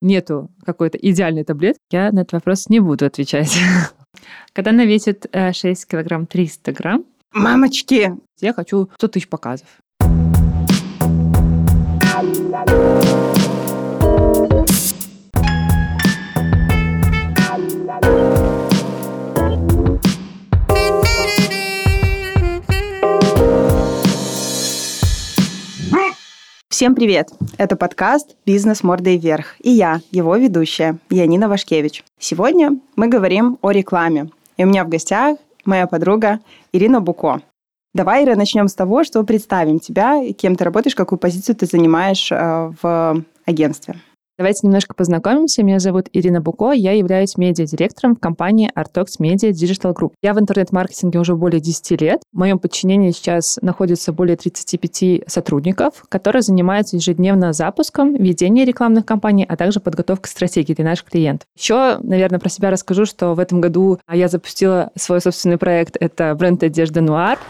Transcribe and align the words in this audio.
нету 0.00 0.50
какой-то 0.64 0.98
идеальной 0.98 1.44
таблетки, 1.44 1.80
я 1.90 2.12
на 2.12 2.20
этот 2.20 2.32
вопрос 2.32 2.68
не 2.68 2.80
буду 2.80 3.06
отвечать. 3.06 3.58
Когда 4.52 4.70
она 4.70 4.84
весит 4.84 5.26
6 5.32 5.86
килограмм 5.86 6.26
300 6.26 6.72
грамм, 6.72 7.04
Мамочки! 7.32 8.16
Я 8.40 8.52
хочу 8.54 8.88
100 8.96 9.08
тысяч 9.08 9.28
показов. 9.28 9.68
Всем 26.78 26.94
привет! 26.94 27.30
Это 27.56 27.74
подкаст 27.74 28.36
«Бизнес 28.46 28.84
мордой 28.84 29.16
вверх» 29.16 29.56
и 29.58 29.70
я, 29.70 30.00
его 30.12 30.36
ведущая, 30.36 30.98
Янина 31.10 31.48
Вашкевич. 31.48 32.04
Сегодня 32.20 32.78
мы 32.94 33.08
говорим 33.08 33.58
о 33.62 33.72
рекламе. 33.72 34.30
И 34.56 34.62
у 34.62 34.68
меня 34.68 34.84
в 34.84 34.88
гостях 34.88 35.38
моя 35.64 35.88
подруга 35.88 36.38
Ирина 36.72 37.00
Буко. 37.00 37.40
Давай, 37.94 38.24
Ира, 38.24 38.36
начнем 38.36 38.68
с 38.68 38.74
того, 38.74 39.02
что 39.02 39.24
представим 39.24 39.80
тебя, 39.80 40.22
кем 40.34 40.54
ты 40.54 40.62
работаешь, 40.62 40.94
какую 40.94 41.18
позицию 41.18 41.56
ты 41.56 41.66
занимаешь 41.66 42.30
э, 42.30 42.72
в 42.80 43.24
агентстве. 43.44 43.96
Давайте 44.38 44.60
немножко 44.62 44.94
познакомимся. 44.94 45.64
Меня 45.64 45.80
зовут 45.80 46.06
Ирина 46.12 46.40
Буко, 46.40 46.70
я 46.70 46.92
являюсь 46.92 47.36
медиадиректором 47.36 48.14
в 48.14 48.20
компании 48.20 48.70
Artox 48.72 49.18
Media 49.18 49.50
Digital 49.50 49.92
Group. 49.92 50.12
Я 50.22 50.32
в 50.32 50.38
интернет-маркетинге 50.38 51.18
уже 51.18 51.34
более 51.34 51.60
10 51.60 52.00
лет. 52.00 52.22
В 52.32 52.38
моем 52.38 52.60
подчинении 52.60 53.10
сейчас 53.10 53.58
находится 53.62 54.12
более 54.12 54.36
35 54.36 55.28
сотрудников, 55.28 56.04
которые 56.08 56.42
занимаются 56.42 56.94
ежедневно 56.94 57.52
запуском, 57.52 58.14
ведением 58.14 58.68
рекламных 58.68 59.04
кампаний, 59.04 59.44
а 59.44 59.56
также 59.56 59.80
подготовкой 59.80 60.30
стратегии 60.30 60.72
для 60.72 60.84
наших 60.84 61.06
клиентов. 61.06 61.48
Еще, 61.56 61.98
наверное, 62.00 62.38
про 62.38 62.48
себя 62.48 62.70
расскажу, 62.70 63.06
что 63.06 63.34
в 63.34 63.40
этом 63.40 63.60
году 63.60 63.98
я 64.08 64.28
запустила 64.28 64.92
свой 64.94 65.20
собственный 65.20 65.58
проект. 65.58 65.96
Это 65.98 66.32
бренд 66.36 66.62
одежды 66.62 67.00
Нуар. 67.00 67.40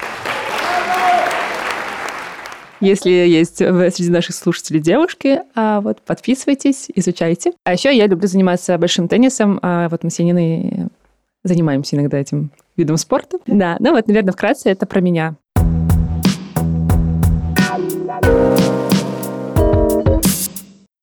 Если 2.81 3.11
есть 3.11 3.57
среди 3.57 4.11
наших 4.11 4.35
слушателей 4.35 4.81
девушки, 4.81 5.41
а 5.55 5.81
вот 5.81 6.01
подписывайтесь, 6.03 6.87
изучайте. 6.95 7.53
А 7.65 7.73
еще 7.73 7.95
я 7.95 8.07
люблю 8.07 8.29
заниматься 8.29 8.79
большим 8.79 9.09
теннисом. 9.09 9.59
А 9.63 9.89
вот 9.89 10.05
мы 10.05 10.11
с 10.11 10.19
Яниной 10.19 10.89
занимаемся 11.43 11.97
иногда 11.97 12.19
этим 12.19 12.51
видом 12.77 12.97
спорта. 12.97 13.39
Да, 13.47 13.77
ну 13.81 13.93
вот, 13.93 14.07
наверное, 14.07 14.33
вкратце 14.33 14.71
это 14.71 14.87
про 14.87 15.01
меня. 15.01 15.35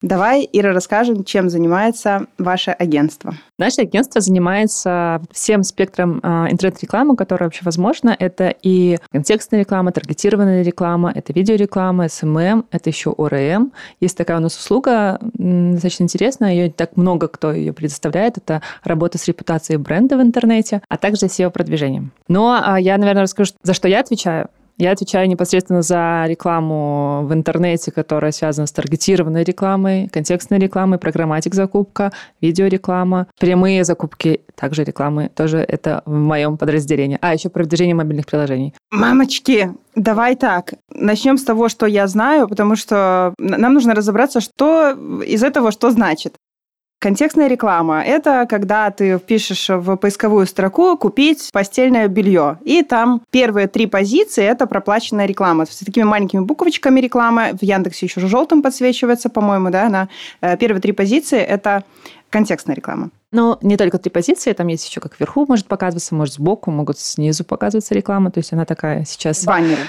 Давай, 0.06 0.48
Ира, 0.54 0.72
расскажем, 0.72 1.24
чем 1.24 1.50
занимается 1.50 2.28
ваше 2.38 2.70
агентство. 2.70 3.34
Наше 3.58 3.82
агентство 3.82 4.22
занимается 4.22 5.20
всем 5.32 5.64
спектром 5.64 6.20
э, 6.22 6.52
интернет-рекламы, 6.52 7.16
которая 7.16 7.48
вообще 7.48 7.62
возможна. 7.64 8.16
Это 8.20 8.54
и 8.62 9.00
контекстная 9.12 9.62
реклама, 9.62 9.92
таргетированная 9.92 10.62
реклама, 10.62 11.12
это 11.12 11.34
видеореклама, 11.34 12.06
SMM, 12.06 12.38
эм 12.38 12.38
эм, 12.38 12.66
это 12.70 12.92
еще 12.92 13.16
ORM. 13.18 13.72
Есть 14.00 14.16
такая 14.16 14.38
у 14.38 14.42
нас 14.42 14.56
услуга, 14.56 15.20
достаточно 15.34 16.04
интересная, 16.04 16.54
ее 16.54 16.70
так 16.70 16.98
много 16.98 17.28
кто 17.28 17.52
ее 17.52 17.74
предоставляет. 17.74 18.38
Это 18.38 18.62
работа 18.84 19.18
с 19.18 19.28
репутацией 19.28 19.78
бренда 19.78 20.18
в 20.18 20.22
интернете, 20.22 20.84
а 20.88 20.98
также 20.98 21.26
SEO-продвижением. 21.26 22.12
Но 22.28 22.64
э, 22.64 22.80
я, 22.80 23.00
наверное, 23.00 23.24
расскажу, 23.24 23.54
за 23.64 23.74
что 23.74 23.88
я 23.88 24.02
отвечаю. 24.02 24.50
Я 24.78 24.92
отвечаю 24.92 25.30
непосредственно 25.30 25.82
за 25.82 26.26
рекламу 26.28 27.26
в 27.26 27.34
интернете, 27.34 27.92
которая 27.92 28.32
связана 28.34 28.68
с 28.68 28.72
таргетированной 28.74 29.44
рекламой, 29.44 30.10
контекстной 30.10 30.60
рекламой, 30.60 31.00
программатик 31.00 31.54
закупка, 31.56 32.12
видеореклама, 32.42 33.28
прямые 33.40 33.86
закупки, 33.86 34.42
также 34.56 34.84
рекламы, 34.84 35.30
тоже 35.34 35.60
это 35.60 36.02
в 36.06 36.12
моем 36.12 36.58
подразделении. 36.58 37.18
А, 37.22 37.34
еще 37.34 37.50
продвижение 37.50 37.96
мобильных 37.96 38.26
приложений. 38.26 38.74
Мамочки, 38.92 39.72
давай 39.96 40.36
так, 40.36 40.74
начнем 40.90 41.38
с 41.38 41.44
того, 41.44 41.70
что 41.70 41.86
я 41.86 42.08
знаю, 42.08 42.50
потому 42.50 42.76
что 42.76 43.34
нам 43.38 43.74
нужно 43.74 43.96
разобраться, 43.96 44.42
что 44.42 44.92
из 45.26 45.42
этого 45.42 45.72
что 45.72 45.90
значит. 45.92 46.36
Контекстная 47.06 47.48
реклама– 47.48 48.02
это 48.04 48.48
когда 48.50 48.90
ты 48.90 49.20
пишешь 49.20 49.70
в 49.70 49.96
поисковую 49.96 50.48
строку 50.48 50.98
«купить 50.98 51.52
постельное 51.54 52.08
белье», 52.08 52.58
и 52.64 52.82
там 52.82 53.22
первые 53.30 53.68
три 53.68 53.86
позиции– 53.86 54.44
это 54.44 54.66
проплаченная 54.66 55.28
реклама. 55.28 55.68
С 55.68 55.78
такими 55.86 56.04
маленькими 56.04 56.40
буквочками 56.40 57.00
реклама, 57.00 57.50
в 57.54 57.62
Яндексе 57.62 58.08
еще 58.08 58.22
желтым 58.22 58.64
подсвечивается, 58.64 59.30
по-моему, 59.30 59.70
да, 59.70 59.88
на 59.88 60.10
э, 60.42 60.58
первые 60.58 60.82
три 60.82 60.94
позиции– 60.94 61.38
это 61.42 61.84
контекстная 62.32 62.76
реклама. 62.76 63.12
Но 63.32 63.60
не 63.62 63.78
только 63.78 64.00
три 64.00 64.10
позиции, 64.10 64.54
там 64.54 64.66
есть 64.66 64.90
еще 64.90 65.00
как 65.00 65.20
вверху 65.20 65.46
может 65.48 65.68
показываться, 65.68 66.16
может 66.16 66.34
сбоку, 66.34 66.72
могут 66.72 66.98
снизу 66.98 67.44
показываться 67.44 67.94
реклама. 67.94 68.32
То 68.32 68.40
есть 68.40 68.52
она 68.52 68.66
такая 68.66 69.06
сейчас... 69.06 69.46
Баннеры. 69.46 69.84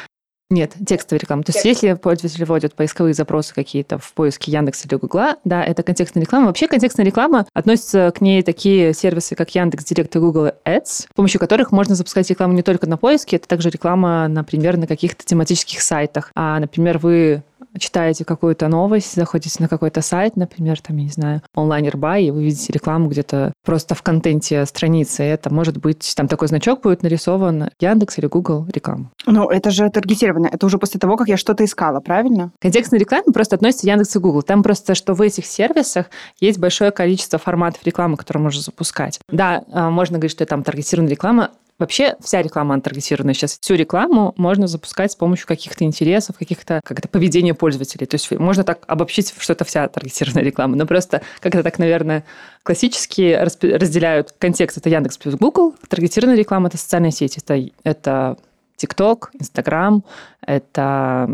Нет, 0.48 0.74
текстовая 0.86 1.20
реклама. 1.20 1.42
То 1.42 1.50
есть, 1.52 1.64
если 1.64 1.94
пользователь 1.94 2.44
вводит 2.44 2.74
поисковые 2.74 3.14
запросы 3.14 3.52
какие-то 3.52 3.98
в 3.98 4.12
поиске 4.12 4.52
Яндекса 4.52 4.86
или 4.86 4.94
Гугла, 4.94 5.36
да, 5.44 5.64
это 5.64 5.82
контекстная 5.82 6.22
реклама. 6.22 6.46
Вообще, 6.46 6.68
контекстная 6.68 7.04
реклама 7.04 7.46
относится 7.52 8.12
к 8.14 8.20
ней 8.20 8.42
такие 8.42 8.94
сервисы, 8.94 9.34
как 9.34 9.52
Яндекс 9.56 9.84
Директ 9.84 10.14
и 10.14 10.20
Google 10.20 10.52
Ads, 10.64 10.84
с 10.84 11.06
помощью 11.14 11.40
которых 11.40 11.72
можно 11.72 11.96
запускать 11.96 12.30
рекламу 12.30 12.52
не 12.52 12.62
только 12.62 12.86
на 12.86 12.96
поиске, 12.96 13.36
это 13.36 13.48
также 13.48 13.70
реклама, 13.70 14.28
например, 14.28 14.76
на 14.76 14.86
каких-то 14.86 15.24
тематических 15.24 15.82
сайтах. 15.82 16.30
А, 16.36 16.60
например, 16.60 16.98
вы 16.98 17.42
читаете 17.78 18.24
какую-то 18.24 18.68
новость, 18.68 19.14
заходите 19.14 19.62
на 19.62 19.68
какой-то 19.68 20.00
сайт, 20.02 20.36
например, 20.36 20.80
там, 20.80 20.96
я 20.96 21.04
не 21.04 21.10
знаю, 21.10 21.42
онлайнер-бай, 21.54 22.24
и 22.24 22.30
вы 22.30 22.44
видите 22.44 22.72
рекламу 22.72 23.08
где-то 23.08 23.52
просто 23.64 23.94
в 23.94 24.02
контенте 24.02 24.64
страницы. 24.66 25.22
Это 25.22 25.52
может 25.52 25.78
быть, 25.78 26.12
там 26.16 26.28
такой 26.28 26.48
значок 26.48 26.82
будет 26.82 27.02
нарисован 27.02 27.70
Яндекс 27.80 28.18
или 28.18 28.26
Google 28.26 28.66
реклама. 28.72 29.10
Ну, 29.26 29.48
это 29.48 29.70
же 29.70 29.88
таргетировано. 29.90 30.48
Это 30.52 30.66
уже 30.66 30.78
после 30.78 31.00
того, 31.00 31.16
как 31.16 31.28
я 31.28 31.36
что-то 31.36 31.64
искала, 31.64 32.00
правильно? 32.00 32.52
Контекстная 32.60 33.00
реклама 33.00 33.32
просто 33.32 33.56
относится 33.56 33.86
Яндекс 33.86 34.16
и 34.16 34.18
Google. 34.18 34.42
Там 34.42 34.62
просто, 34.62 34.94
что 34.94 35.14
в 35.14 35.22
этих 35.22 35.46
сервисах 35.46 36.06
есть 36.40 36.58
большое 36.58 36.90
количество 36.90 37.38
форматов 37.38 37.84
рекламы, 37.84 38.16
которые 38.16 38.42
можно 38.42 38.60
запускать. 38.60 39.18
Да, 39.30 39.64
а, 39.72 39.90
можно 39.90 40.18
говорить, 40.18 40.32
что 40.32 40.46
там 40.46 40.62
таргетированная 40.62 41.10
реклама, 41.12 41.50
Вообще 41.78 42.16
вся 42.20 42.40
реклама 42.40 42.74
антаргетированная. 42.74 43.34
Сейчас 43.34 43.58
всю 43.60 43.74
рекламу 43.74 44.32
можно 44.38 44.66
запускать 44.66 45.12
с 45.12 45.16
помощью 45.16 45.46
каких-то 45.46 45.84
интересов, 45.84 46.38
каких-то 46.38 46.80
как 46.82 46.98
это 46.98 47.08
поведения 47.08 47.52
пользователей. 47.52 48.06
То 48.06 48.14
есть 48.14 48.30
можно 48.30 48.64
так 48.64 48.84
обобщить, 48.86 49.34
что 49.38 49.52
это 49.52 49.64
вся 49.66 49.86
таргетированная 49.86 50.42
реклама. 50.42 50.76
Но 50.76 50.86
просто 50.86 51.20
как-то 51.40 51.62
так, 51.62 51.78
наверное, 51.78 52.24
классически 52.62 53.34
разделяют 53.34 54.32
контекст. 54.38 54.78
Это 54.78 54.88
Яндекс 54.88 55.18
плюс 55.18 55.34
Google. 55.34 55.74
Таргетированная 55.88 56.38
реклама– 56.38 56.68
это 56.68 56.78
социальные 56.78 57.12
сети. 57.12 57.40
Это, 57.44 57.70
это 57.84 58.38
TikTok, 58.76 59.28
Instagram, 59.40 60.02
это 60.46 61.28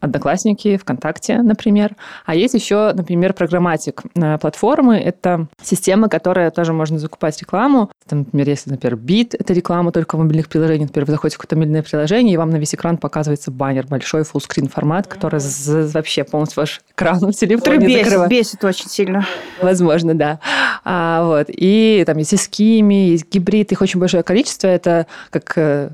Одноклассники, 0.00 0.76
ВКонтакте, 0.76 1.42
например. 1.42 1.94
А 2.26 2.34
есть 2.34 2.54
еще, 2.54 2.92
например, 2.92 3.34
программатик 3.34 4.02
э, 4.14 4.38
платформы. 4.38 4.98
Это 4.98 5.46
система, 5.62 6.08
которая 6.08 6.50
тоже 6.50 6.72
можно 6.72 6.98
закупать 6.98 7.40
рекламу. 7.40 7.90
Там, 8.08 8.20
например, 8.20 8.48
если, 8.48 8.70
например, 8.70 8.96
бит– 8.96 9.34
это 9.38 9.52
реклама 9.52 9.92
только 9.92 10.16
в 10.16 10.18
мобильных 10.18 10.48
приложениях. 10.48 10.88
Например, 10.88 11.06
вы 11.06 11.12
заходите 11.12 11.36
в 11.36 11.38
какое-то 11.38 11.56
мобильное 11.56 11.82
приложение, 11.82 12.34
и 12.34 12.36
вам 12.36 12.50
на 12.50 12.56
весь 12.56 12.74
экран 12.74 12.96
показывается 12.96 13.52
баннер, 13.52 13.86
большой 13.86 14.24
фуллскрин 14.24 14.68
формат, 14.68 15.06
который 15.06 15.40
вообще 15.92 16.24
полностью 16.24 16.62
ваш 16.62 16.80
экран 16.90 17.18
в 17.20 17.32
телефоне 17.32 17.58
Который 17.60 17.86
бесит, 17.86 18.04
закрывает. 18.04 18.30
бесит 18.30 18.64
очень 18.64 18.88
сильно. 18.88 19.26
Возможно, 19.60 20.14
да. 20.14 20.40
А, 20.84 21.24
вот. 21.24 21.46
И 21.48 22.02
там 22.06 22.18
есть 22.18 22.34
эскими, 22.34 23.10
есть 23.10 23.32
гибрид, 23.32 23.70
их 23.70 23.80
очень 23.80 24.00
большое 24.00 24.24
количество. 24.24 24.66
Это 24.66 25.06
как 25.30 25.52
э, 25.56 25.90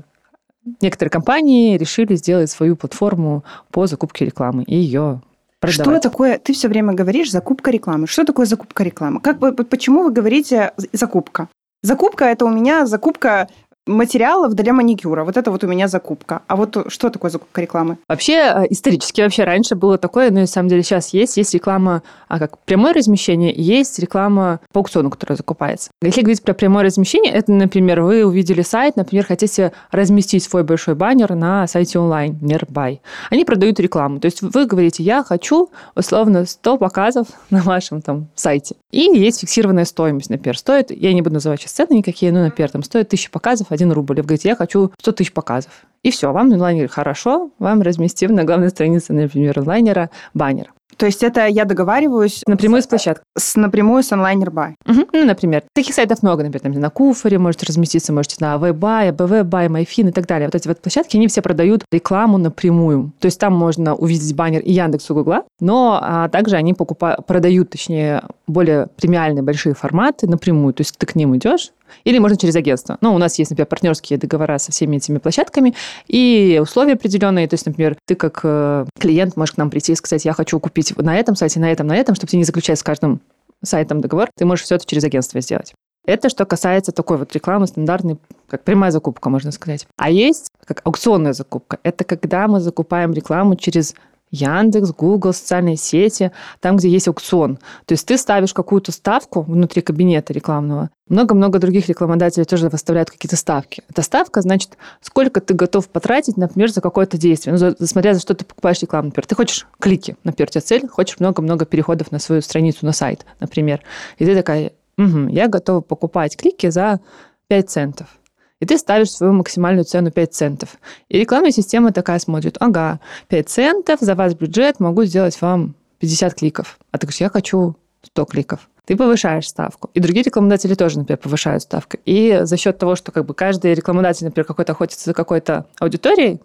некоторые 0.81 1.11
компании 1.11 1.77
решили 1.77 2.15
сделать 2.15 2.49
свою 2.49 2.75
платформу 2.75 3.43
по 3.71 3.87
закупке 3.87 4.25
рекламы 4.25 4.63
и 4.63 4.75
ее 4.75 5.21
продавать. 5.59 6.01
Что 6.01 6.09
такое, 6.09 6.37
ты 6.37 6.53
все 6.53 6.67
время 6.67 6.93
говоришь, 6.93 7.31
закупка 7.31 7.71
рекламы. 7.71 8.07
Что 8.07 8.23
такое 8.23 8.45
закупка 8.45 8.83
рекламы? 8.83 9.19
Как, 9.21 9.39
почему 9.69 10.03
вы 10.03 10.11
говорите 10.11 10.73
закупка? 10.93 11.47
Закупка– 11.81 12.25
это 12.25 12.45
у 12.45 12.49
меня 12.49 12.85
закупка 12.85 13.47
материалов 13.89 14.53
для 14.53 14.73
маникюра. 14.73 15.23
Вот 15.23 15.37
это 15.37 15.51
вот 15.51 15.63
у 15.63 15.67
меня 15.67 15.87
закупка. 15.87 16.41
А 16.47 16.55
вот 16.55 16.85
что 16.87 17.09
такое 17.09 17.31
закупка 17.31 17.61
рекламы? 17.61 17.97
Вообще, 18.07 18.33
э, 18.33 18.65
исторически 18.69 19.21
вообще 19.21 19.43
раньше 19.43 19.75
было 19.75 19.97
такое, 19.97 20.29
но 20.29 20.35
ну, 20.35 20.39
на 20.41 20.47
самом 20.47 20.69
деле 20.69 20.83
сейчас 20.83 21.13
есть. 21.13 21.37
Есть 21.37 21.53
реклама, 21.53 22.03
а 22.27 22.39
как 22.39 22.57
прямое 22.59 22.93
размещение, 22.93 23.53
есть 23.55 23.99
реклама 23.99 24.59
по 24.71 24.79
аукциону, 24.79 25.09
которая 25.09 25.37
закупается. 25.37 25.91
Если 26.01 26.21
говорить 26.21 26.43
про 26.43 26.53
прямое 26.53 26.83
размещение, 26.83 27.31
это, 27.31 27.51
например, 27.51 28.01
вы 28.01 28.25
увидели 28.25 28.61
сайт, 28.61 28.95
например, 28.95 29.25
хотите 29.25 29.71
разместить 29.91 30.43
свой 30.43 30.63
большой 30.63 30.95
баннер 30.95 31.35
на 31.35 31.67
сайте 31.67 31.99
онлайн, 31.99 32.37
Nearby. 32.41 32.99
Они 33.29 33.45
продают 33.45 33.79
рекламу. 33.79 34.19
То 34.19 34.25
есть 34.25 34.41
вы 34.41 34.65
говорите, 34.65 35.03
я 35.03 35.23
хочу 35.23 35.69
условно 35.95 36.45
100 36.45 36.77
показов 36.77 37.27
на 37.49 37.61
вашем 37.61 38.01
там 38.01 38.27
сайте. 38.35 38.75
И 38.91 39.01
есть 39.01 39.41
фиксированная 39.41 39.85
стоимость, 39.85 40.29
например, 40.29 40.57
стоит, 40.57 40.91
я 40.91 41.13
не 41.13 41.21
буду 41.21 41.35
называть 41.35 41.61
сейчас 41.61 41.73
цены 41.73 41.97
никакие, 41.97 42.31
но, 42.31 42.43
например, 42.43 42.71
там 42.71 42.83
стоит 42.83 43.07
1000 43.07 43.29
показов, 43.31 43.67
1 43.79 43.91
рубль. 43.91 44.15
Вы 44.17 44.23
говорите, 44.23 44.49
я 44.49 44.55
хочу 44.55 44.91
100 44.99 45.11
тысяч 45.13 45.33
показов. 45.33 45.71
И 46.03 46.11
все, 46.11 46.31
вам 46.31 46.51
Onliner 46.51 46.87
хорошо, 46.87 47.51
вам 47.59 47.81
разместим 47.81 48.33
на 48.33 48.43
главной 48.43 48.69
странице, 48.69 49.13
например, 49.13 49.59
Onliner 49.59 50.03
а 50.03 50.09
баннер. 50.33 50.71
То 50.99 51.05
есть 51.05 51.23
это 51.23 51.45
я 51.47 51.63
договариваюсь... 51.63 52.43
Напрямую 52.45 52.81
с 52.81 52.87
площадкой. 52.87 53.23
С, 53.37 53.55
напрямую 53.55 54.03
с 54.03 54.11
Onliner.by. 54.11 54.75
Угу. 54.85 55.07
Ну, 55.13 55.25
например. 55.25 55.63
Таких 55.73 55.95
сайтов 55.95 56.21
много, 56.23 56.43
например, 56.43 56.61
там, 56.61 56.73
на 56.73 56.89
Куфаре 56.89 57.39
можете 57.39 57.67
разместиться, 57.67 58.11
можете 58.11 58.35
на 58.39 58.57
AV.by, 58.57 59.11
AV.by, 59.11 59.69
Myfin 59.69 60.09
и 60.09 60.11
так 60.11 60.27
далее. 60.27 60.47
Вот 60.47 60.55
эти 60.55 60.67
вот 60.67 60.81
площадки, 60.81 61.15
они 61.15 61.27
все 61.29 61.41
продают 61.41 61.85
рекламу 61.89 62.37
напрямую. 62.37 63.13
То 63.19 63.27
есть 63.27 63.39
там 63.39 63.53
можно 63.53 63.95
увидеть 63.95 64.35
баннер 64.35 64.59
и 64.59 64.73
Яндекс, 64.73 65.09
и 65.09 65.13
Гугла, 65.13 65.45
но 65.61 65.99
а, 66.01 66.27
также 66.27 66.57
они 66.57 66.73
покупают, 66.73 67.25
продают, 67.25 67.69
точнее, 67.69 68.23
более 68.47 68.87
премиальные 68.97 69.41
большие 69.41 69.75
форматы 69.75 70.27
напрямую. 70.27 70.73
То 70.73 70.81
есть 70.81 70.97
ты 70.97 71.05
к 71.05 71.15
ним 71.15 71.33
идешь, 71.37 71.71
или 72.03 72.19
можно 72.19 72.37
через 72.37 72.55
агентство. 72.55 72.97
Ну, 73.01 73.13
у 73.13 73.17
нас 73.17 73.37
есть, 73.39 73.51
например, 73.51 73.67
партнерские 73.67 74.19
договора 74.19 74.57
со 74.57 74.71
всеми 74.71 74.97
этими 74.97 75.17
площадками 75.17 75.75
и 76.07 76.59
условия 76.61 76.93
определенные. 76.93 77.47
То 77.47 77.55
есть, 77.55 77.65
например, 77.65 77.97
ты 78.05 78.15
как 78.15 78.41
э, 78.43 78.85
клиент 78.99 79.35
можешь 79.37 79.55
к 79.55 79.57
нам 79.57 79.69
прийти 79.69 79.93
и 79.93 79.95
сказать, 79.95 80.25
я 80.25 80.33
хочу 80.33 80.59
купить 80.59 80.95
на 80.97 81.15
этом 81.17 81.35
сайте, 81.35 81.59
на 81.59 81.71
этом, 81.71 81.87
на 81.87 81.95
этом, 81.95 82.15
чтобы 82.15 82.29
тебе 82.29 82.39
не 82.39 82.45
заключать 82.45 82.79
с 82.79 82.83
каждым 82.83 83.21
сайтом 83.63 84.01
договор. 84.01 84.29
Ты 84.37 84.45
можешь 84.45 84.65
все 84.65 84.75
это 84.75 84.85
через 84.85 85.03
агентство 85.03 85.39
сделать. 85.41 85.73
Это 86.05 86.29
что 86.29 86.45
касается 86.45 86.91
такой 86.91 87.17
вот 87.17 87.31
рекламы 87.33 87.67
стандартной, 87.67 88.17
как 88.47 88.63
прямая 88.63 88.89
закупка, 88.89 89.29
можно 89.29 89.51
сказать. 89.51 89.85
А 89.97 90.09
есть 90.09 90.47
как 90.65 90.81
аукционная 90.83 91.33
закупка. 91.33 91.77
Это 91.83 92.03
когда 92.03 92.47
мы 92.47 92.61
закупаем 92.61 93.13
рекламу 93.13 93.55
через 93.55 93.95
Яндекс, 94.31 94.91
Google, 94.91 95.33
социальные 95.33 95.77
сети, 95.77 96.31
там, 96.59 96.77
где 96.77 96.89
есть 96.89 97.07
аукцион. 97.07 97.57
То 97.85 97.93
есть 97.93 98.05
ты 98.05 98.17
ставишь 98.17 98.53
какую-то 98.53 98.91
ставку 98.91 99.41
внутри 99.41 99.81
кабинета 99.81 100.33
рекламного. 100.33 100.89
Много-много 101.07 101.57
других 101.57 101.87
рекламодателей 101.89 102.45
тоже 102.45 102.69
выставляют 102.69 103.09
какие-то 103.09 103.35
ставки. 103.35 103.81
Эта 103.89 104.03
ставка, 104.03 104.41
значит, 104.41 104.77
сколько 105.01 105.41
ты 105.41 105.55
готов 105.55 105.89
потратить, 105.89 106.37
например, 106.37 106.69
за 106.71 106.81
какое-то 106.81 107.17
действие. 107.17 107.53
Ну, 107.53 107.57
за, 107.57 107.75
смотря 107.87 108.13
за 108.13 108.19
что 108.19 108.35
ты 108.35 108.45
покупаешь 108.45 108.81
рекламу. 108.81 109.07
Например, 109.07 109.25
ты 109.25 109.35
хочешь 109.35 109.67
клики, 109.79 110.15
например, 110.23 110.49
у 110.49 110.51
тебя 110.51 110.61
цель, 110.61 110.87
хочешь 110.87 111.19
много-много 111.19 111.65
переходов 111.65 112.11
на 112.11 112.19
свою 112.19 112.41
страницу, 112.41 112.85
на 112.85 112.91
сайт, 112.91 113.25
например. 113.39 113.81
И 114.19 114.25
ты 114.25 114.35
такая, 114.35 114.73
угу, 114.97 115.27
я 115.29 115.47
готова 115.47 115.81
покупать 115.81 116.37
клики 116.37 116.69
за 116.69 116.99
5 117.47 117.69
центов 117.69 118.18
и 118.59 118.65
ты 118.65 118.77
ставишь 118.77 119.11
свою 119.11 119.33
максимальную 119.33 119.85
цену 119.85 120.11
5 120.11 120.33
центов. 120.33 120.69
И 121.07 121.19
рекламная 121.19 121.51
система 121.51 121.91
такая 121.91 122.19
смотрит, 122.19 122.57
ага, 122.59 122.99
5 123.29 123.49
центов, 123.49 123.99
за 124.01 124.15
вас 124.15 124.33
бюджет, 124.33 124.79
могу 124.79 125.03
сделать 125.05 125.39
вам 125.41 125.75
50 125.99 126.33
кликов. 126.35 126.77
А 126.91 126.97
ты 126.97 127.07
говоришь, 127.07 127.21
я 127.21 127.29
хочу 127.29 127.75
100 128.03 128.25
кликов 128.25 128.69
ты 128.89 128.97
повышаешь 128.97 129.47
ставку. 129.47 129.91
И 129.93 129.99
другие 129.99 130.23
рекламодатели 130.23 130.73
тоже, 130.73 130.97
например, 130.97 131.19
повышают 131.19 131.61
ставку. 131.61 131.97
И 132.05 132.39
за 132.41 132.57
счет 132.57 132.79
того, 132.79 132.95
что 132.95 133.11
как 133.11 133.23
бы 133.23 133.35
каждый 133.35 133.75
рекламодатель, 133.75 134.25
например, 134.25 134.47
какой-то 134.47 134.71
охотится 134.71 135.05
за 135.05 135.13
какой-то 135.13 135.67
аудиторией, 135.79 136.39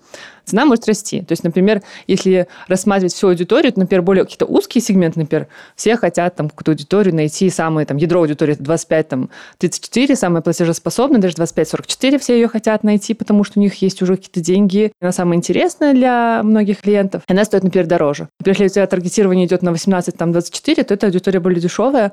цена 0.45 0.67
может 0.67 0.87
расти. 0.87 1.21
То 1.21 1.33
есть, 1.33 1.43
например, 1.43 1.81
если 2.07 2.47
рассматривать 2.69 3.15
всю 3.15 3.29
аудиторию, 3.29 3.73
то, 3.73 3.81
например, 3.81 4.03
более 4.03 4.25
какие-то 4.25 4.45
узкие 4.45 4.83
сегменты, 4.83 5.21
например, 5.21 5.49
все 5.75 5.97
хотят 5.97 6.37
там 6.37 6.51
какую-то 6.51 6.73
аудиторию 6.73 7.15
найти, 7.15 7.49
самое 7.49 7.87
там 7.87 7.97
ядро 7.97 8.21
аудитории 8.21 8.53
это 8.53 8.63
25, 8.63 9.09
там 9.09 9.31
34, 9.57 10.15
самая 10.15 10.43
платежеспособная, 10.43 11.23
даже 11.23 11.37
25-44 11.37 12.19
все 12.19 12.35
ее 12.35 12.49
хотят 12.49 12.85
найти, 12.85 13.15
потому 13.15 13.45
что 13.45 13.59
у 13.59 13.63
них 13.63 13.75
есть 13.81 14.03
уже 14.03 14.17
какие-то 14.17 14.41
деньги. 14.41 14.93
Она 15.01 15.13
самая 15.13 15.39
интересная 15.39 15.95
для 15.95 16.43
многих 16.43 16.83
клиентов. 16.83 17.23
Она 17.27 17.47
стоит, 17.47 17.65
например, 17.65 17.87
дороже. 17.87 18.29
Например, 18.39 18.61
если 18.61 18.65
у 18.67 18.75
тебя 18.75 18.87
таргетирование 18.87 19.47
идет 19.47 19.63
на 19.63 19.73
18, 19.73 20.15
там 20.15 20.33
24, 20.33 20.85
то 20.85 20.93
эта 20.93 21.07
аудитория 21.07 21.41
более 21.41 21.61
дешевая, 21.61 22.13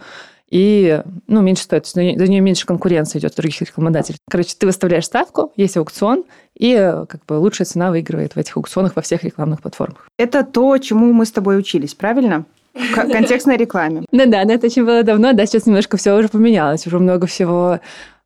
и 0.51 1.01
ну, 1.27 1.41
меньше 1.41 1.63
стоит, 1.63 1.87
за 1.87 2.01
нее 2.01 2.41
меньше 2.41 2.65
конкуренции 2.65 3.19
идет 3.19 3.35
других 3.35 3.61
рекламодателей. 3.61 4.19
Короче, 4.29 4.53
ты 4.57 4.65
выставляешь 4.65 5.05
ставку, 5.05 5.53
есть 5.55 5.77
аукцион, 5.77 6.25
и 6.57 6.75
как 7.07 7.25
бы 7.25 7.33
лучшая 7.33 7.65
цена 7.65 7.89
выигрывает 7.89 8.35
в 8.35 8.37
этих 8.37 8.57
аукционах 8.57 8.95
во 8.95 9.01
всех 9.01 9.23
рекламных 9.23 9.61
платформах. 9.61 10.07
Это 10.17 10.43
то, 10.43 10.77
чему 10.77 11.13
мы 11.13 11.25
с 11.25 11.31
тобой 11.31 11.57
учились, 11.57 11.95
правильно? 11.95 12.45
контекстной 12.93 13.57
рекламе. 13.57 14.03
Ну 14.11 14.25
да, 14.29 14.43
но 14.45 14.53
это 14.53 14.67
очень 14.67 14.85
было 14.85 15.03
давно, 15.03 15.33
да, 15.33 15.45
сейчас 15.45 15.65
немножко 15.65 15.97
все 15.97 16.17
уже 16.17 16.29
поменялось, 16.29 16.85
уже 16.85 16.99
много 16.99 17.27
всего 17.27 17.79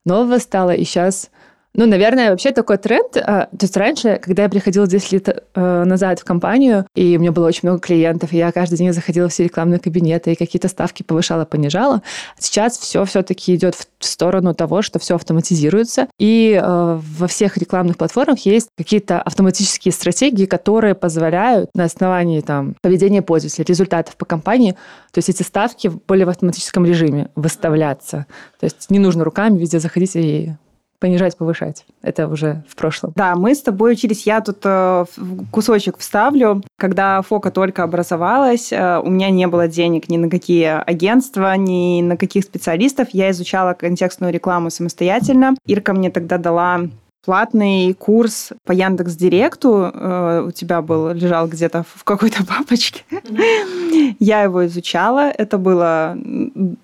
нового 0.04 0.38
стало, 0.39 0.72
и 0.72 0.83
сейчас 0.83 1.30
ну, 1.75 1.86
наверное, 1.86 2.31
вообще 2.31 2.51
такой 2.51 2.77
тренд. 2.77 3.18
А, 3.18 3.45
то 3.45 3.63
есть 3.63 3.75
раньше, 3.75 4.19
когда 4.24 4.44
я 4.44 4.50
приходила 4.50 4.88
10 4.88 5.12
лет 5.12 5.44
э, 5.56 5.83
назад 5.83 6.19
в 6.19 6.24
компанию, 6.24 6.86
и 6.95 7.18
у 7.18 7.19
меня 7.19 7.31
было 7.31 7.48
очень 7.48 7.62
много 7.63 7.80
клиентов, 7.80 8.31
и 8.31 8.38
я 8.38 8.51
каждый 8.51 8.77
день 8.77 8.94
заходила 8.94 9.27
в 9.27 9.31
все 9.36 9.44
рекламные 9.44 9.80
кабинеты 9.80 10.31
и 10.31 10.36
какие-то 10.36 10.69
ставки 10.69 11.04
повышала, 11.04 11.44
понижала, 11.44 12.01
сейчас 12.39 12.77
все 12.77 13.04
все-таки 13.04 13.56
идет 13.56 13.75
в 13.75 14.06
сторону 14.06 14.54
того, 14.54 14.81
что 14.81 15.00
все 15.00 15.16
автоматизируется. 15.16 16.07
И 16.18 16.60
э, 16.62 17.00
во 17.18 17.27
всех 17.27 17.57
рекламных 17.57 17.98
платформах 17.98 18.39
есть 18.45 18.69
какие-то 18.77 19.22
автоматические 19.22 19.92
стратегии, 19.92 20.45
которые 20.45 20.95
позволяют 20.95 21.69
на 21.75 21.83
основании 21.83 22.39
там, 22.39 22.75
поведения 22.81 23.22
пользователя, 23.22 23.66
результатов 23.66 24.16
по 24.16 24.25
компании, 24.25 24.75
то 25.12 25.19
есть 25.19 25.30
эти 25.30 25.44
ставки 25.44 25.92
более 26.07 26.25
в 26.25 26.30
автоматическом 26.30 26.86
режиме 26.86 27.30
выставляться. 27.36 28.25
То 28.60 28.66
есть 28.66 28.89
не 28.89 29.00
нужно 29.00 29.24
руками 29.24 29.57
везде 29.57 29.80
заходить 29.80 30.16
и 30.16 30.54
понижать, 31.00 31.38
повышать. 31.38 31.86
Это 32.01 32.27
уже 32.27 32.63
в 32.69 32.75
прошлом. 32.75 33.13
Да, 33.15 33.36
мы 33.36 33.53
с 33.53 33.62
тобой 33.62 33.94
учились. 33.94 34.25
Я 34.25 34.42
тут 34.42 34.59
э, 34.63 35.06
кусочек 35.51 35.97
вставлю. 35.97 36.63
Когда 36.77 37.21
Фока 37.21 37.51
только 37.51 37.83
образовалась, 37.83 38.71
э, 38.71 39.00
у 39.00 39.09
меня 39.09 39.30
не 39.30 39.47
было 39.47 39.68
денег 39.68 40.09
ни 40.09 40.18
на 40.18 40.30
какие 40.30 40.81
агентства, 40.89 41.56
ни 41.57 42.01
на 42.01 42.18
каких 42.18 42.44
специалистов. 42.44 43.09
Я 43.12 43.31
изучала 43.31 43.74
контекстную 43.74 44.33
рекламу 44.33 44.69
самостоятельно. 44.69 45.56
Ирка 45.65 45.94
мне 45.94 46.09
тогда 46.09 46.38
дала 46.38 46.81
платный 47.25 47.94
курс 47.94 48.51
по 48.66 48.72
Яндекс 48.72 49.16
Директу 49.16 49.92
э, 49.94 50.45
у 50.48 50.51
тебя 50.51 50.81
был 50.81 51.12
лежал 51.12 51.48
где-то 51.48 51.83
в 51.95 52.04
какой-то 52.04 52.45
папочке. 52.48 53.01
Mm-hmm. 53.10 54.16
Я 54.19 54.44
его 54.44 54.66
изучала. 54.68 55.31
Это 55.31 55.57
было 55.57 56.18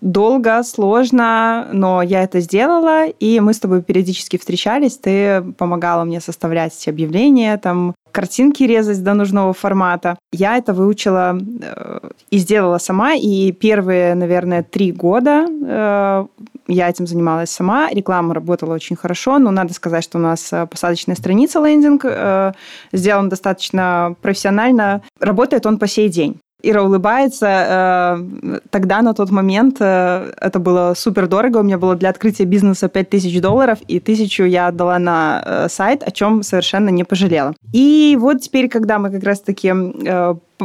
долго, 0.02 0.64
сложно, 0.64 1.68
но 1.72 2.02
я 2.02 2.24
это 2.24 2.40
сделала, 2.40 3.08
и 3.08 3.40
мы 3.40 3.54
с 3.54 3.60
тобой 3.60 3.82
периодически 3.82 4.38
встречались. 4.38 4.98
Ты 4.98 5.44
помогала 5.58 6.04
мне 6.04 6.20
составлять 6.20 6.88
объявления, 6.88 7.58
там 7.58 7.94
картинки 8.12 8.64
резать 8.64 9.04
до 9.04 9.14
нужного 9.14 9.54
формата. 9.54 10.18
Я 10.32 10.58
это 10.58 10.74
выучила 10.74 11.38
э, 11.38 12.00
и 12.30 12.38
сделала 12.38 12.78
сама, 12.78 13.14
и 13.14 13.52
первые, 13.52 14.16
наверное, 14.16 14.64
три 14.64 14.92
года 14.92 15.48
э, 15.48 16.26
я 16.72 16.90
этим 16.90 17.08
занималась 17.08 17.52
сама. 17.52 17.90
Реклама 17.90 18.34
работала 18.34 18.74
очень 18.74 18.96
хорошо, 18.96 19.40
но 19.40 19.52
надо 19.52 19.74
сказать, 19.74 20.04
что 20.04 20.18
у 20.18 20.22
нас 20.22 20.52
э, 20.54 20.66
посадочная 20.68 21.16
страница 21.16 21.60
лендинг 21.60 22.06
э, 22.06 22.54
сделан 22.92 23.30
достаточно 23.30 24.16
профессионально. 24.22 25.02
Работает 25.20 25.66
он 25.66 25.78
по 25.80 25.88
сей 25.88 26.10
день. 26.10 26.40
Ира 26.64 26.84
улыбается. 26.84 27.48
Э, 27.48 28.60
тогда, 28.70 29.02
на 29.02 29.14
тот 29.14 29.32
момент, 29.32 29.78
э, 29.80 30.32
это 30.40 30.60
было 30.60 30.94
супер 30.96 31.28
дорого. 31.28 31.58
У 31.58 31.64
меня 31.64 31.78
было 31.78 31.96
для 31.96 32.10
открытия 32.10 32.46
бизнеса 32.46 32.88
5000 32.88 33.42
долларов, 33.42 33.80
и 33.88 34.00
тысячу 34.00 34.44
я 34.44 34.68
отдала 34.68 35.00
на 35.00 35.44
э, 35.46 35.68
сайт, 35.70 36.04
о 36.04 36.12
чем 36.12 36.44
совершенно 36.44 36.90
не 36.90 37.04
пожалела. 37.04 37.54
И 37.74 38.18
вот 38.20 38.42
теперь, 38.42 38.70
когда 38.70 39.00
мы 39.00 39.12
как 39.12 39.24
раз-таки 39.24 39.74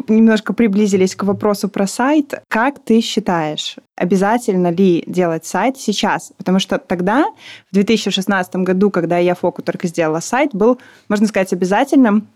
немножко 0.09 0.53
приблизились 0.53 1.15
к 1.15 1.23
вопросу 1.25 1.69
про 1.69 1.87
сайт, 1.87 2.43
как 2.49 2.79
ты 2.85 3.01
считаешь, 3.01 3.77
обязательно 3.97 4.71
ли 4.71 5.03
делать 5.07 5.47
сайт 5.47 5.79
сейчас? 5.79 6.33
Потому 6.37 6.59
что 6.59 6.79
тогда, 6.79 7.25
в 7.71 7.75
2016 7.75 8.57
году, 8.57 8.91
когда 8.91 9.19
я 9.19 9.35
Фоку 9.35 9.63
только 9.63 9.89
сделала 9.89 10.21
сайт, 10.21 10.51
был, 10.53 10.79
можно 11.09 11.27
сказать, 11.27 11.53
обязательным 11.53 12.29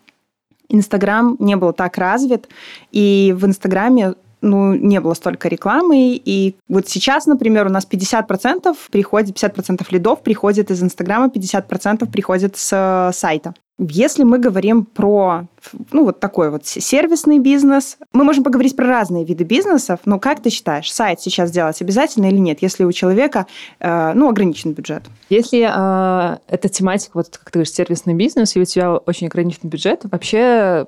Инстаграм 0.70 1.36
не 1.38 1.56
был 1.56 1.72
так 1.72 1.98
развит, 1.98 2.48
и 2.92 3.34
в 3.36 3.44
Инстаграме 3.44 4.14
ну, 4.42 4.74
не 4.74 5.00
было 5.00 5.14
столько 5.14 5.48
рекламы. 5.48 6.20
И 6.24 6.56
вот 6.68 6.88
сейчас, 6.88 7.26
например, 7.26 7.66
у 7.66 7.70
нас 7.70 7.86
50% 7.90 8.74
приходит, 8.90 9.36
50% 9.36 9.86
лидов 9.90 10.22
приходит 10.22 10.70
из 10.70 10.82
Инстаграма, 10.82 11.26
50% 11.26 12.10
приходит 12.10 12.56
с 12.56 12.70
э, 12.72 13.12
сайта. 13.14 13.54
Если 13.88 14.25
мы 14.25 14.38
говорим 14.38 14.84
про 14.84 15.46
ну, 15.90 16.04
вот 16.04 16.20
такой 16.20 16.50
вот 16.50 16.66
сервисный 16.66 17.38
бизнес, 17.38 17.96
мы 18.12 18.25
можем 18.25 18.44
поговорить 18.44 18.76
про 18.76 18.87
разные 18.87 19.25
виды 19.25 19.44
бизнесов, 19.44 20.00
но 20.04 20.18
как 20.18 20.42
ты 20.42 20.50
считаешь, 20.50 20.92
сайт 20.92 21.20
сейчас 21.20 21.50
делать 21.50 21.80
обязательно 21.80 22.26
или 22.26 22.37
нет, 22.37 22.58
если 22.60 22.84
у 22.84 22.92
человека 22.92 23.46
э, 23.78 24.12
ну, 24.14 24.28
ограничен 24.28 24.72
бюджет? 24.72 25.04
Если 25.30 25.66
э, 25.66 26.38
эта 26.49 26.68
тематика, 26.68 27.12
вот 27.14 27.38
как 27.38 27.50
ты 27.50 27.58
говоришь, 27.58 27.72
сервисный 27.72 28.14
бизнес, 28.14 28.54
и 28.54 28.60
у 28.60 28.64
тебя 28.64 28.96
очень 28.96 29.28
ограниченный 29.28 29.70
бюджет, 29.70 30.02
вообще 30.04 30.87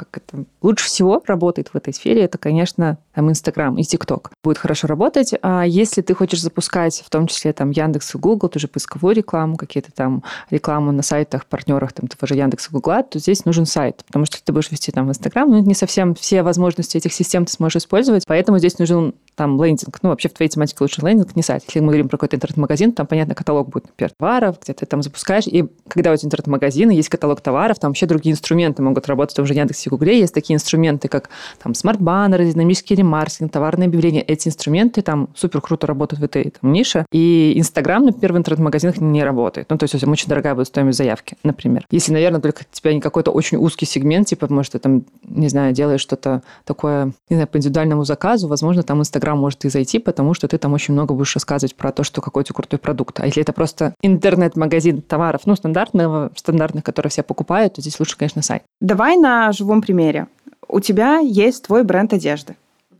как 0.00 0.22
это 0.22 0.44
лучше 0.62 0.86
всего 0.86 1.22
работает 1.26 1.68
в 1.68 1.76
этой 1.76 1.92
сфере, 1.92 2.22
это, 2.22 2.38
конечно, 2.38 2.98
там 3.14 3.28
Инстаграм 3.30 3.76
и 3.78 3.82
ТикТок. 3.82 4.30
Будет 4.42 4.58
хорошо 4.58 4.86
работать. 4.86 5.34
А 5.42 5.64
если 5.64 6.00
ты 6.00 6.14
хочешь 6.14 6.40
запускать, 6.40 7.02
в 7.04 7.10
том 7.10 7.26
числе 7.26 7.52
там 7.52 7.70
Яндекс 7.70 8.14
и 8.14 8.18
Google, 8.18 8.48
тоже 8.48 8.68
поисковую 8.68 9.14
рекламу, 9.14 9.56
какие-то 9.56 9.92
там 9.92 10.22
рекламу 10.50 10.92
на 10.92 11.02
сайтах, 11.02 11.46
партнерах 11.46 11.92
там 11.92 12.08
того 12.08 12.26
же 12.26 12.34
Яндекс 12.34 12.68
и 12.68 12.72
Гугла, 12.72 13.02
то 13.02 13.18
здесь 13.18 13.44
нужен 13.44 13.66
сайт, 13.66 14.02
потому 14.06 14.24
что 14.24 14.42
ты 14.42 14.52
будешь 14.52 14.70
вести 14.70 14.92
там 14.92 15.06
в 15.06 15.10
Инстаграм, 15.10 15.50
но 15.50 15.58
не 15.58 15.74
совсем 15.74 16.14
все 16.14 16.42
возможности 16.42 16.96
этих 16.96 17.12
систем 17.12 17.44
ты 17.44 17.52
сможешь 17.52 17.76
использовать, 17.82 18.24
поэтому 18.26 18.58
здесь 18.58 18.78
нужен 18.78 19.14
там 19.34 19.62
лендинг. 19.62 19.98
Ну, 20.02 20.10
вообще 20.10 20.28
в 20.28 20.32
твоей 20.32 20.50
тематике 20.50 20.78
лучше 20.80 21.00
лендинг, 21.02 21.34
не 21.36 21.42
сайт. 21.42 21.64
Если 21.66 21.80
мы 21.80 21.86
говорим 21.86 22.08
про 22.08 22.16
какой-то 22.16 22.36
интернет-магазин, 22.36 22.92
там, 22.92 23.06
понятно, 23.06 23.34
каталог 23.34 23.68
будет, 23.68 23.86
например, 23.86 24.12
товаров, 24.18 24.56
где 24.62 24.72
ты 24.72 24.86
там 24.86 25.02
запускаешь, 25.02 25.46
и 25.46 25.66
когда 25.88 26.12
у 26.12 26.16
тебя 26.16 26.26
интернет-магазин, 26.26 26.90
есть 26.90 27.08
каталог 27.08 27.40
товаров, 27.40 27.78
там 27.78 27.90
вообще 27.90 28.06
другие 28.06 28.32
инструменты 28.32 28.82
могут 28.82 29.08
работать 29.08 29.34
в 29.34 29.36
том 29.36 29.46
же 29.46 29.54
Яндексе 29.54 29.89
Гугле 29.90 30.18
есть 30.18 30.34
такие 30.34 30.56
инструменты, 30.56 31.08
как 31.08 31.28
там 31.62 31.74
смарт-баннеры, 31.74 32.50
динамический 32.50 32.96
ремаркетинг, 32.96 33.52
товарные 33.52 33.86
объявления. 33.86 34.22
Эти 34.22 34.48
инструменты 34.48 35.02
там 35.02 35.28
супер 35.34 35.60
круто 35.60 35.86
работают 35.86 36.20
в 36.20 36.24
этой 36.24 36.52
там, 36.60 36.72
нише. 36.72 37.06
И 37.12 37.52
Инстаграм, 37.56 38.04
например, 38.04 38.32
в 38.32 38.36
интернет-магазинах 38.38 38.98
не 38.98 39.22
работает. 39.22 39.66
Ну, 39.70 39.78
то 39.78 39.84
есть 39.84 39.94
очень 39.94 40.28
дорогая 40.28 40.54
будет 40.54 40.68
стоимость 40.68 40.98
заявки, 40.98 41.36
например. 41.42 41.86
Если, 41.90 42.12
наверное, 42.12 42.40
только 42.40 42.62
у 42.62 42.74
тебя 42.74 42.94
не 42.94 43.00
какой-то 43.00 43.30
очень 43.30 43.58
узкий 43.58 43.86
сегмент, 43.86 44.28
типа, 44.28 44.52
может, 44.52 44.72
ты 44.72 44.78
там, 44.78 45.04
не 45.26 45.48
знаю, 45.48 45.72
делаешь 45.72 46.00
что-то 46.00 46.42
такое, 46.64 47.12
не 47.28 47.36
знаю, 47.36 47.48
по 47.48 47.56
индивидуальному 47.56 48.04
заказу, 48.04 48.48
возможно, 48.48 48.82
там 48.82 49.00
Инстаграм 49.00 49.38
может 49.38 49.64
и 49.64 49.68
зайти, 49.68 49.98
потому 49.98 50.34
что 50.34 50.48
ты 50.48 50.58
там 50.58 50.72
очень 50.72 50.94
много 50.94 51.14
будешь 51.14 51.34
рассказывать 51.34 51.74
про 51.74 51.92
то, 51.92 52.04
что 52.04 52.20
какой-то 52.20 52.54
крутой 52.54 52.78
продукт. 52.78 53.20
А 53.20 53.26
если 53.26 53.42
это 53.42 53.52
просто 53.52 53.94
интернет-магазин 54.02 55.02
товаров, 55.02 55.42
ну, 55.44 55.56
стандартного, 55.56 56.30
стандартных, 56.36 56.84
которые 56.84 57.10
все 57.10 57.22
покупают, 57.22 57.74
то 57.74 57.80
здесь 57.80 57.98
лучше, 57.98 58.16
конечно, 58.16 58.42
сайт. 58.42 58.62
Давай 58.80 59.16
на 59.16 59.52
живом 59.52 59.79
примере. 59.82 60.26
У 60.68 60.80
тебя 60.80 61.18
есть 61.18 61.64
твой 61.64 61.82
бренд 61.82 62.12
одежды. 62.12 62.56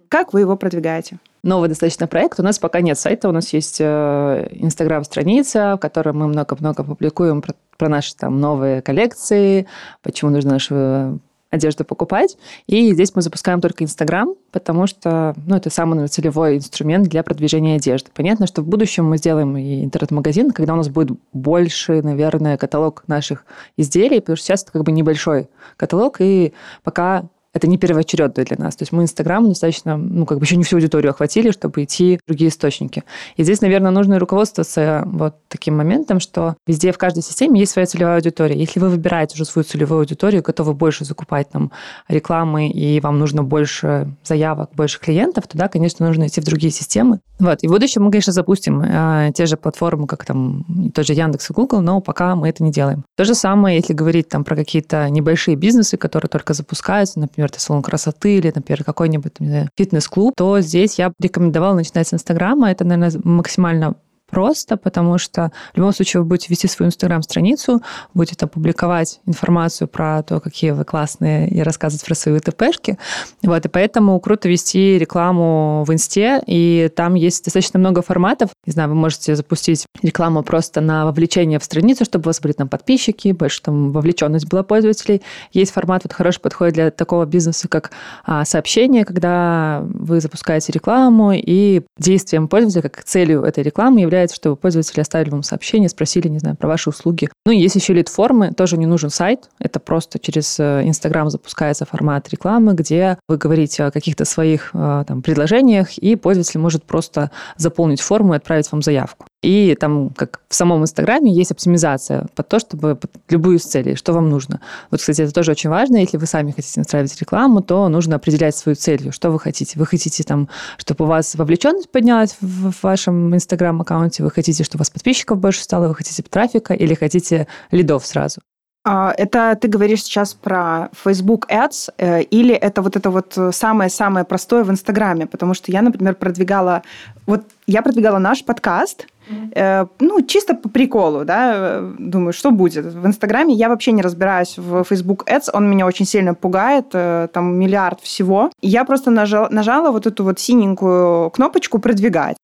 Как 0.08 0.32
вы 0.32 0.40
его 0.40 0.56
продвигаете? 0.56 1.18
Новый 1.42 1.68
достаточно 1.68 2.06
проект. 2.06 2.38
У 2.40 2.42
нас 2.42 2.58
пока 2.58 2.80
нет 2.80 2.98
сайта, 2.98 3.28
у 3.28 3.32
нас 3.32 3.52
есть 3.52 3.78
э, 3.80 4.48
инстаграм-страница, 4.50 5.76
в 5.76 5.78
которой 5.78 6.12
мы 6.12 6.26
много-много 6.26 6.84
публикуем 6.84 7.40
про, 7.40 7.54
про 7.78 7.88
наши 7.88 8.14
там 8.16 8.40
новые 8.40 8.82
коллекции, 8.82 9.66
почему 10.02 10.30
нужно 10.30 10.50
наши 10.50 11.18
одежду 11.50 11.84
покупать. 11.84 12.36
И 12.66 12.92
здесь 12.92 13.14
мы 13.14 13.22
запускаем 13.22 13.60
только 13.60 13.84
Инстаграм, 13.84 14.34
потому 14.52 14.86
что 14.86 15.34
ну, 15.46 15.56
это 15.56 15.70
самый 15.70 16.06
целевой 16.08 16.58
инструмент 16.58 17.08
для 17.08 17.22
продвижения 17.22 17.76
одежды. 17.76 18.10
Понятно, 18.14 18.46
что 18.46 18.62
в 18.62 18.66
будущем 18.66 19.04
мы 19.06 19.18
сделаем 19.18 19.56
и 19.56 19.84
интернет-магазин, 19.84 20.52
когда 20.52 20.74
у 20.74 20.76
нас 20.76 20.88
будет 20.88 21.18
больше, 21.32 22.02
наверное, 22.02 22.56
каталог 22.56 23.04
наших 23.08 23.44
изделий, 23.76 24.20
потому 24.20 24.36
что 24.36 24.46
сейчас 24.46 24.62
это 24.62 24.72
как 24.72 24.84
бы 24.84 24.92
небольшой 24.92 25.48
каталог, 25.76 26.20
и 26.20 26.52
пока 26.82 27.24
это 27.52 27.66
не 27.66 27.78
первоочередное 27.78 28.44
для 28.44 28.56
нас. 28.56 28.76
То 28.76 28.82
есть 28.82 28.92
мы 28.92 29.02
Инстаграм 29.02 29.48
достаточно, 29.48 29.96
ну, 29.96 30.26
как 30.26 30.38
бы 30.38 30.44
еще 30.44 30.56
не 30.56 30.64
всю 30.64 30.76
аудиторию 30.76 31.10
охватили, 31.10 31.50
чтобы 31.50 31.82
идти 31.84 32.18
в 32.24 32.28
другие 32.28 32.50
источники. 32.50 33.04
И 33.36 33.42
здесь, 33.42 33.60
наверное, 33.60 33.90
нужно 33.90 34.18
руководствоваться 34.18 35.02
вот 35.06 35.36
таким 35.48 35.76
моментом, 35.76 36.20
что 36.20 36.56
везде 36.66 36.92
в 36.92 36.98
каждой 36.98 37.22
системе 37.22 37.60
есть 37.60 37.72
своя 37.72 37.86
целевая 37.86 38.16
аудитория. 38.16 38.56
Если 38.56 38.78
вы 38.78 38.88
выбираете 38.88 39.34
уже 39.34 39.44
свою 39.44 39.64
целевую 39.64 40.00
аудиторию, 40.00 40.42
готовы 40.42 40.74
больше 40.74 41.04
закупать 41.04 41.48
там 41.50 41.72
рекламы, 42.08 42.68
и 42.68 43.00
вам 43.00 43.18
нужно 43.18 43.42
больше 43.42 44.14
заявок, 44.22 44.70
больше 44.74 45.00
клиентов, 45.00 45.46
то 45.48 45.58
да, 45.58 45.68
конечно, 45.68 46.06
нужно 46.06 46.28
идти 46.28 46.40
в 46.40 46.44
другие 46.44 46.72
системы. 46.72 47.20
Вот. 47.40 47.62
И 47.62 47.68
в 47.68 47.70
будущем 47.70 48.02
мы, 48.02 48.10
конечно, 48.10 48.32
запустим 48.32 48.82
э, 48.82 49.32
те 49.34 49.46
же 49.46 49.56
платформы, 49.56 50.06
как 50.06 50.24
там 50.24 50.64
тот 50.94 51.06
же 51.06 51.14
Яндекс 51.14 51.50
и 51.50 51.52
Google, 51.54 51.80
но 51.80 52.00
пока 52.00 52.36
мы 52.36 52.48
это 52.48 52.62
не 52.62 52.70
делаем. 52.70 53.04
То 53.16 53.24
же 53.24 53.34
самое, 53.34 53.76
если 53.76 53.94
говорить 53.94 54.28
там 54.28 54.44
про 54.44 54.54
какие-то 54.56 55.08
небольшие 55.08 55.56
бизнесы, 55.56 55.96
которые 55.96 56.28
только 56.28 56.52
запускаются, 56.52 57.18
например, 57.18 57.39
например, 57.40 57.50
это 57.50 57.60
салон 57.60 57.82
красоты 57.82 58.36
или, 58.36 58.52
например, 58.54 58.84
какой-нибудь 58.84 59.36
фитнес-клуб, 59.76 60.34
то 60.36 60.60
здесь 60.60 60.98
я 60.98 61.12
рекомендовала 61.18 61.74
начинать 61.74 62.08
с 62.08 62.14
Инстаграма. 62.14 62.70
Это, 62.70 62.84
наверное, 62.84 63.20
максимально 63.24 63.96
просто, 64.30 64.76
потому 64.76 65.18
что 65.18 65.52
в 65.74 65.78
любом 65.78 65.92
случае 65.92 66.22
вы 66.22 66.28
будете 66.28 66.46
вести 66.50 66.68
свою 66.68 66.88
инстаграм-страницу, 66.88 67.82
будете 68.14 68.46
публиковать 68.46 69.20
информацию 69.26 69.88
про 69.88 70.22
то, 70.22 70.40
какие 70.40 70.70
вы 70.70 70.84
классные, 70.84 71.48
и 71.48 71.62
рассказывать 71.62 72.04
про 72.04 72.14
свои 72.14 72.38
ТПшки. 72.38 72.98
Вот, 73.42 73.64
и 73.64 73.68
поэтому 73.68 74.18
круто 74.20 74.48
вести 74.48 74.98
рекламу 74.98 75.84
в 75.86 75.92
инсте, 75.92 76.42
и 76.46 76.90
там 76.94 77.14
есть 77.14 77.44
достаточно 77.44 77.78
много 77.78 78.02
форматов. 78.02 78.50
Не 78.66 78.72
знаю, 78.72 78.88
вы 78.88 78.94
можете 78.94 79.34
запустить 79.34 79.86
рекламу 80.02 80.42
просто 80.42 80.80
на 80.80 81.04
вовлечение 81.04 81.58
в 81.58 81.64
страницу, 81.64 82.04
чтобы 82.04 82.24
у 82.24 82.28
вас 82.28 82.40
были 82.40 82.52
там 82.52 82.68
подписчики, 82.68 83.32
больше 83.32 83.62
там 83.62 83.92
вовлеченность 83.92 84.46
была 84.48 84.62
пользователей. 84.62 85.22
Есть 85.52 85.72
формат, 85.72 86.04
вот 86.04 86.12
хороший 86.12 86.40
подходит 86.40 86.74
для 86.74 86.90
такого 86.90 87.24
бизнеса, 87.24 87.68
как 87.68 87.90
а, 88.24 88.44
сообщение, 88.44 89.04
когда 89.04 89.82
вы 89.84 90.20
запускаете 90.20 90.72
рекламу, 90.72 91.32
и 91.32 91.82
действием 91.98 92.48
пользователя, 92.48 92.82
как 92.82 93.04
целью 93.04 93.42
этой 93.42 93.62
рекламы 93.62 94.00
является 94.00 94.19
является, 94.20 94.36
чтобы 94.36 94.56
пользователи 94.56 95.00
оставили 95.00 95.30
вам 95.30 95.42
сообщение, 95.42 95.88
спросили, 95.88 96.28
не 96.28 96.38
знаю, 96.38 96.56
про 96.56 96.68
ваши 96.68 96.90
услуги. 96.90 97.28
Ну 97.46 97.52
и 97.52 97.58
есть 97.58 97.74
еще 97.74 97.94
лид-формы, 97.94 98.52
тоже 98.52 98.76
не 98.76 98.86
нужен 98.86 99.10
сайт. 99.10 99.48
Это 99.58 99.80
просто 99.80 100.18
через 100.18 100.60
э, 100.60 100.82
Инстаграм 100.84 101.30
запускается 101.30 101.86
формат 101.86 102.28
рекламы, 102.28 102.74
где 102.74 103.18
вы 103.28 103.36
говорите 103.36 103.84
о 103.84 103.90
каких-то 103.90 104.24
своих 104.24 104.70
э, 104.74 105.04
там, 105.06 105.22
предложениях, 105.22 105.96
и 105.98 106.16
пользователь 106.16 106.60
может 106.60 106.84
просто 106.84 107.30
заполнить 107.56 108.00
форму 108.00 108.34
и 108.34 108.36
отправить 108.36 108.70
вам 108.70 108.82
заявку. 108.82 109.26
И 109.42 109.74
там, 109.80 110.10
как 110.10 110.40
в 110.48 110.54
самом 110.54 110.82
Инстаграме, 110.82 111.32
есть 111.32 111.50
оптимизация 111.50 112.26
под 112.34 112.48
то, 112.48 112.58
чтобы 112.58 112.94
под 112.94 113.10
любую 113.30 113.56
из 113.56 113.64
целей, 113.64 113.96
что 113.96 114.12
вам 114.12 114.28
нужно. 114.28 114.60
Вот, 114.90 115.00
кстати, 115.00 115.22
это 115.22 115.32
тоже 115.32 115.52
очень 115.52 115.70
важно. 115.70 115.96
Если 115.96 116.18
вы 116.18 116.26
сами 116.26 116.50
хотите 116.50 116.78
настраивать 116.78 117.18
рекламу, 117.18 117.62
то 117.62 117.88
нужно 117.88 118.16
определять 118.16 118.54
свою 118.54 118.76
целью, 118.76 119.12
что 119.12 119.30
вы 119.30 119.40
хотите. 119.40 119.78
Вы 119.78 119.86
хотите, 119.86 120.22
там, 120.24 120.48
чтобы 120.76 121.06
у 121.06 121.08
вас 121.08 121.34
вовлеченность 121.36 121.90
поднялась 121.90 122.36
в 122.40 122.72
вашем 122.82 123.34
Инстаграм-аккаунте, 123.34 124.22
вы 124.22 124.30
хотите, 124.30 124.62
чтобы 124.62 124.80
у 124.80 124.82
вас 124.82 124.90
подписчиков 124.90 125.38
больше 125.38 125.62
стало, 125.62 125.88
вы 125.88 125.94
хотите 125.94 126.22
трафика 126.22 126.74
или 126.74 126.92
хотите 126.92 127.46
лидов 127.70 128.04
сразу. 128.04 128.40
А, 128.82 129.14
это 129.16 129.56
ты 129.60 129.68
говоришь 129.68 130.02
сейчас 130.04 130.32
про 130.32 130.88
Facebook 131.04 131.50
Ads 131.50 131.92
э, 131.98 132.22
или 132.22 132.54
это 132.54 132.80
вот 132.80 132.96
это 132.96 133.10
вот 133.10 133.38
самое-самое 133.52 134.24
простое 134.24 134.64
в 134.64 134.70
Инстаграме? 134.70 135.26
Потому 135.26 135.54
что 135.54 135.70
я, 135.70 135.82
например, 135.82 136.14
продвигала... 136.14 136.82
Вот 137.26 137.42
я 137.66 137.82
продвигала 137.82 138.18
наш 138.18 138.42
подкаст, 138.42 139.06
mm-hmm. 139.28 139.88
ну, 140.00 140.22
чисто 140.22 140.54
по 140.54 140.68
приколу, 140.68 141.24
да, 141.24 141.80
думаю, 141.98 142.32
что 142.32 142.50
будет. 142.50 142.86
В 142.86 143.06
Инстаграме 143.06 143.54
я 143.54 143.68
вообще 143.68 143.92
не 143.92 144.02
разбираюсь 144.02 144.58
в 144.58 144.84
Facebook 144.84 145.24
Ads, 145.26 145.50
он 145.52 145.70
меня 145.70 145.86
очень 145.86 146.06
сильно 146.06 146.34
пугает, 146.34 146.86
э, 146.92 147.28
там 147.32 147.58
миллиард 147.58 148.00
всего. 148.00 148.50
я 148.62 148.84
просто 148.84 149.10
нажала, 149.10 149.48
нажала 149.50 149.90
вот 149.90 150.06
эту 150.06 150.24
вот 150.24 150.38
синенькую 150.38 151.30
кнопочку 151.30 151.78
«Продвигать» 151.78 152.36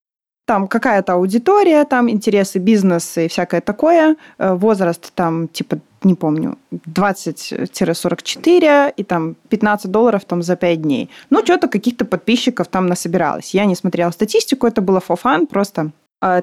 там 0.47 0.69
какая-то 0.69 1.15
аудитория, 1.15 1.85
там 1.85 2.09
интересы 2.09 2.61
бизнеса 2.61 3.23
и 3.23 3.29
всякое 3.29 3.61
такое, 3.61 4.15
возраст 4.39 5.13
там 5.15 5.49
типа 5.49 5.81
не 6.07 6.15
помню, 6.15 6.57
20-44 6.73 8.95
и 8.97 9.05
там 9.05 9.35
15 9.49 9.91
долларов 9.91 10.25
там 10.25 10.43
за 10.43 10.57
5 10.57 10.83
дней. 10.83 11.11
Ну, 11.31 11.43
что-то 11.45 11.69
каких-то 11.69 12.05
подписчиков 12.05 12.69
там 12.69 12.87
насобиралось. 12.87 13.55
Я 13.55 13.65
не 13.65 13.75
смотрела 13.75 14.13
статистику, 14.13 14.67
это 14.67 14.81
было 14.81 15.03
for 15.07 15.19
fun, 15.23 15.47
просто 15.47 15.91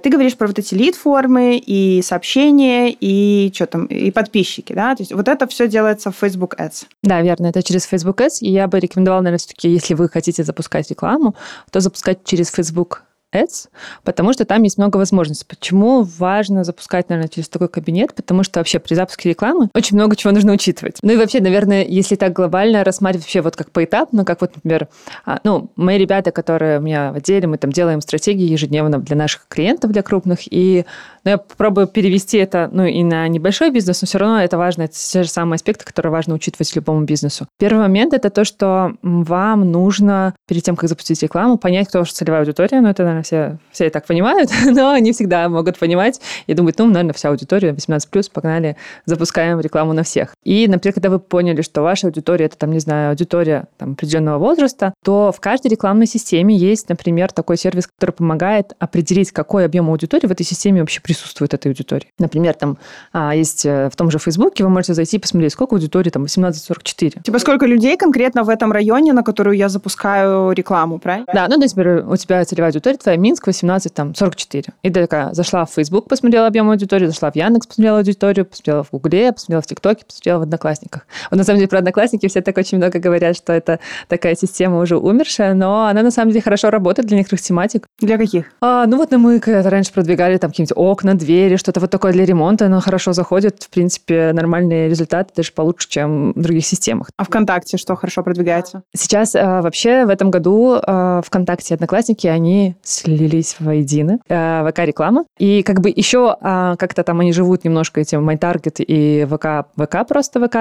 ты 0.03 0.09
говоришь 0.09 0.35
про 0.35 0.47
вот 0.47 0.59
эти 0.59 0.75
лид-формы 0.75 1.57
и 1.57 2.01
сообщения, 2.01 2.91
и 2.91 3.51
что 3.53 3.65
там, 3.65 3.85
и 3.85 4.11
подписчики, 4.11 4.73
да? 4.73 4.95
То 4.95 5.01
есть 5.01 5.13
вот 5.13 5.27
это 5.27 5.47
все 5.47 5.67
делается 5.67 6.11
в 6.11 6.15
Facebook 6.15 6.59
Ads. 6.59 6.85
Да, 7.01 7.21
верно, 7.21 7.47
это 7.47 7.63
через 7.63 7.85
Facebook 7.85 8.21
Ads. 8.21 8.39
И 8.41 8.51
я 8.51 8.67
бы 8.67 8.79
рекомендовала, 8.79 9.21
наверное, 9.21 9.39
все-таки, 9.39 9.69
если 9.69 9.93
вы 9.93 10.09
хотите 10.09 10.43
запускать 10.43 10.89
рекламу, 10.89 11.35
то 11.71 11.79
запускать 11.79 12.23
через 12.23 12.49
Facebook 12.49 13.03
Ads, 13.33 13.69
потому 14.03 14.33
что 14.33 14.45
там 14.45 14.63
есть 14.63 14.77
много 14.77 14.97
возможностей. 14.97 15.45
Почему 15.47 16.03
важно 16.03 16.63
запускать, 16.63 17.09
наверное, 17.09 17.29
через 17.29 17.49
такой 17.49 17.67
кабинет? 17.67 18.13
Потому 18.13 18.43
что 18.43 18.59
вообще 18.59 18.79
при 18.79 18.93
запуске 18.93 19.29
рекламы 19.29 19.69
очень 19.73 19.95
много 19.95 20.15
чего 20.15 20.31
нужно 20.31 20.53
учитывать. 20.53 20.97
Ну 21.01 21.13
и 21.13 21.17
вообще, 21.17 21.41
наверное, 21.41 21.83
если 21.83 22.15
так 22.15 22.33
глобально 22.33 22.83
рассматривать 22.83 23.25
вообще 23.25 23.41
вот 23.41 23.55
как 23.55 23.71
поэтапно, 23.71 24.25
как 24.25 24.41
вот, 24.41 24.55
например, 24.55 24.87
а, 25.25 25.39
ну, 25.43 25.71
мои 25.75 25.97
ребята, 25.97 26.31
которые 26.31 26.79
у 26.79 26.81
меня 26.81 27.11
в 27.11 27.15
отделе, 27.15 27.47
мы 27.47 27.57
там 27.57 27.71
делаем 27.71 28.01
стратегии 28.01 28.45
ежедневно 28.45 28.99
для 28.99 29.15
наших 29.15 29.47
клиентов, 29.47 29.91
для 29.91 30.03
крупных, 30.03 30.39
и 30.51 30.85
ну, 31.23 31.31
я 31.31 31.37
попробую 31.37 31.87
перевести 31.87 32.37
это, 32.37 32.69
ну, 32.71 32.85
и 32.85 33.03
на 33.03 33.27
небольшой 33.27 33.71
бизнес, 33.71 34.01
но 34.01 34.07
все 34.07 34.17
равно 34.17 34.41
это 34.41 34.57
важно, 34.57 34.83
это 34.83 34.95
те 34.95 35.23
же 35.23 35.29
самые 35.29 35.55
аспекты, 35.55 35.85
которые 35.85 36.11
важно 36.11 36.35
учитывать 36.35 36.75
любому 36.75 37.05
бизнесу. 37.05 37.47
Первый 37.57 37.79
момент– 37.79 38.13
это 38.15 38.29
то, 38.29 38.43
что 38.43 38.93
вам 39.01 39.71
нужно 39.71 40.35
перед 40.47 40.63
тем, 40.63 40.75
как 40.75 40.89
запустить 40.89 41.21
рекламу, 41.23 41.57
понять, 41.57 41.87
кто 41.87 41.99
ваша 41.99 42.13
целевая 42.13 42.41
аудитория, 42.41 42.81
ну, 42.81 42.89
это, 42.89 43.03
наверное, 43.03 43.22
все, 43.23 43.57
все 43.71 43.89
так 43.89 44.05
понимают, 44.05 44.49
но 44.65 44.97
не 44.97 45.11
всегда 45.11 45.49
могут 45.49 45.79
понимать 45.79 46.21
и 46.47 46.53
думать, 46.53 46.77
ну, 46.77 46.85
наверное, 46.87 47.13
вся 47.13 47.29
аудитория 47.29 47.71
18+, 47.71 48.31
погнали, 48.31 48.77
запускаем 49.05 49.59
рекламу 49.59 49.93
на 49.93 50.03
всех. 50.03 50.35
И, 50.43 50.67
например, 50.67 50.93
когда 50.93 51.09
вы 51.09 51.19
поняли, 51.19 51.61
что 51.61 51.81
ваша 51.81 52.07
аудитория, 52.07 52.45
это, 52.45 52.57
там, 52.57 52.71
не 52.71 52.79
знаю, 52.79 53.11
аудитория 53.11 53.67
там, 53.77 53.93
определенного 53.93 54.37
возраста, 54.37 54.93
то 55.03 55.31
в 55.35 55.39
каждой 55.39 55.67
рекламной 55.67 56.07
системе 56.07 56.55
есть, 56.55 56.89
например, 56.89 57.31
такой 57.31 57.57
сервис, 57.57 57.87
который 57.87 58.11
помогает 58.11 58.73
определить, 58.79 59.31
какой 59.31 59.65
объем 59.65 59.89
аудитории 59.89 60.27
в 60.27 60.31
этой 60.31 60.45
системе 60.45 60.81
вообще 60.81 61.01
присутствует 61.01 61.53
этой 61.53 61.67
аудитории. 61.67 62.07
Например, 62.19 62.53
там 62.53 62.77
а, 63.11 63.35
есть 63.35 63.65
э, 63.65 63.89
в 63.89 63.95
том 63.95 64.11
же 64.11 64.19
Фейсбуке, 64.19 64.63
вы 64.63 64.69
можете 64.69 64.93
зайти 64.93 65.17
и 65.17 65.19
посмотреть, 65.19 65.53
сколько 65.53 65.75
аудитории, 65.75 66.09
там, 66.09 66.23
18-44. 66.23 67.23
Типа 67.23 67.39
сколько 67.39 67.65
людей 67.65 67.97
конкретно 67.97 68.43
в 68.43 68.49
этом 68.49 68.71
районе, 68.71 69.13
на 69.13 69.23
которую 69.23 69.55
я 69.55 69.69
запускаю 69.69 70.51
рекламу, 70.51 70.99
правильно? 70.99 71.25
Да, 71.33 71.47
ну, 71.47 71.57
например, 71.57 72.05
у 72.07 72.15
тебя 72.17 72.43
целевая 72.45 72.71
аудитория 72.71 72.97
твоя 72.97 73.12
Минск, 73.17 73.47
18, 73.47 73.93
там, 73.93 74.15
44. 74.15 74.73
И 74.81 74.89
ты 74.89 75.01
такая 75.01 75.33
зашла 75.33 75.65
в 75.65 75.71
Facebook, 75.71 76.07
посмотрела 76.07 76.47
объем 76.47 76.69
аудитории, 76.69 77.07
зашла 77.07 77.31
в 77.31 77.35
Яндекс, 77.35 77.67
посмотрела 77.67 77.97
аудиторию, 77.99 78.45
посмотрела 78.45 78.83
в 78.83 78.91
Гугле, 78.91 79.31
посмотрела 79.31 79.61
в 79.61 79.67
ТикТоке, 79.67 80.05
посмотрела 80.05 80.39
в 80.39 80.41
Одноклассниках. 80.43 81.07
Вот 81.31 81.37
на 81.37 81.43
самом 81.43 81.59
деле 81.59 81.69
про 81.69 81.79
Одноклассники 81.79 82.27
все 82.27 82.41
так 82.41 82.57
очень 82.57 82.77
много 82.77 82.99
говорят, 82.99 83.35
что 83.35 83.53
это 83.53 83.79
такая 84.07 84.35
система 84.35 84.79
уже 84.79 84.97
умершая, 84.97 85.53
но 85.53 85.85
она 85.85 86.01
на 86.01 86.11
самом 86.11 86.31
деле 86.31 86.41
хорошо 86.41 86.69
работает 86.69 87.07
для 87.07 87.17
некоторых 87.17 87.41
тематик. 87.41 87.85
Для 87.99 88.17
каких? 88.17 88.45
А, 88.61 88.85
ну 88.85 88.97
вот 88.97 89.11
мы 89.11 89.39
когда-то 89.39 89.69
раньше 89.69 89.93
продвигали 89.93 90.37
там 90.37 90.51
какие-нибудь 90.51 90.77
окна, 90.77 91.13
двери, 91.13 91.55
что-то 91.55 91.79
вот 91.79 91.91
такое 91.91 92.11
для 92.11 92.25
ремонта, 92.25 92.65
оно 92.65 92.79
хорошо 92.79 93.13
заходит. 93.13 93.63
В 93.63 93.69
принципе, 93.69 94.31
нормальные 94.33 94.89
результаты, 94.89 95.31
даже 95.35 95.51
получше, 95.51 95.89
чем 95.89 96.33
в 96.33 96.41
других 96.41 96.65
системах. 96.65 97.09
А 97.17 97.23
ВКонтакте 97.23 97.77
что 97.77 97.95
хорошо 97.95 98.23
продвигается? 98.23 98.83
Сейчас 98.95 99.35
а, 99.35 99.61
вообще 99.61 100.05
в 100.05 100.09
этом 100.09 100.31
году 100.31 100.79
а, 100.81 101.21
ВКонтакте 101.23 101.73
и 101.73 101.75
Одноклассники, 101.75 102.27
они 102.27 102.75
слились 103.03 103.55
воедино. 103.59 104.19
А, 104.29 104.67
ВК-реклама. 104.69 105.25
И 105.37 105.63
как 105.63 105.81
бы 105.81 105.91
еще 105.93 106.35
а, 106.41 106.75
как-то 106.77 107.03
там 107.03 107.19
они 107.19 107.33
живут 107.33 107.63
немножко 107.63 108.01
этим 108.01 108.27
MyTarget 108.29 108.83
и 108.83 109.25
ВК, 109.25 109.67
ВК 109.77 110.07
просто 110.07 110.45
ВК 110.45 110.53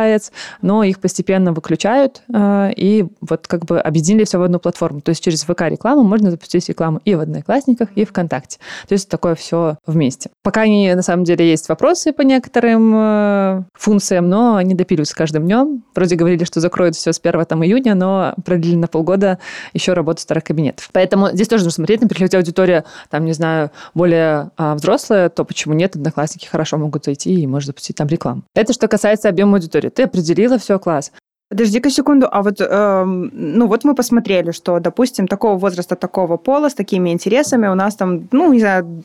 но 0.61 0.83
их 0.83 1.01
постепенно 1.01 1.53
выключают 1.53 2.23
а, 2.33 2.71
и 2.75 3.07
вот 3.21 3.47
как 3.47 3.65
бы 3.65 3.81
объединили 3.81 4.25
все 4.25 4.39
в 4.39 4.43
одну 4.43 4.59
платформу. 4.59 5.01
То 5.01 5.11
есть 5.11 5.23
через 5.23 5.45
ВК-рекламу 5.45 6.03
можно 6.03 6.31
запустить 6.31 6.69
рекламу 6.69 7.01
и 7.05 7.15
в 7.15 7.21
Одноклассниках, 7.21 7.89
и 7.95 8.05
ВКонтакте. 8.05 8.59
То 8.89 8.93
есть 8.95 9.09
такое 9.09 9.35
все 9.35 9.77
вместе. 9.87 10.31
Пока 10.43 10.67
не, 10.67 10.95
на 10.95 11.03
самом 11.03 11.25
деле 11.25 11.49
есть 11.49 11.69
вопросы 11.69 12.13
по 12.13 12.23
некоторым 12.23 12.93
э, 12.95 13.63
функциям, 13.75 14.29
но 14.29 14.57
они 14.57 14.75
допиливаются 14.75 15.15
каждым 15.15 15.45
днем. 15.45 15.85
Вроде 15.95 16.17
говорили, 16.17 16.45
что 16.45 16.61
закроют 16.61 16.97
все 16.97 17.13
с 17.13 17.21
1 17.23 17.45
там, 17.45 17.65
июня, 17.65 17.95
но 17.95 18.35
продлили 18.45 18.77
на 18.77 18.89
полгода 18.89 19.39
еще 19.73 19.93
работу 19.93 20.21
старых 20.21 20.45
кабинетов. 20.45 20.91
Поэтому 20.93 21.31
здесь 21.33 21.49
тоже 21.49 21.65
нужно 21.65 21.77
смотреть, 21.77 22.01
например, 22.01 22.29
если 22.33 22.37
аудитория, 22.37 22.85
там, 23.11 23.25
не 23.25 23.33
знаю, 23.33 23.71
более 23.95 24.51
а, 24.57 24.75
взрослая, 24.75 25.29
то 25.29 25.45
почему 25.45 25.75
нет? 25.75 25.97
Одноклассники 25.97 26.47
хорошо 26.47 26.79
могут 26.79 27.05
зайти 27.05 27.35
и 27.35 27.47
можно 27.47 27.69
запустить 27.69 27.97
там 27.97 28.09
рекламу. 28.09 28.43
Это 28.55 28.73
что 28.73 28.89
касается 28.89 29.29
объема 29.29 29.55
аудитории. 29.55 29.91
Ты 29.91 30.05
определила 30.05 30.59
все, 30.59 30.79
класс. 30.79 31.13
Подожди-ка 31.51 31.91
секунду, 31.91 32.29
а 32.31 32.43
вот, 32.43 32.61
э, 32.61 33.05
ну 33.05 33.67
вот 33.67 33.85
мы 33.85 33.95
посмотрели, 33.95 34.53
что, 34.53 34.81
допустим, 34.81 35.27
такого 35.29 35.59
возраста, 35.59 35.97
такого 35.97 36.39
пола, 36.39 36.71
с 36.71 36.75
такими 36.75 37.11
интересами 37.11 37.69
у 37.69 37.75
нас 37.75 37.95
там, 37.95 38.27
ну, 38.33 38.51
не 38.53 38.61
знаю, 38.61 39.05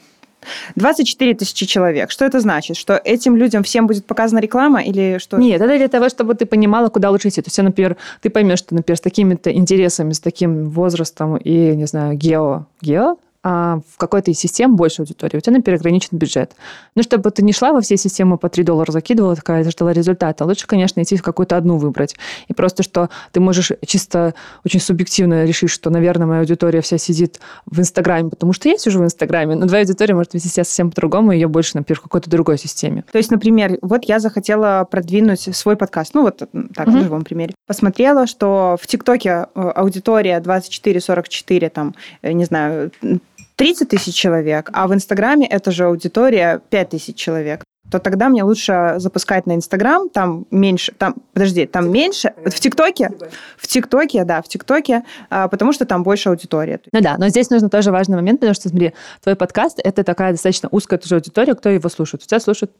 24 0.75 1.35
тысячи 1.35 1.65
человек. 1.65 2.11
Что 2.11 2.25
это 2.25 2.39
значит? 2.39 2.77
Что 2.77 2.99
этим 3.03 3.35
людям 3.35 3.63
всем 3.63 3.87
будет 3.87 4.05
показана 4.05 4.39
реклама 4.39 4.81
или 4.81 5.17
что? 5.19 5.37
Нет, 5.37 5.61
это 5.61 5.77
для 5.77 5.87
того, 5.87 6.09
чтобы 6.09 6.35
ты 6.35 6.45
понимала, 6.45 6.89
куда 6.89 7.09
лучше 7.09 7.29
идти. 7.29 7.41
То 7.41 7.47
есть, 7.47 7.57
например, 7.57 7.97
ты 8.21 8.29
поймешь, 8.29 8.59
что, 8.59 8.75
например, 8.75 8.97
с 8.97 9.01
такими-то 9.01 9.51
интересами, 9.51 10.13
с 10.13 10.19
таким 10.19 10.69
возрастом 10.69 11.37
и, 11.37 11.75
не 11.75 11.85
знаю, 11.85 12.17
гео, 12.17 12.65
гео, 12.81 13.17
а 13.43 13.79
в 13.93 13.97
какой-то 13.97 14.31
из 14.31 14.39
систем 14.39 14.75
больше 14.75 15.01
аудитории, 15.01 15.37
у 15.37 15.39
тебя, 15.39 15.53
например, 15.53 15.79
ограничен 15.79 16.17
бюджет. 16.17 16.53
Ну, 16.95 17.03
чтобы 17.03 17.31
ты 17.31 17.43
не 17.43 17.53
шла 17.53 17.71
во 17.71 17.81
все 17.81 17.97
системы 17.97 18.37
по 18.37 18.49
3 18.49 18.63
доллара 18.63 18.91
закидывала, 18.91 19.35
такая, 19.35 19.63
ждала 19.69 19.93
результата. 19.93 20.43
Лучше, 20.45 20.67
конечно, 20.67 21.01
идти 21.01 21.15
в 21.15 21.23
какую-то 21.23 21.57
одну 21.57 21.77
выбрать. 21.77 22.15
И 22.47 22.53
просто, 22.53 22.83
что 22.83 23.09
ты 23.31 23.39
можешь 23.39 23.71
чисто 23.85 24.33
очень 24.65 24.79
субъективно 24.79 25.45
решить, 25.45 25.69
что, 25.69 25.89
наверное, 25.89 26.27
моя 26.27 26.39
аудитория 26.41 26.81
вся 26.81 26.97
сидит 26.97 27.39
в 27.65 27.79
Инстаграме, 27.79 28.29
потому 28.29 28.53
что 28.53 28.69
я 28.69 28.77
сижу 28.77 28.99
в 28.99 29.03
Инстаграме, 29.03 29.55
но 29.55 29.67
твоя 29.67 29.83
аудитория 29.83 30.13
может 30.13 30.33
вести 30.33 30.49
себя 30.49 30.63
совсем 30.63 30.89
по-другому, 30.89 31.31
ее 31.31 31.47
больше, 31.47 31.71
например, 31.75 31.99
в 31.99 32.03
какой-то 32.03 32.29
другой 32.29 32.57
системе. 32.57 33.03
То 33.11 33.17
есть, 33.17 33.31
например, 33.31 33.77
вот 33.81 34.05
я 34.05 34.19
захотела 34.19 34.85
продвинуть 34.89 35.55
свой 35.55 35.75
подкаст, 35.75 36.13
ну, 36.13 36.23
вот 36.23 36.37
так, 36.37 36.49
mm-hmm. 36.51 36.99
в 36.99 37.03
живом 37.03 37.23
примере. 37.23 37.53
Посмотрела, 37.65 38.27
что 38.27 38.77
в 38.81 38.87
ТикТоке 38.87 39.29
э, 39.29 39.61
аудитория 39.75 40.39
24-44, 40.39 41.69
там, 41.69 41.95
э, 42.21 42.31
не 42.31 42.45
знаю, 42.45 42.91
30 43.57 43.89
тысяч 43.89 44.15
человек, 44.15 44.69
а 44.71 44.87
в 44.87 44.93
Инстаграме 44.93 45.47
это 45.47 45.71
же 45.71 45.85
аудитория 45.85 46.61
5 46.69 46.89
тысяч 46.89 47.15
человек 47.15 47.63
то 47.91 47.99
тогда 47.99 48.29
мне 48.29 48.43
лучше 48.43 48.95
запускать 48.97 49.45
на 49.45 49.55
Инстаграм, 49.55 50.09
там 50.09 50.45
меньше, 50.51 50.93
там, 50.97 51.15
подожди, 51.33 51.65
там 51.65 51.91
меньше, 51.91 52.33
в 52.45 52.59
ТикТоке, 52.59 53.11
в 53.57 53.67
ТикТоке, 53.67 54.23
да, 54.25 54.41
в 54.41 54.47
ТикТоке, 54.47 55.03
а, 55.29 55.47
потому 55.47 55.73
что 55.73 55.85
там 55.85 56.03
больше 56.03 56.29
аудитория. 56.29 56.79
Ну 56.91 57.01
да, 57.01 57.17
но 57.17 57.29
здесь 57.29 57.49
нужно 57.49 57.69
тоже 57.69 57.91
важный 57.91 58.17
момент, 58.17 58.39
потому 58.39 58.55
что, 58.55 58.69
смотри, 58.69 58.93
твой 59.23 59.35
подкаст– 59.35 59.79
это 59.83 60.03
такая 60.03 60.31
достаточно 60.31 60.69
узкая 60.71 60.99
тоже 60.99 61.15
аудитория, 61.15 61.55
кто 61.55 61.69
его 61.69 61.87
слушает. 61.89 62.23
У 62.23 62.27
тебя 62.27 62.39
слушают 62.39 62.71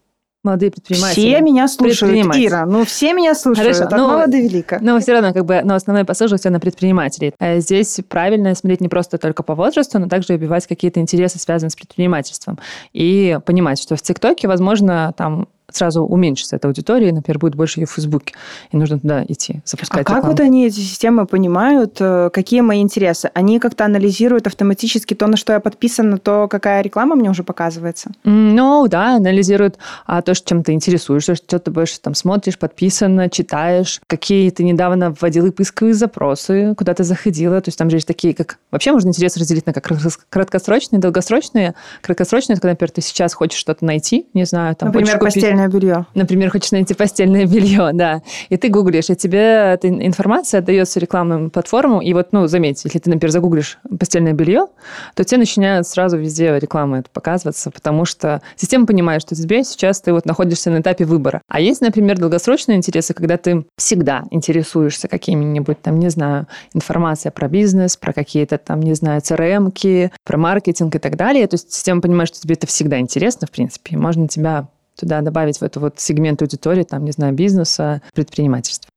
молодые 0.44 0.72
предприниматели. 0.72 1.20
Все 1.20 1.41
меня 1.41 1.67
слушают, 1.67 2.36
Ира. 2.36 2.65
Ну, 2.65 2.86
все 2.86 3.13
меня 3.13 3.36
слушают. 3.36 3.75
Хорошо. 3.75 3.96
От 3.96 4.00
ну, 4.00 4.08
мала 4.08 4.27
до 4.27 4.38
велика. 4.38 4.79
Но 4.82 5.00
все 5.00 5.13
равно, 5.13 5.34
как 5.34 5.46
бы, 5.46 5.62
но 5.63 5.75
основной 5.75 6.06
посыл 6.06 6.27
же 6.27 6.38
все 6.38 6.50
на 6.50 6.60
предпринимателей. 6.60 7.34
Э, 7.39 7.60
здесь 7.60 8.00
правильно 8.08 8.56
смотреть 8.56 8.82
не 8.82 8.89
просто 8.89 9.17
только 9.17 9.44
по 9.44 9.56
возрасту, 9.56 10.00
но 10.00 10.08
также 10.08 10.34
убивать 10.34 10.67
какие-то 10.67 11.00
интересы, 11.00 11.39
связанные 11.39 11.72
с 11.72 11.75
предпринимательством. 11.75 12.60
И 12.94 13.39
понимать, 13.46 13.79
что 13.79 13.96
в 13.96 14.01
ТикТоке, 14.01 14.48
возможно, 14.48 15.14
там 15.18 15.48
сразу 15.72 16.03
уменьшится 16.03 16.56
эта 16.56 16.68
аудитория, 16.68 17.10
и, 17.10 17.12
например, 17.12 17.40
будет 17.40 17.56
больше 17.56 17.80
ее 17.80 17.88
в 17.88 17.92
Фейсбуке, 17.92 18.34
и 18.72 18.77
нужно 18.77 19.00
туда 19.00 19.24
идти, 19.27 19.62
запускать. 19.66 20.01
А 20.01 20.03
как 20.03 20.25
вот 20.25 20.40
они, 20.40 20.66
эти 20.66 20.80
системы, 20.80 21.25
понимают, 21.25 21.98
э, 22.00 22.30
какие 22.32 22.62
мои 22.62 22.82
интересы? 22.82 23.30
Они 23.34 23.60
как-то 23.60 23.86
анализируют 23.86 24.48
автоматически 24.48 25.14
то, 25.14 25.27
на 25.27 25.36
что 25.36 25.53
я 25.53 25.60
подписана, 25.60 26.18
то, 26.18 26.48
какая 26.48 26.82
реклама 26.82 27.16
мне 27.16 27.30
уже 27.30 27.44
показывается? 27.44 28.12
Ну, 28.24 28.88
да, 28.88 29.16
анализируют 29.16 29.77
а, 30.06 30.22
то, 30.22 30.34
чем 30.34 30.64
ты 30.64 30.72
интересуешься, 30.72 31.36
что 31.36 31.60
ты 31.60 31.72
больше 31.72 32.00
там 32.00 32.14
смотришь, 32.14 32.58
подписано, 32.58 33.30
читаешь, 33.30 34.01
какие 34.08 34.50
ты 34.51 34.64
недавно 34.64 35.14
вводила 35.20 35.51
поисковые 35.51 35.94
запросы, 35.94 36.75
куда 36.77 36.94
ты 36.94 37.03
заходила, 37.03 37.60
то 37.62 37.70
есть 37.70 37.77
там 37.77 37.90
же 37.90 37.98
есть 37.98 38.08
такие, 38.08 38.34
как... 38.34 38.60
Вообще 38.72 38.92
можно 38.92 39.10
интерес 39.10 39.36
разделить 39.38 39.66
на 39.66 39.74
как 39.74 39.92
краткосрочные, 40.30 41.00
долгосрочные. 41.00 41.75
Краткосрочные, 42.01 42.56
это 42.56 42.62
когда, 42.62 42.72
например, 42.72 42.92
ты 42.92 43.01
сейчас 43.01 43.34
хочешь 43.34 43.60
что-то 43.60 43.84
найти, 43.86 44.27
не 44.34 44.46
знаю, 44.46 44.75
там... 44.75 44.90
Например, 44.90 45.20
постельное 45.20 45.56
постельное 45.57 45.67
белье. 45.67 46.05
Например, 46.13 46.51
хочешь 46.51 46.72
найти 46.72 46.93
постельное 46.93 47.46
белье, 47.46 47.91
да. 47.93 48.22
И 48.50 48.57
ты 48.57 48.70
гуглишь, 48.70 49.09
и 49.09 49.15
тебе 49.15 49.74
эта 49.74 49.89
информация 49.89 50.59
отдается 50.59 51.00
рекламным 51.00 51.50
платформам. 51.50 52.01
И 52.01 52.13
вот, 52.13 52.29
ну, 52.31 52.48
заметь, 52.48 52.83
если 52.83 53.00
ты, 53.00 53.09
например, 53.09 53.31
загуглишь 53.31 53.79
постельное 54.00 54.33
белье, 54.33 54.67
то 55.15 55.24
тебе 55.24 55.39
начинают 55.39 55.87
сразу 55.87 56.17
везде 56.17 56.57
рекламы 56.59 57.00
это 57.00 57.09
показываться, 57.11 57.72
потому 57.72 58.05
что 58.05 58.41
система 58.55 58.85
понимает, 58.85 59.22
что 59.22 59.35
тебе 59.35 59.63
сейчас 59.63 60.01
ты 60.01 60.13
вот 60.13 60.25
находишься 60.25 60.70
на 60.70 60.79
этапе 60.79 61.05
выбора. 61.05 61.41
А 61.48 61.59
есть, 61.59 61.81
например, 61.81 62.17
долгосрочные 62.17 62.77
интересы, 62.77 63.13
когда 63.13 63.37
ты 63.37 63.65
всегда 63.77 64.24
интересуешься 64.31 65.07
какими-нибудь, 65.07 65.81
там, 65.81 66.00
не 66.00 66.09
знаю, 66.09 66.48
информация 66.74 67.31
про 67.31 67.48
бизнес, 67.48 67.98
про 67.98 68.13
какие-то 68.13 68.57
там, 68.57 68.81
не 68.81 68.93
знаю, 68.93 69.22
CRM-ки, 69.22 70.11
про 70.24 70.37
маркетинг 70.37 70.96
и 70.96 71.00
так 71.00 71.15
далее. 71.15 71.48
То 71.48 71.55
есть 71.55 71.74
система 71.74 72.01
понимает, 72.01 72.29
что 72.29 72.39
тебе 72.39 72.55
это 72.55 72.67
всегда 72.67 73.00
интересно, 73.00 73.48
в 73.48 73.51
принципе, 73.51 73.98
можно 73.98 74.27
тебя 74.27 74.67
туда 74.98 75.22
добавить 75.22 75.60
в 75.60 75.64
эту 75.64 75.79
вот 75.79 76.00
сегмент 76.00 76.42
аудитории, 76.42 76.83
там, 76.83 77.05
не 77.05 77.12
знаю, 77.12 77.33
бизнеса, 77.33 78.01
предпринимательства. 78.14 78.90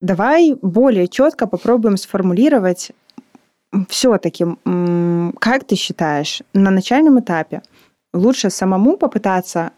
Давай 0.00 0.56
более 0.60 1.06
четко 1.06 1.46
попробуем 1.46 1.96
сформулировать 1.96 2.90
все-таки, 3.88 4.44
как 5.38 5.64
ты 5.64 5.76
считаешь, 5.76 6.42
на 6.52 6.70
начальном 6.70 7.20
этапе 7.20 7.62
лучше 8.12 8.50
самому 8.50 8.96
попытаться 8.96 9.70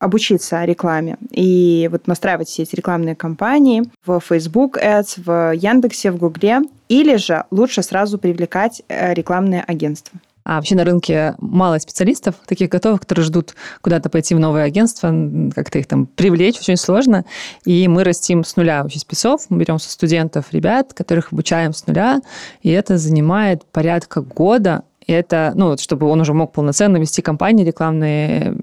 обучиться 0.00 0.64
рекламе 0.64 1.18
и 1.30 1.88
вот 1.92 2.08
настраивать 2.08 2.48
все 2.48 2.64
эти 2.64 2.74
рекламные 2.74 3.14
кампании 3.14 3.84
в 4.04 4.20
Facebook 4.20 4.78
Ads, 4.78 5.22
в 5.24 5.54
Яндексе, 5.54 6.10
в 6.10 6.16
Гугле, 6.16 6.62
или 6.88 7.16
же 7.16 7.44
лучше 7.52 7.82
сразу 7.82 8.18
привлекать 8.18 8.82
э, 8.88 9.14
рекламные 9.14 9.62
агентства? 9.62 10.18
А 10.42 10.56
вообще 10.56 10.74
на 10.74 10.84
рынке 10.84 11.34
мало 11.38 11.78
специалистов, 11.78 12.34
таких 12.46 12.70
готовых, 12.70 13.00
которые 13.00 13.24
ждут 13.24 13.54
куда-то 13.82 14.08
пойти 14.08 14.34
в 14.34 14.40
новое 14.40 14.64
агентство, 14.64 15.14
как-то 15.54 15.78
их 15.78 15.86
там 15.86 16.06
привлечь 16.06 16.58
очень 16.58 16.76
сложно. 16.76 17.24
И 17.64 17.86
мы 17.88 18.02
растим 18.04 18.42
с 18.42 18.56
нуля 18.56 18.82
вообще 18.82 18.98
спецов, 18.98 19.46
мы 19.50 19.58
берем 19.58 19.78
со 19.78 19.90
студентов 19.90 20.46
ребят, 20.52 20.94
которых 20.94 21.32
обучаем 21.32 21.72
с 21.74 21.86
нуля, 21.86 22.20
и 22.62 22.70
это 22.70 22.96
занимает 22.96 23.64
порядка 23.66 24.22
года. 24.22 24.82
И 25.06 25.12
это, 25.12 25.52
ну, 25.56 25.76
чтобы 25.76 26.06
он 26.06 26.20
уже 26.20 26.34
мог 26.34 26.52
полноценно 26.52 26.96
вести 26.96 27.20
компании 27.22 27.64
рекламные, 27.64 28.56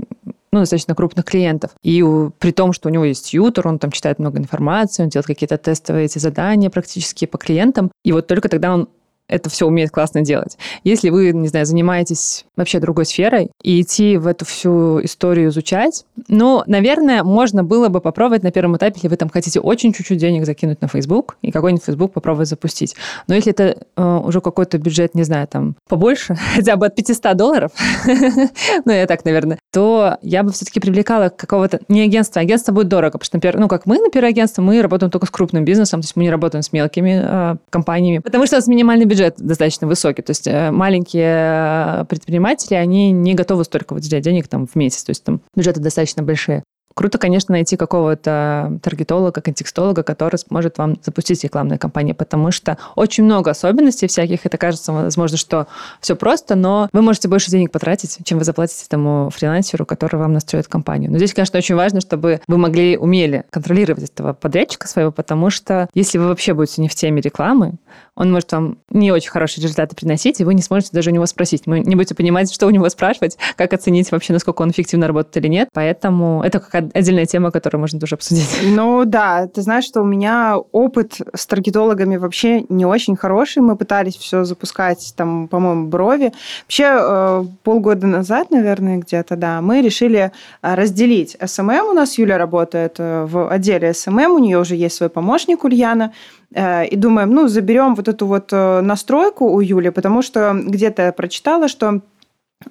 ну, 0.51 0.59
достаточно 0.59 0.95
крупных 0.95 1.25
клиентов. 1.25 1.71
И 1.83 2.03
при 2.39 2.51
том, 2.51 2.73
что 2.73 2.89
у 2.89 2.91
него 2.91 3.05
есть 3.05 3.33
ютер, 3.33 3.67
он 3.67 3.79
там 3.79 3.91
читает 3.91 4.19
много 4.19 4.39
информации, 4.39 5.03
он 5.03 5.09
делает 5.09 5.27
какие-то 5.27 5.57
тестовые 5.57 6.05
эти 6.05 6.19
задания 6.19 6.69
практически 6.69 7.25
по 7.25 7.37
клиентам. 7.37 7.91
И 8.03 8.11
вот 8.11 8.27
только 8.27 8.49
тогда 8.49 8.73
он 8.73 8.89
это 9.27 9.49
все 9.49 9.67
умеет 9.67 9.91
классно 9.91 10.21
делать. 10.21 10.57
Если 10.83 11.09
вы, 11.09 11.31
не 11.33 11.47
знаю, 11.47 11.65
занимаетесь 11.65 12.45
вообще 12.55 12.79
другой 12.79 13.05
сферой 13.05 13.51
и 13.61 13.81
идти 13.81 14.17
в 14.17 14.27
эту 14.27 14.45
всю 14.45 15.03
историю 15.03 15.49
изучать, 15.49 16.05
ну, 16.27 16.63
наверное, 16.65 17.23
можно 17.23 17.63
было 17.63 17.89
бы 17.89 17.99
попробовать 17.99 18.43
на 18.43 18.51
первом 18.51 18.77
этапе, 18.77 18.93
если 18.95 19.09
вы 19.09 19.17
там 19.17 19.29
хотите 19.29 19.59
очень 19.59 19.93
чуть-чуть 19.93 20.17
денег 20.17 20.45
закинуть 20.45 20.81
на 20.81 20.87
Facebook 20.87 21.37
и 21.41 21.51
какой-нибудь 21.51 21.83
Facebook 21.83 22.13
попробовать 22.13 22.47
запустить. 22.47 22.95
Но 23.27 23.35
если 23.35 23.51
это 23.51 23.77
э, 23.95 24.19
уже 24.23 24.41
какой-то 24.41 24.77
бюджет, 24.77 25.13
не 25.13 25.23
знаю, 25.23 25.47
там 25.47 25.75
побольше, 25.89 26.35
хотя 26.55 26.75
бы 26.77 26.85
от 26.85 26.95
500 26.95 27.35
долларов, 27.35 27.71
ну, 28.85 28.91
я 28.91 29.05
так, 29.07 29.25
наверное, 29.25 29.59
то 29.73 30.17
я 30.21 30.43
бы 30.43 30.51
все-таки 30.51 30.79
привлекала 30.79 31.29
какого-то, 31.29 31.81
не 31.89 32.01
агентство, 32.01 32.41
агентство 32.41 32.71
будет 32.71 32.87
дорого, 32.87 33.13
потому 33.13 33.25
что, 33.25 33.37
например, 33.37 33.59
ну, 33.59 33.67
как 33.67 33.85
мы, 33.85 33.99
например, 33.99 34.25
агентство, 34.25 34.61
мы 34.61 34.81
работаем 34.81 35.11
только 35.11 35.25
с 35.25 35.29
крупным 35.29 35.65
бизнесом, 35.65 36.01
то 36.01 36.05
есть 36.05 36.15
мы 36.15 36.23
не 36.23 36.31
работаем 36.31 36.63
с 36.63 36.71
мелкими 36.71 37.21
э, 37.23 37.55
компаниями, 37.69 38.19
потому 38.19 38.45
что 38.45 38.55
у 38.55 38.59
нас 38.59 38.67
минимальный 38.67 39.05
бюджет 39.05 39.16
достаточно 39.37 39.87
высокий, 39.87 40.21
то 40.21 40.31
есть 40.31 40.47
э, 40.47 40.71
маленькие 40.71 42.05
предприниматели, 42.05 42.75
они 42.75 43.11
не 43.11 43.33
готовы 43.33 43.63
столько 43.63 43.93
выделять 43.93 44.23
денег 44.23 44.47
там 44.47 44.67
в 44.67 44.75
месяц, 44.75 45.03
то 45.03 45.11
есть 45.11 45.23
там 45.23 45.41
бюджеты 45.55 45.79
достаточно 45.79 46.23
большие. 46.23 46.63
Круто, 46.97 47.19
конечно, 47.19 47.51
найти 47.51 47.77
какого-то 47.77 48.79
таргетолога, 48.81 49.39
контекстолога, 49.39 50.01
который 50.01 50.37
сможет 50.37 50.79
вам 50.79 50.95
запустить 51.03 51.43
рекламную 51.43 51.77
кампанию, 51.77 52.15
потому 52.15 52.49
что 52.49 52.79
очень 52.95 53.23
много 53.23 53.51
особенностей 53.51 54.07
всяких. 54.07 54.47
Это 54.47 54.57
кажется, 54.57 54.91
возможно, 54.91 55.37
что 55.37 55.67
все 56.01 56.15
просто, 56.15 56.55
но 56.55 56.89
вы 56.93 57.03
можете 57.03 57.27
больше 57.27 57.51
денег 57.51 57.71
потратить, 57.71 58.17
чем 58.23 58.39
вы 58.39 58.45
заплатите 58.45 58.83
тому 58.89 59.29
фрилансеру, 59.29 59.85
который 59.85 60.15
вам 60.15 60.33
настроит 60.33 60.67
компанию. 60.67 61.11
Но 61.11 61.17
здесь, 61.17 61.35
конечно, 61.35 61.59
очень 61.59 61.75
важно, 61.75 62.01
чтобы 62.01 62.41
вы 62.47 62.57
могли, 62.57 62.97
умели 62.97 63.43
контролировать 63.51 64.09
этого 64.09 64.33
подрядчика 64.33 64.87
своего, 64.87 65.11
потому 65.11 65.51
что 65.51 65.89
если 65.93 66.17
вы 66.17 66.29
вообще 66.29 66.55
будете 66.55 66.81
не 66.81 66.87
в 66.87 66.95
теме 66.95 67.21
рекламы, 67.21 67.75
он 68.15 68.31
может 68.31 68.51
вам 68.51 68.79
не 68.89 69.11
очень 69.11 69.29
хорошие 69.29 69.61
результаты 69.61 69.95
приносить, 69.95 70.41
и 70.41 70.43
вы 70.43 70.55
не 70.55 70.63
сможете 70.63 70.89
даже 70.93 71.11
у 71.11 71.13
него 71.13 71.27
спросить. 71.27 71.67
Вы 71.67 71.81
не 71.81 71.95
будете 71.95 72.15
понимать, 72.15 72.51
что 72.51 72.65
у 72.65 72.71
него 72.71 72.89
спрашивать, 72.89 73.37
как 73.55 73.71
оценить 73.73 74.11
вообще, 74.11 74.33
насколько 74.33 74.63
он 74.63 74.71
эффективно 74.71 75.05
работает 75.05 75.37
или 75.37 75.47
нет. 75.47 75.69
Поэтому 75.71 76.41
это 76.43 76.59
как 76.59 76.86
отдельная 76.93 77.25
тема, 77.25 77.51
которую 77.51 77.81
можно 77.81 77.99
тоже 77.99 78.15
обсудить. 78.15 78.47
Ну 78.77 79.05
да, 79.05 79.47
ты 79.47 79.61
знаешь, 79.61 79.85
что 79.85 80.01
у 80.01 80.05
меня 80.05 80.57
опыт 80.71 81.17
с 81.33 81.47
таргетологами 81.47 82.17
вообще 82.17 82.65
не 82.69 82.85
очень 82.85 83.15
хороший. 83.15 83.61
Мы 83.61 83.75
пытались 83.75 84.15
все 84.15 84.43
запускать, 84.43 85.13
там, 85.15 85.47
по-моему, 85.47 85.87
брови. 85.87 86.31
Вообще 86.63 86.97
э, 86.99 87.43
полгода 87.63 88.07
назад, 88.07 88.51
наверное, 88.51 88.97
где-то, 88.97 89.35
да, 89.35 89.61
мы 89.61 89.81
решили 89.81 90.31
э, 90.61 90.75
разделить 90.75 91.35
SMM. 91.39 91.91
У 91.91 91.93
нас 91.93 92.17
Юля 92.17 92.37
работает 92.37 92.95
э, 92.99 93.25
в 93.25 93.49
отделе 93.49 93.91
SMM, 93.91 94.27
у 94.27 94.39
нее 94.39 94.59
уже 94.59 94.75
есть 94.75 94.95
свой 94.95 95.09
помощник 95.09 95.63
Ульяна. 95.63 96.13
И 96.55 96.95
думаем, 96.95 97.31
ну, 97.31 97.49
заберем 97.49 97.93
вот 97.93 98.07
эту 98.07 98.25
вот 98.25 98.53
настройку 98.53 99.49
у 99.49 99.59
Юли, 99.59 99.89
потому 99.89 100.21
что 100.21 100.53
где-то 100.53 101.01
я 101.01 101.11
прочитала, 101.11 101.67
что 101.67 101.99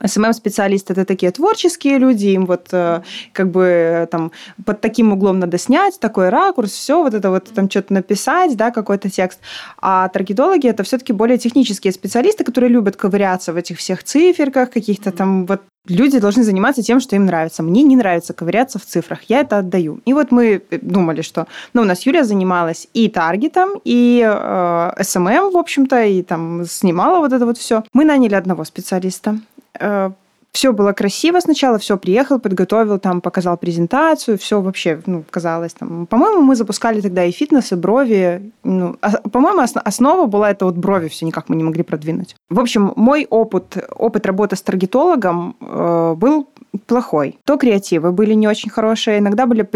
СММ-специалисты 0.05 0.93
это 0.93 1.05
такие 1.05 1.31
творческие 1.31 1.99
люди, 1.99 2.27
им 2.27 2.47
вот 2.47 2.69
э, 2.73 3.03
как 3.33 3.51
бы 3.51 3.63
э, 3.63 4.07
там 4.07 4.33
под 4.65 4.81
таким 4.81 5.13
углом 5.13 5.39
надо 5.39 5.59
снять, 5.59 6.01
такой 6.01 6.29
ракурс, 6.29 6.73
все, 6.73 7.03
вот 7.03 7.15
это 7.15 7.31
вот 7.31 7.45
там 7.55 7.71
что-то 7.71 7.95
написать, 7.95 8.57
да, 8.57 8.73
какой-то 8.73 9.09
текст. 9.11 9.39
А 9.79 10.09
таргетологи 10.09 10.69
это 10.69 10.83
все-таки 10.83 11.13
более 11.13 11.39
технические 11.39 11.93
специалисты, 11.93 12.45
которые 12.45 12.71
любят 12.71 12.97
ковыряться 12.97 13.53
в 13.53 13.57
этих 13.57 13.79
всех 13.79 14.03
циферках, 14.03 14.71
каких-то 14.71 15.13
там 15.13 15.47
вот 15.47 15.63
люди 15.89 16.19
должны 16.19 16.43
заниматься 16.43 16.83
тем, 16.83 16.99
что 16.99 17.15
им 17.15 17.27
нравится. 17.27 17.63
Мне 17.63 17.85
не 17.85 17.95
нравится 17.95 18.35
ковыряться 18.35 18.81
в 18.81 18.85
цифрах, 18.85 19.21
я 19.29 19.41
это 19.41 19.59
отдаю. 19.59 20.01
И 20.05 20.13
вот 20.15 20.33
мы 20.33 20.63
думали, 20.83 21.23
что 21.23 21.47
ну, 21.75 21.83
у 21.83 21.85
нас 21.85 22.05
Юля 22.05 22.25
занималась 22.25 22.89
и 22.93 23.09
таргетом, 23.09 23.81
и 23.85 24.21
э, 24.21 24.93
SMM, 24.99 25.53
в 25.53 25.57
общем-то, 25.57 26.03
и 26.03 26.23
там 26.23 26.65
снимала 26.65 27.21
вот 27.21 27.33
это 27.33 27.47
вот 27.47 27.57
все. 27.57 27.85
Мы 27.93 28.05
наняли 28.05 28.35
одного 28.35 28.65
специалиста. 28.65 29.39
Э, 29.81 30.11
все 30.57 30.73
было 30.73 30.93
красиво 30.93 31.41
сначала, 31.41 31.77
все 31.79 31.99
приехал, 31.99 32.39
подготовил, 32.39 32.99
там 32.99 33.21
показал 33.21 33.59
презентацию, 33.59 34.39
все 34.39 34.61
вообще, 34.61 35.03
ну, 35.07 35.23
казалось 35.31 35.75
там. 35.75 36.07
По-моему, 36.07 36.41
мы 36.41 36.57
запускали 36.57 37.03
тогда 37.03 37.25
и 37.25 37.31
фитнес, 37.31 37.73
и 37.73 37.75
брови. 37.75 38.53
Ну, 38.65 38.97
а, 39.03 39.11
по-моему, 39.29 39.61
основа 39.85 40.27
была 40.27 40.51
это 40.51 40.65
вот 40.65 40.77
брови, 40.77 41.09
все 41.09 41.27
никак 41.27 41.51
мы 41.51 41.57
не 41.57 41.65
могли 41.65 41.83
продвинуть. 41.83 42.37
В 42.49 42.59
общем, 42.59 42.95
мой 42.97 43.27
опыт, 43.29 43.77
опыт 43.99 44.27
работы 44.27 44.57
с 44.57 44.63
таргетологом 44.63 45.57
э, 45.61 46.15
был 46.17 46.49
плохой. 46.87 47.39
То 47.45 47.59
креативы 47.59 48.13
были 48.13 48.33
не 48.33 48.49
очень 48.49 48.71
хорошие, 48.71 49.19
иногда 49.19 49.45
были 49.45 49.69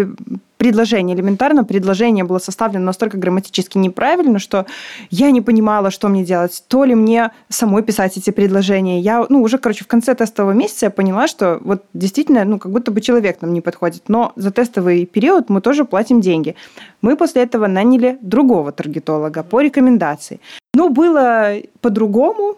предложение, 0.61 1.17
элементарно 1.17 1.65
предложение 1.65 2.23
было 2.23 2.39
составлено 2.39 2.85
настолько 2.85 3.17
грамматически 3.17 3.79
неправильно, 3.79 4.39
что 4.39 4.67
я 5.09 5.31
не 5.31 5.41
понимала, 5.41 5.91
что 5.91 6.09
мне 6.09 6.23
делать. 6.23 6.63
То 6.69 6.85
ли 6.85 6.95
мне 6.95 7.31
самой 7.49 7.83
писать 7.83 8.19
эти 8.19 8.29
предложения. 8.31 9.01
Я, 9.01 9.25
ну, 9.31 9.41
уже, 9.41 9.57
короче, 9.57 9.85
в 9.85 9.87
конце 9.87 10.15
тестового 10.15 10.53
месяца 10.53 10.87
я 10.87 10.91
поняла, 10.91 11.29
что 11.29 11.59
вот 11.65 11.85
действительно, 11.95 12.45
ну, 12.45 12.59
как 12.59 12.71
будто 12.73 12.91
бы 12.91 13.01
человек 13.01 13.41
нам 13.41 13.55
не 13.55 13.63
подходит. 13.63 14.03
Но 14.09 14.33
за 14.37 14.51
тестовый 14.51 15.07
период 15.07 15.49
мы 15.49 15.63
тоже 15.63 15.87
платим 15.87 16.21
деньги. 16.21 16.55
Мы 17.01 17.17
после 17.17 17.43
этого 17.43 17.67
наняли 17.67 18.19
другого 18.21 18.71
таргетолога 18.71 19.43
по 19.43 19.63
рекомендации. 19.63 20.41
Но 20.75 20.91
было 20.91 21.55
по-другому, 21.81 22.57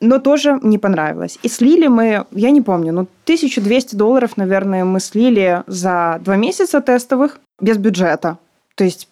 но 0.00 0.18
тоже 0.18 0.58
не 0.62 0.78
понравилось. 0.78 1.38
И 1.42 1.48
слили 1.48 1.88
мы, 1.88 2.24
я 2.32 2.50
не 2.50 2.62
помню, 2.62 2.92
ну, 2.92 3.06
1200 3.24 3.96
долларов, 3.96 4.36
наверное, 4.36 4.84
мы 4.84 5.00
слили 5.00 5.62
за 5.66 6.20
два 6.24 6.36
месяца 6.36 6.80
тестовых 6.80 7.40
без 7.60 7.76
бюджета. 7.76 8.38
То 8.74 8.84
есть 8.84 9.08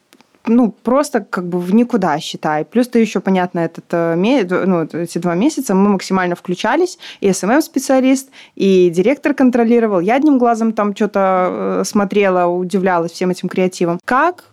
ну, 0.48 0.70
просто 0.70 1.20
как 1.20 1.46
бы 1.48 1.58
в 1.58 1.74
никуда, 1.74 2.18
считай. 2.20 2.64
Плюс 2.64 2.88
ты 2.88 3.00
еще, 3.00 3.20
понятно, 3.20 3.60
этот, 3.60 3.84
э, 3.90 4.14
ну, 4.14 4.82
эти 4.82 5.18
два 5.18 5.34
месяца 5.34 5.74
мы 5.74 5.88
максимально 5.88 6.36
включались. 6.36 6.98
И 7.20 7.32
СММ-специалист, 7.32 8.30
и 8.54 8.90
директор 8.90 9.34
контролировал. 9.34 10.00
Я 10.00 10.14
одним 10.14 10.38
глазом 10.38 10.72
там 10.72 10.94
что-то 10.94 11.80
э, 11.80 11.84
смотрела, 11.84 12.46
удивлялась 12.46 13.12
всем 13.12 13.30
этим 13.30 13.48
креативом. 13.48 13.98
Как 14.04 14.44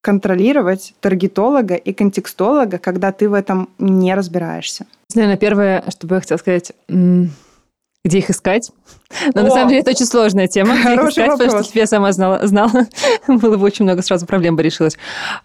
контролировать 0.00 0.94
таргетолога 1.00 1.74
и 1.74 1.92
контекстолога, 1.92 2.78
когда 2.78 3.12
ты 3.12 3.28
в 3.28 3.34
этом 3.34 3.68
не 3.78 4.14
разбираешься? 4.14 4.86
Наверное, 5.14 5.36
первое, 5.36 5.84
что 5.90 6.06
бы 6.06 6.16
я 6.16 6.20
хотела 6.20 6.38
сказать, 6.38 6.72
где 8.06 8.18
их 8.18 8.30
искать. 8.30 8.70
Но 9.34 9.40
О! 9.40 9.44
на 9.44 9.50
самом 9.50 9.68
деле 9.68 9.80
это 9.80 9.90
очень 9.90 10.06
сложная 10.06 10.46
тема. 10.46 10.74
Где 10.76 10.94
их 10.94 11.00
искать, 11.08 11.28
вопрос. 11.28 11.38
потому 11.38 11.64
что 11.64 11.78
я 11.78 11.86
сама 11.86 12.12
знала, 12.12 12.46
знала. 12.46 12.86
было 13.28 13.56
бы 13.56 13.64
очень 13.64 13.84
много 13.84 14.02
сразу 14.02 14.26
проблем 14.26 14.54
бы 14.54 14.62
решилось. 14.62 14.96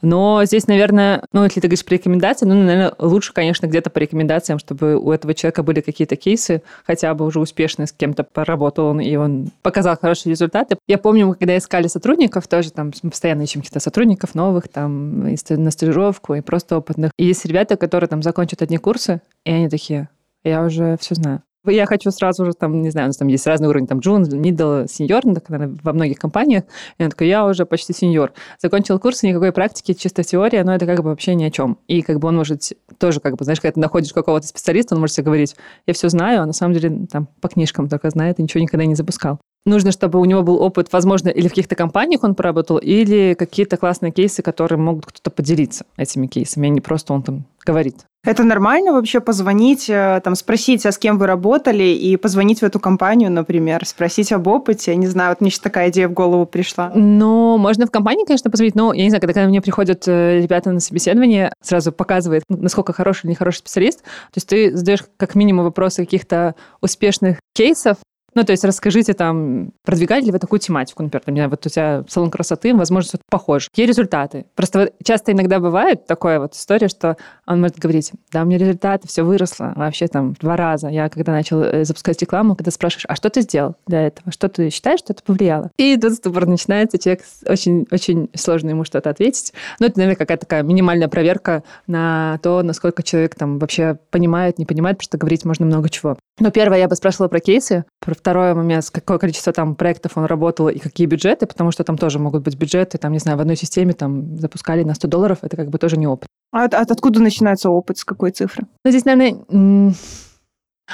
Но 0.01 0.45
здесь, 0.45 0.67
наверное, 0.67 1.23
ну, 1.33 1.43
если 1.43 1.59
ты 1.59 1.67
говоришь 1.67 1.83
по 1.83 1.91
рекомендациям, 1.91 2.49
ну, 2.49 2.63
наверное, 2.63 2.93
лучше, 2.99 3.33
конечно, 3.33 3.65
где-то 3.65 3.89
по 3.89 3.97
рекомендациям, 3.97 4.59
чтобы 4.59 4.95
у 4.95 5.11
этого 5.11 5.33
человека 5.33 5.63
были 5.63 5.81
какие-то 5.81 6.15
кейсы, 6.15 6.61
хотя 6.85 7.13
бы 7.15 7.25
уже 7.25 7.39
успешные, 7.39 7.87
с 7.87 7.91
кем-то 7.91 8.23
поработал 8.23 8.85
он, 8.87 9.01
и 9.01 9.15
он 9.15 9.49
показал 9.63 9.97
хорошие 9.99 10.31
результаты. 10.31 10.77
Я 10.87 10.99
помню, 10.99 11.33
когда 11.33 11.57
искали 11.57 11.87
сотрудников, 11.87 12.47
тоже 12.47 12.71
там 12.71 12.91
постоянно 12.91 13.41
ищем 13.41 13.61
каких-то 13.61 13.79
сотрудников 13.79 14.35
новых, 14.35 14.67
там, 14.67 15.33
на 15.49 15.71
стажировку, 15.71 16.35
и 16.35 16.41
просто 16.41 16.77
опытных. 16.77 17.11
И 17.17 17.25
есть 17.25 17.43
ребята, 17.45 17.75
которые 17.75 18.07
там 18.07 18.21
закончат 18.21 18.61
одни 18.61 18.77
курсы, 18.77 19.21
и 19.45 19.51
они 19.51 19.67
такие, 19.67 20.09
я 20.43 20.63
уже 20.63 20.97
все 20.99 21.15
знаю. 21.15 21.41
Я 21.65 21.85
хочу 21.85 22.09
сразу 22.09 22.45
же, 22.45 22.53
там, 22.53 22.81
не 22.81 22.89
знаю, 22.89 23.05
у 23.05 23.09
нас 23.09 23.17
там 23.17 23.27
есть 23.27 23.45
разные 23.45 23.69
уровни, 23.69 23.85
там, 23.85 23.99
джун, 23.99 24.23
middle, 24.31 24.85
senior, 24.87 25.21
ну, 25.25 25.35
во 25.47 25.93
многих 25.93 26.17
компаниях. 26.17 26.63
И 26.97 27.03
он 27.03 27.11
такой, 27.11 27.27
я 27.27 27.45
уже 27.45 27.65
почти 27.67 27.93
senior. 27.93 28.33
Закончил 28.59 28.97
курс, 28.97 29.21
никакой 29.21 29.51
практики, 29.51 29.93
чисто 29.93 30.23
теория, 30.23 30.63
но 30.63 30.73
это 30.73 30.87
как 30.87 30.97
бы 31.03 31.09
вообще 31.09 31.35
ни 31.35 31.43
о 31.43 31.51
чем. 31.51 31.77
И 31.87 32.01
как 32.01 32.19
бы 32.19 32.29
он 32.29 32.37
может 32.37 32.63
тоже, 32.97 33.19
как 33.19 33.35
бы, 33.35 33.43
знаешь, 33.43 33.61
когда 33.61 33.73
ты 33.73 33.79
находишь 33.79 34.11
какого-то 34.11 34.47
специалиста, 34.47 34.95
он 34.95 35.01
может 35.01 35.15
себе 35.15 35.25
говорить, 35.25 35.55
я 35.85 35.93
все 35.93 36.09
знаю, 36.09 36.41
а 36.41 36.45
на 36.47 36.53
самом 36.53 36.73
деле 36.73 37.05
там 37.11 37.27
по 37.41 37.47
книжкам 37.47 37.89
только 37.89 38.09
знает 38.09 38.39
и 38.39 38.43
ничего 38.43 38.63
никогда 38.63 38.85
не 38.85 38.95
запускал. 38.95 39.39
Нужно, 39.65 39.91
чтобы 39.91 40.19
у 40.19 40.25
него 40.25 40.41
был 40.41 40.61
опыт, 40.61 40.87
возможно, 40.91 41.29
или 41.29 41.47
в 41.47 41.51
каких-то 41.51 41.75
компаниях 41.75 42.23
он 42.23 42.33
поработал, 42.33 42.77
или 42.77 43.35
какие-то 43.35 43.77
классные 43.77 44.11
кейсы, 44.11 44.41
которые 44.41 44.79
могут 44.79 45.05
кто-то 45.05 45.29
поделиться 45.29 45.85
этими 45.97 46.25
кейсами, 46.25 46.67
а 46.67 46.69
не 46.69 46.81
просто 46.81 47.13
он 47.13 47.21
там 47.21 47.45
говорит. 47.63 48.05
Это 48.23 48.43
нормально 48.43 48.93
вообще 48.93 49.19
позвонить, 49.19 49.89
э, 49.89 50.21
там, 50.23 50.35
спросить, 50.35 50.85
а 50.85 50.91
с 50.91 50.97
кем 50.99 51.17
вы 51.17 51.25
работали, 51.25 51.85
и 51.85 52.17
позвонить 52.17 52.59
в 52.59 52.63
эту 52.63 52.79
компанию, 52.79 53.31
например, 53.31 53.85
спросить 53.85 54.31
об 54.31 54.47
опыте? 54.47 54.95
Не 54.95 55.07
знаю, 55.07 55.31
вот 55.31 55.41
мне 55.41 55.49
сейчас 55.49 55.61
такая 55.61 55.89
идея 55.89 56.07
в 56.07 56.13
голову 56.13 56.45
пришла. 56.45 56.91
Ну, 56.93 57.57
можно 57.57 57.87
в 57.87 57.91
компании, 57.91 58.25
конечно, 58.25 58.51
позвонить, 58.51 58.75
но 58.75 58.93
я 58.93 59.03
не 59.03 59.09
знаю, 59.09 59.21
когда 59.21 59.41
ко 59.41 59.47
мне 59.47 59.59
приходят 59.59 60.07
э, 60.07 60.39
ребята 60.39 60.71
на 60.71 60.79
собеседование, 60.79 61.51
сразу 61.63 61.91
показывает, 61.91 62.43
насколько 62.47 62.93
хороший 62.93 63.25
или 63.25 63.31
нехороший 63.31 63.59
специалист. 63.59 64.01
То 64.01 64.35
есть 64.35 64.47
ты 64.47 64.75
задаешь 64.75 65.03
как 65.17 65.33
минимум 65.33 65.65
вопросы 65.65 66.03
каких-то 66.03 66.53
успешных 66.79 67.39
кейсов, 67.55 67.97
Ну, 68.33 68.43
то 68.43 68.51
есть 68.51 68.63
расскажите 68.63 69.13
там, 69.13 69.71
продвигали 69.83 70.25
ли 70.25 70.31
вы 70.31 70.39
такую 70.39 70.59
тематику, 70.59 71.03
например, 71.03 71.23
там, 71.23 71.33
не 71.33 71.39
знаю, 71.39 71.49
вот 71.49 71.65
у 71.65 71.69
тебя 71.69 72.03
салон 72.07 72.31
красоты, 72.31 72.73
возможно, 72.73 73.09
что-то 73.09 73.23
похоже. 73.29 73.67
Какие 73.69 73.85
результаты? 73.85 74.45
Просто 74.55 74.79
вот 74.79 74.93
часто 75.03 75.31
иногда 75.31 75.59
бывает 75.59 76.05
такая 76.05 76.39
вот 76.39 76.53
история, 76.53 76.87
что 76.87 77.17
он 77.45 77.59
может 77.61 77.77
говорить, 77.77 78.11
да, 78.31 78.43
у 78.43 78.45
меня 78.45 78.57
результаты, 78.57 79.07
все 79.07 79.23
выросло 79.23 79.73
вообще 79.75 80.07
там 80.07 80.33
два 80.39 80.55
раза. 80.55 80.87
Я 80.87 81.09
когда 81.09 81.33
начал 81.33 81.61
э, 81.61 81.83
запускать 81.83 82.21
рекламу, 82.21 82.55
когда 82.55 82.71
спрашиваешь, 82.71 83.05
а 83.07 83.15
что 83.15 83.29
ты 83.29 83.41
сделал 83.41 83.75
для 83.87 84.07
этого? 84.07 84.31
Что 84.31 84.47
ты 84.47 84.69
считаешь, 84.69 84.99
что 84.99 85.13
это 85.13 85.23
повлияло? 85.23 85.69
И 85.77 85.97
тут 85.97 86.13
ступор 86.13 86.45
начинается, 86.45 86.97
человек 86.97 87.23
очень-очень 87.45 88.29
сложно 88.35 88.69
ему 88.69 88.85
что-то 88.85 89.09
ответить. 89.09 89.53
Ну, 89.79 89.87
это, 89.87 89.99
наверное, 89.99 90.15
какая-то 90.15 90.45
такая 90.45 90.63
минимальная 90.63 91.07
проверка 91.07 91.63
на 91.87 92.39
то, 92.41 92.61
насколько 92.61 93.03
человек 93.03 93.35
там 93.35 93.59
вообще 93.59 93.97
понимает, 94.09 94.57
не 94.57 94.65
понимает, 94.65 94.97
потому 94.97 95.05
что 95.05 95.17
говорить 95.17 95.45
можно 95.45 95.65
много 95.65 95.89
чего. 95.89 96.17
Но 96.39 96.49
первое, 96.49 96.79
я 96.79 96.87
бы 96.87 96.95
спрашивала 96.95 97.27
про 97.27 97.39
кейсы, 97.39 97.85
про 97.99 98.15
второй 98.21 98.53
момент, 98.53 98.89
какое 98.91 99.17
количество 99.17 99.51
там 99.51 99.75
проектов 99.75 100.13
он 100.15 100.25
работал 100.25 100.69
и 100.69 100.79
какие 100.79 101.07
бюджеты, 101.07 101.47
потому 101.47 101.71
что 101.71 101.83
там 101.83 101.97
тоже 101.97 102.19
могут 102.19 102.43
быть 102.43 102.55
бюджеты, 102.55 102.97
там, 102.97 103.11
не 103.11 103.19
знаю, 103.19 103.37
в 103.37 103.41
одной 103.41 103.55
системе 103.55 103.93
там 103.93 104.37
запускали 104.39 104.83
на 104.83 104.93
100 104.93 105.07
долларов, 105.07 105.39
это 105.41 105.57
как 105.57 105.69
бы 105.69 105.77
тоже 105.77 105.97
не 105.97 106.07
опыт. 106.07 106.27
А 106.51 106.65
от, 106.65 106.73
от 106.73 106.91
откуда 106.91 107.21
начинается 107.21 107.69
опыт, 107.69 107.97
с 107.97 108.05
какой 108.05 108.31
цифры? 108.31 108.65
Ну, 108.83 108.91
здесь, 108.91 109.05
наверное, 109.05 109.93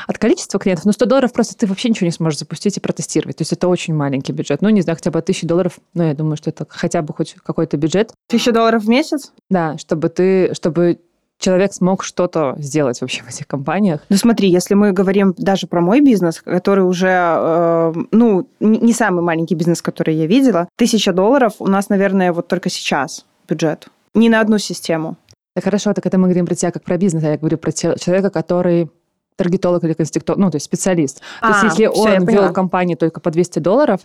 от 0.05 0.17
количества 0.17 0.59
клиентов, 0.59 0.85
но 0.85 0.91
100 0.91 1.05
долларов 1.05 1.33
просто 1.33 1.57
ты 1.57 1.65
вообще 1.65 1.89
ничего 1.89 2.05
не 2.05 2.11
сможешь 2.11 2.39
запустить 2.39 2.77
и 2.77 2.79
протестировать. 2.79 3.37
То 3.37 3.41
есть 3.41 3.53
это 3.53 3.67
очень 3.67 3.95
маленький 3.95 4.31
бюджет. 4.31 4.61
Ну, 4.61 4.69
не 4.69 4.81
знаю, 4.81 4.97
хотя 4.97 5.11
бы 5.11 5.19
1000 5.19 5.47
долларов, 5.47 5.79
ну, 5.93 6.03
я 6.03 6.13
думаю, 6.13 6.37
что 6.37 6.49
это 6.49 6.65
хотя 6.69 7.01
бы 7.01 7.13
хоть 7.13 7.35
какой-то 7.43 7.77
бюджет. 7.77 8.13
1000 8.29 8.51
долларов 8.51 8.83
в 8.83 8.89
месяц? 8.89 9.31
Да, 9.49 9.77
чтобы 9.77 10.09
ты, 10.09 10.53
чтобы 10.53 10.99
человек 11.39 11.73
смог 11.73 12.03
что-то 12.03 12.55
сделать 12.57 13.01
вообще 13.01 13.23
в 13.23 13.29
этих 13.29 13.47
компаниях. 13.47 14.01
Ну 14.09 14.17
смотри, 14.17 14.49
если 14.49 14.73
мы 14.73 14.91
говорим 14.91 15.33
даже 15.37 15.67
про 15.67 15.81
мой 15.81 16.01
бизнес, 16.01 16.41
который 16.41 16.83
уже, 16.83 17.09
э, 17.09 17.93
ну, 18.11 18.47
не 18.59 18.93
самый 18.93 19.21
маленький 19.21 19.55
бизнес, 19.55 19.81
который 19.81 20.15
я 20.15 20.25
видела, 20.25 20.67
тысяча 20.75 21.13
долларов 21.13 21.53
у 21.59 21.67
нас, 21.67 21.89
наверное, 21.89 22.33
вот 22.33 22.47
только 22.47 22.69
сейчас 22.69 23.25
бюджет. 23.47 23.87
Не 24.13 24.29
на 24.29 24.41
одну 24.41 24.57
систему. 24.57 25.17
Да 25.55 25.61
хорошо, 25.61 25.93
так 25.93 26.05
это 26.05 26.17
мы 26.17 26.27
говорим 26.27 26.45
про 26.45 26.55
тебя 26.55 26.71
как 26.71 26.83
про 26.83 26.97
бизнес, 26.97 27.23
а 27.23 27.29
я 27.29 27.37
говорю 27.37 27.57
про 27.57 27.71
человека, 27.71 28.29
который 28.29 28.89
таргетолог 29.37 29.83
или 29.83 29.93
конструктор, 29.93 30.35
ну, 30.37 30.49
то 30.49 30.57
есть 30.57 30.65
специалист. 30.65 31.21
А, 31.41 31.47
то 31.47 31.53
есть 31.53 31.63
а, 31.63 31.67
если 31.83 31.87
все, 31.93 32.17
он 32.17 32.25
вел 32.25 32.51
компанию 32.51 32.97
только 32.97 33.19
по 33.21 33.31
200 33.31 33.59
долларов, 33.59 34.01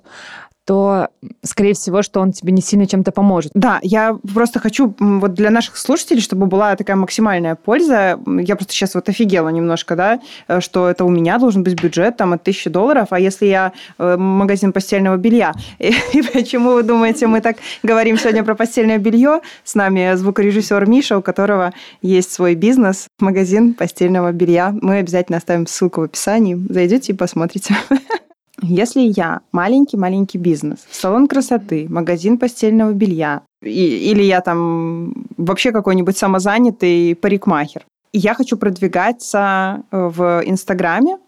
то, 0.64 1.08
скорее 1.42 1.74
всего, 1.74 2.02
что 2.02 2.20
он 2.20 2.32
тебе 2.32 2.52
не 2.52 2.62
сильно 2.62 2.86
чем-то 2.86 3.10
поможет. 3.10 3.52
Да, 3.54 3.80
я 3.82 4.16
просто 4.34 4.60
хочу 4.60 4.94
вот 4.98 5.34
для 5.34 5.50
наших 5.50 5.76
слушателей, 5.76 6.20
чтобы 6.20 6.46
была 6.46 6.76
такая 6.76 6.96
максимальная 6.96 7.56
польза. 7.56 8.18
Я 8.26 8.56
просто 8.56 8.72
сейчас 8.72 8.94
вот 8.94 9.08
офигела 9.08 9.48
немножко, 9.48 9.96
да, 9.96 10.20
э, 10.48 10.60
что 10.60 10.88
это 10.88 11.04
у 11.04 11.08
меня 11.08 11.38
должен 11.38 11.62
быть 11.62 11.80
бюджет 11.80 12.16
там 12.16 12.32
от 12.32 12.42
1000 12.42 12.70
долларов, 12.70 13.08
а 13.10 13.18
если 13.18 13.46
я 13.46 13.72
э, 13.98 14.16
магазин 14.16 14.72
постельного 14.72 15.16
белья. 15.16 15.52
И, 15.78 15.92
и 16.12 16.22
почему 16.22 16.72
вы 16.72 16.82
думаете, 16.82 17.26
мы 17.26 17.40
так 17.40 17.56
говорим 17.82 18.16
сегодня 18.16 18.44
про 18.44 18.54
постельное 18.54 18.98
белье? 18.98 19.40
С 19.64 19.74
нами 19.74 20.14
звукорежиссер 20.14 20.86
Миша, 20.86 21.18
у 21.18 21.22
которого 21.22 21.72
есть 22.02 22.32
свой 22.32 22.54
бизнес, 22.54 23.08
магазин 23.18 23.74
постельного 23.74 24.32
белья. 24.32 24.74
Мы 24.80 24.98
обязательно 24.98 25.38
оставим 25.38 25.66
ссылку 25.66 26.02
в 26.02 26.04
описании. 26.04 26.58
Зайдете 26.68 27.12
и 27.12 27.16
посмотрите. 27.16 27.74
Если 28.62 29.12
я 29.16 29.40
маленький-маленький 29.50 30.38
бизнес, 30.38 30.86
салон 30.90 31.26
красоты, 31.26 31.86
магазин 31.88 32.38
постельного 32.38 32.92
белья, 32.92 33.42
и, 33.60 34.10
или 34.10 34.22
я 34.22 34.40
там 34.40 35.26
вообще 35.36 35.72
какой-нибудь 35.72 36.16
самозанятый 36.16 37.16
парикмахер, 37.16 37.84
и 38.12 38.18
я 38.18 38.34
хочу 38.34 38.56
продвигаться 38.56 39.82
э, 39.90 40.08
в 40.08 40.42
Инстаграме, 40.46 41.18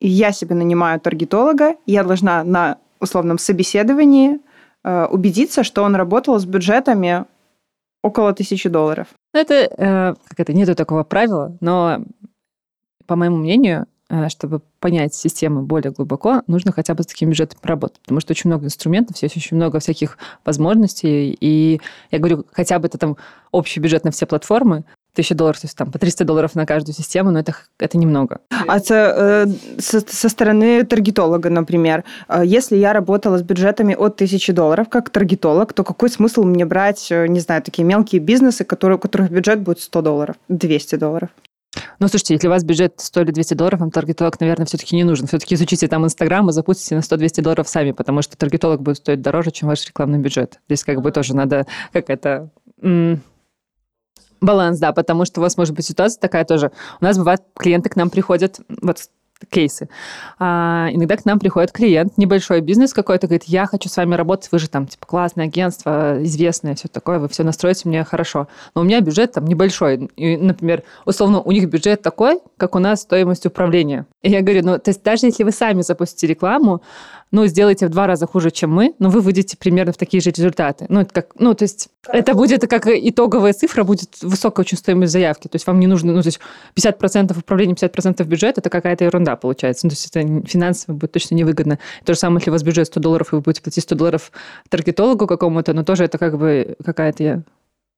я 0.00 0.32
себе 0.32 0.54
нанимаю 0.54 0.98
таргетолога, 0.98 1.76
я 1.84 2.04
должна 2.04 2.42
на 2.42 2.78
условном 3.00 3.38
собеседовании 3.38 4.38
э, 4.82 5.06
убедиться, 5.06 5.64
что 5.64 5.82
он 5.82 5.94
работал 5.94 6.38
с 6.38 6.46
бюджетами 6.46 7.26
около 8.02 8.32
тысячи 8.32 8.68
долларов. 8.68 9.08
Это, 9.34 9.54
э, 9.54 10.14
как 10.26 10.40
это, 10.40 10.54
нету 10.54 10.74
такого 10.74 11.04
правила, 11.04 11.54
но, 11.60 12.02
по 13.06 13.14
моему 13.14 13.36
мнению, 13.36 13.86
чтобы 14.28 14.60
понять 14.80 15.14
систему 15.14 15.62
более 15.62 15.92
глубоко, 15.92 16.42
нужно 16.46 16.72
хотя 16.72 16.94
бы 16.94 17.02
с 17.02 17.06
таким 17.06 17.30
бюджетом 17.30 17.58
поработать, 17.60 18.00
потому 18.00 18.20
что 18.20 18.32
очень 18.32 18.48
много 18.48 18.64
инструментов, 18.64 19.16
есть 19.22 19.36
очень 19.36 19.56
много 19.56 19.80
всяких 19.80 20.16
возможностей, 20.44 21.36
и 21.38 21.80
я 22.10 22.18
говорю, 22.18 22.46
хотя 22.52 22.78
бы 22.78 22.86
это 22.86 22.96
там 22.96 23.16
общий 23.52 23.80
бюджет 23.80 24.04
на 24.04 24.10
все 24.10 24.26
платформы, 24.26 24.84
тысяча 25.18 25.34
долларов, 25.34 25.60
то 25.60 25.66
есть 25.66 25.76
там 25.76 25.90
по 25.90 25.98
300 25.98 26.24
долларов 26.24 26.54
на 26.54 26.64
каждую 26.64 26.94
систему, 26.94 27.30
но 27.32 27.40
это, 27.40 27.52
это 27.80 27.98
немного. 27.98 28.40
А 28.68 28.78
э, 28.78 29.46
со, 29.78 30.00
со 30.00 30.28
стороны 30.28 30.84
таргетолога, 30.84 31.50
например, 31.50 32.04
э, 32.28 32.42
если 32.44 32.76
я 32.76 32.92
работала 32.92 33.36
с 33.36 33.42
бюджетами 33.42 33.94
от 33.94 34.16
тысячи 34.16 34.52
долларов 34.52 34.88
как 34.88 35.10
таргетолог, 35.10 35.72
то 35.72 35.82
какой 35.82 36.08
смысл 36.08 36.44
мне 36.44 36.64
брать, 36.64 37.08
не 37.10 37.40
знаю, 37.40 37.62
такие 37.62 37.84
мелкие 37.84 38.20
бизнесы, 38.20 38.64
которые, 38.64 38.96
у 38.96 39.00
которых 39.00 39.30
бюджет 39.30 39.60
будет 39.60 39.80
100 39.80 40.02
долларов, 40.02 40.36
200 40.48 40.96
долларов? 40.96 41.30
Ну, 42.00 42.06
слушайте, 42.06 42.34
если 42.34 42.46
у 42.46 42.50
вас 42.50 42.62
бюджет 42.62 42.94
100 42.98 43.22
или 43.22 43.30
200 43.32 43.54
долларов, 43.54 43.80
вам 43.80 43.90
таргетолог, 43.90 44.38
наверное, 44.40 44.66
все-таки 44.66 44.94
не 44.94 45.02
нужен. 45.02 45.26
Все-таки 45.26 45.56
изучите 45.56 45.88
там 45.88 46.04
Инстаграм 46.04 46.48
и 46.48 46.52
запустите 46.52 46.94
на 46.94 47.00
100-200 47.00 47.42
долларов 47.42 47.68
сами, 47.68 47.90
потому 47.90 48.22
что 48.22 48.36
таргетолог 48.36 48.80
будет 48.80 48.98
стоить 48.98 49.20
дороже, 49.20 49.50
чем 49.50 49.68
ваш 49.68 49.84
рекламный 49.86 50.18
бюджет. 50.18 50.60
Здесь 50.68 50.84
как 50.84 51.00
бы 51.02 51.10
тоже 51.10 51.34
надо, 51.34 51.66
как 51.92 52.08
это... 52.10 52.50
Баланс, 54.40 54.78
да, 54.78 54.92
потому 54.92 55.24
что 55.24 55.40
у 55.40 55.42
вас 55.42 55.56
может 55.56 55.74
быть 55.74 55.84
ситуация 55.84 56.20
такая 56.20 56.44
тоже. 56.44 56.70
У 57.00 57.04
нас 57.04 57.18
бывает, 57.18 57.42
клиенты 57.56 57.88
к 57.88 57.96
нам 57.96 58.08
приходят, 58.08 58.60
вот 58.80 58.98
кейсы. 59.46 59.88
А, 60.38 60.88
иногда 60.90 61.16
к 61.16 61.24
нам 61.24 61.38
приходит 61.38 61.72
клиент, 61.72 62.18
небольшой 62.18 62.60
бизнес 62.60 62.92
какой-то, 62.92 63.26
говорит, 63.26 63.44
я 63.44 63.66
хочу 63.66 63.88
с 63.88 63.96
вами 63.96 64.14
работать, 64.14 64.50
вы 64.50 64.58
же 64.58 64.68
там, 64.68 64.86
типа, 64.86 65.06
классное 65.06 65.46
агентство, 65.46 66.22
известное, 66.22 66.74
все 66.74 66.88
такое, 66.88 67.18
вы 67.18 67.28
все 67.28 67.44
настроите 67.44 67.88
мне 67.88 68.04
хорошо. 68.04 68.48
Но 68.74 68.82
у 68.82 68.84
меня 68.84 69.00
бюджет 69.00 69.32
там 69.32 69.46
небольшой. 69.46 70.10
И, 70.16 70.36
например, 70.36 70.82
условно, 71.04 71.40
у 71.40 71.52
них 71.52 71.68
бюджет 71.68 72.02
такой, 72.02 72.40
как 72.56 72.74
у 72.74 72.78
нас 72.78 73.02
стоимость 73.02 73.46
управления. 73.46 74.06
И 74.22 74.30
я 74.30 74.40
говорю, 74.40 74.64
ну, 74.64 74.78
то 74.78 74.90
есть 74.90 75.02
даже 75.02 75.26
если 75.26 75.44
вы 75.44 75.52
сами 75.52 75.82
запустите 75.82 76.26
рекламу, 76.26 76.82
ну, 77.30 77.46
сделайте 77.46 77.86
в 77.86 77.90
два 77.90 78.06
раза 78.06 78.26
хуже, 78.26 78.50
чем 78.50 78.72
мы, 78.72 78.94
но 78.98 79.10
вы 79.10 79.20
выйдете 79.20 79.56
примерно 79.56 79.92
в 79.92 79.96
такие 79.96 80.20
же 80.20 80.30
результаты. 80.30 80.86
Ну, 80.88 81.00
это 81.00 81.12
как, 81.12 81.34
ну, 81.38 81.54
то 81.54 81.64
есть 81.64 81.88
это 82.06 82.34
будет 82.34 82.68
как 82.68 82.86
итоговая 82.86 83.52
цифра, 83.52 83.84
будет 83.84 84.22
высокая 84.22 84.64
очень 84.64 84.78
стоимость 84.78 85.12
заявки. 85.12 85.48
То 85.48 85.56
есть 85.56 85.66
вам 85.66 85.80
не 85.80 85.86
нужно, 85.86 86.12
ну, 86.12 86.22
то 86.22 86.28
есть 86.28 86.40
50% 86.76 87.38
управления, 87.38 87.74
50% 87.74 88.24
бюджета, 88.24 88.60
это 88.60 88.70
какая-то 88.70 89.04
ерунда 89.04 89.36
получается. 89.36 89.86
Ну, 89.86 89.90
то 89.90 89.94
есть 89.94 90.14
это 90.14 90.48
финансово 90.48 90.94
будет 90.94 91.12
точно 91.12 91.34
невыгодно. 91.34 91.78
То 92.04 92.14
же 92.14 92.18
самое, 92.18 92.40
если 92.40 92.50
у 92.50 92.52
вас 92.52 92.62
бюджет 92.62 92.86
100 92.86 93.00
долларов, 93.00 93.32
и 93.32 93.36
вы 93.36 93.42
будете 93.42 93.62
платить 93.62 93.84
100 93.84 93.94
долларов 93.94 94.32
таргетологу 94.68 95.26
какому-то, 95.26 95.72
но 95.74 95.84
тоже 95.84 96.04
это 96.04 96.18
как 96.18 96.38
бы 96.38 96.76
какая-то 96.84 97.44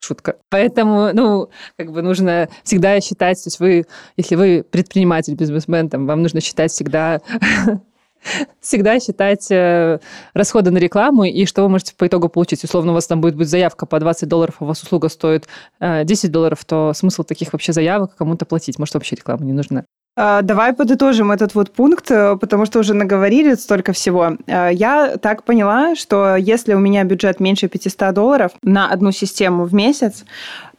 шутка. 0.01 0.37
Поэтому, 0.49 1.11
ну, 1.13 1.51
как 1.77 1.93
бы 1.93 2.03
нужно 2.03 2.49
всегда 2.65 3.01
считать, 3.01 3.43
то 3.43 3.47
есть 3.49 3.61
вы, 3.61 3.87
если 4.17 4.35
вы 4.35 4.65
предприниматель, 4.69 5.35
бизнесмен, 5.35 5.89
там, 5.89 6.07
вам 6.07 6.23
нужно 6.23 6.41
считать 6.41 6.73
всегда 6.73 7.21
всегда 8.61 8.99
считать 9.01 9.51
э, 9.51 9.99
расходы 10.35 10.71
на 10.71 10.79
рекламу 10.79 11.25
и 11.25 11.47
что 11.47 11.63
вы 11.63 11.69
можете 11.69 11.95
по 11.97 12.07
итогу 12.07 12.29
получить. 12.29 12.65
Условно, 12.65 12.93
у 12.93 12.95
вас 12.95 13.07
там 13.07 13.21
будет, 13.21 13.37
будет 13.37 13.49
заявка 13.49 13.87
по 13.87 13.99
20 13.99 14.29
долларов, 14.29 14.57
а 14.59 14.65
у 14.65 14.67
вас 14.69 14.83
услуга 14.83 15.09
стоит 15.09 15.47
10 15.81 16.25
э, 16.25 16.29
долларов, 16.29 16.65
то 16.65 16.93
смысл 16.95 17.23
таких 17.23 17.53
вообще 17.53 17.73
заявок 17.73 18.17
кому-то 18.17 18.45
платить? 18.45 18.79
Может, 18.79 18.95
вообще 18.95 19.17
реклама 19.17 19.45
не 19.45 19.53
нужна? 19.53 19.85
А, 20.17 20.43
давай 20.43 20.73
подытожим 20.73 21.31
этот 21.31 21.55
вот 21.55 21.73
пункт, 21.73 22.11
э, 22.11 22.37
потому 22.37 22.67
что 22.67 22.81
уже 22.81 22.95
наговорили 22.95 23.55
столько 23.55 23.93
всего. 23.93 24.37
Я 24.47 25.17
так 25.21 25.45
поняла, 25.45 25.95
что 25.95 26.37
если 26.37 26.75
у 26.75 26.79
меня 26.79 27.05
бюджет 27.05 27.41
меньше 27.41 27.69
500 27.69 28.15
долларов 28.15 28.53
на 28.63 28.89
одну 28.89 29.13
систему 29.13 29.65
в 29.65 29.75
месяц, 29.75 30.25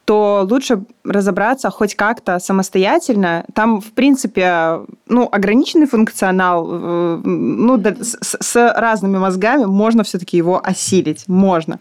то 0.05 0.47
лучше 0.49 0.83
разобраться 1.03 1.69
хоть 1.69 1.95
как-то 1.95 2.39
самостоятельно. 2.39 3.45
Там, 3.53 3.81
в 3.81 3.91
принципе, 3.91 4.79
ну, 5.07 5.29
ограниченный 5.31 5.87
функционал, 5.87 6.67
э, 6.69 7.21
ну, 7.23 7.77
да, 7.77 7.95
с, 7.99 8.37
с 8.39 8.73
разными 8.75 9.17
мозгами 9.17 9.65
можно 9.65 10.03
все-таки 10.03 10.37
его 10.37 10.59
осилить, 10.63 11.27
можно. 11.27 11.79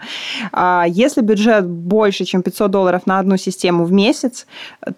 А 0.52 0.84
если 0.88 1.22
бюджет 1.22 1.66
больше, 1.66 2.24
чем 2.24 2.42
500 2.42 2.70
долларов 2.70 3.06
на 3.06 3.18
одну 3.18 3.36
систему 3.36 3.84
в 3.84 3.92
месяц, 3.92 4.46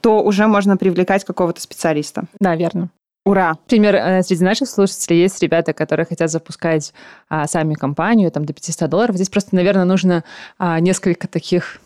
то 0.00 0.22
уже 0.22 0.46
можно 0.46 0.76
привлекать 0.76 1.24
какого-то 1.24 1.60
специалиста. 1.60 2.24
Да, 2.40 2.56
верно. 2.56 2.90
Ура! 3.24 3.50
Например, 3.50 3.94
э, 3.94 4.22
среди 4.22 4.42
наших 4.42 4.68
слушателей 4.68 5.22
есть 5.22 5.40
ребята, 5.42 5.72
которые 5.72 6.06
хотят 6.06 6.28
запускать 6.28 6.92
а, 7.28 7.46
сами 7.46 7.74
компанию 7.74 8.32
там, 8.32 8.44
до 8.44 8.52
500 8.52 8.90
долларов. 8.90 9.14
Здесь 9.14 9.28
просто, 9.28 9.54
наверное, 9.54 9.84
нужно 9.84 10.24
а, 10.58 10.80
несколько 10.80 11.28
таких 11.28 11.80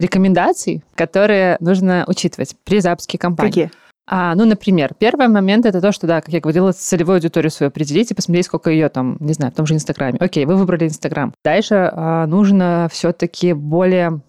рекомендаций, 0.00 0.82
которые 0.94 1.56
нужно 1.60 2.04
учитывать 2.06 2.56
при 2.64 2.80
запуске 2.80 3.18
компании. 3.18 3.50
Какие? 3.50 3.70
А, 4.10 4.34
ну, 4.34 4.46
например, 4.46 4.94
первый 4.98 5.28
момент 5.28 5.66
это 5.66 5.82
то, 5.82 5.92
что, 5.92 6.06
да, 6.06 6.22
как 6.22 6.32
я 6.32 6.40
говорила, 6.40 6.72
целевую 6.72 7.16
аудиторию 7.16 7.50
свою 7.50 7.68
определить 7.68 8.10
и 8.10 8.14
посмотреть, 8.14 8.46
сколько 8.46 8.70
ее 8.70 8.88
там, 8.88 9.18
не 9.20 9.34
знаю, 9.34 9.52
в 9.52 9.56
том 9.56 9.66
же 9.66 9.74
Инстаграме. 9.74 10.18
Окей, 10.18 10.46
вы 10.46 10.56
выбрали 10.56 10.86
Инстаграм. 10.86 11.34
Дальше 11.44 11.90
а, 11.92 12.26
нужно 12.26 12.88
все-таки 12.90 13.52
более 13.52 14.20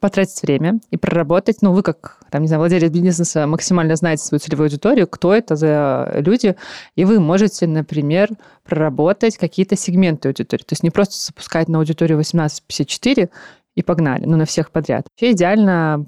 потратить 0.00 0.40
время 0.42 0.78
и 0.90 0.96
проработать, 0.96 1.58
ну, 1.62 1.72
вы 1.72 1.82
как, 1.82 2.18
там, 2.30 2.42
не 2.42 2.48
знаю, 2.48 2.60
владелец 2.60 2.92
бизнеса 2.92 3.46
максимально 3.46 3.96
знаете 3.96 4.24
свою 4.24 4.38
целевую 4.38 4.66
аудиторию, 4.66 5.08
кто 5.08 5.34
это 5.34 5.56
за 5.56 6.12
люди, 6.14 6.54
и 6.94 7.04
вы 7.04 7.18
можете, 7.18 7.66
например, 7.66 8.28
проработать 8.64 9.36
какие-то 9.38 9.76
сегменты 9.76 10.28
аудитории. 10.28 10.62
То 10.62 10.74
есть 10.74 10.82
не 10.82 10.90
просто 10.90 11.16
запускать 11.16 11.68
на 11.68 11.78
аудиторию 11.78 12.20
18-54 12.20 13.30
и 13.78 13.82
погнали, 13.82 14.24
ну, 14.24 14.36
на 14.36 14.44
всех 14.44 14.72
подряд. 14.72 15.06
Вообще 15.08 15.32
идеально 15.32 16.04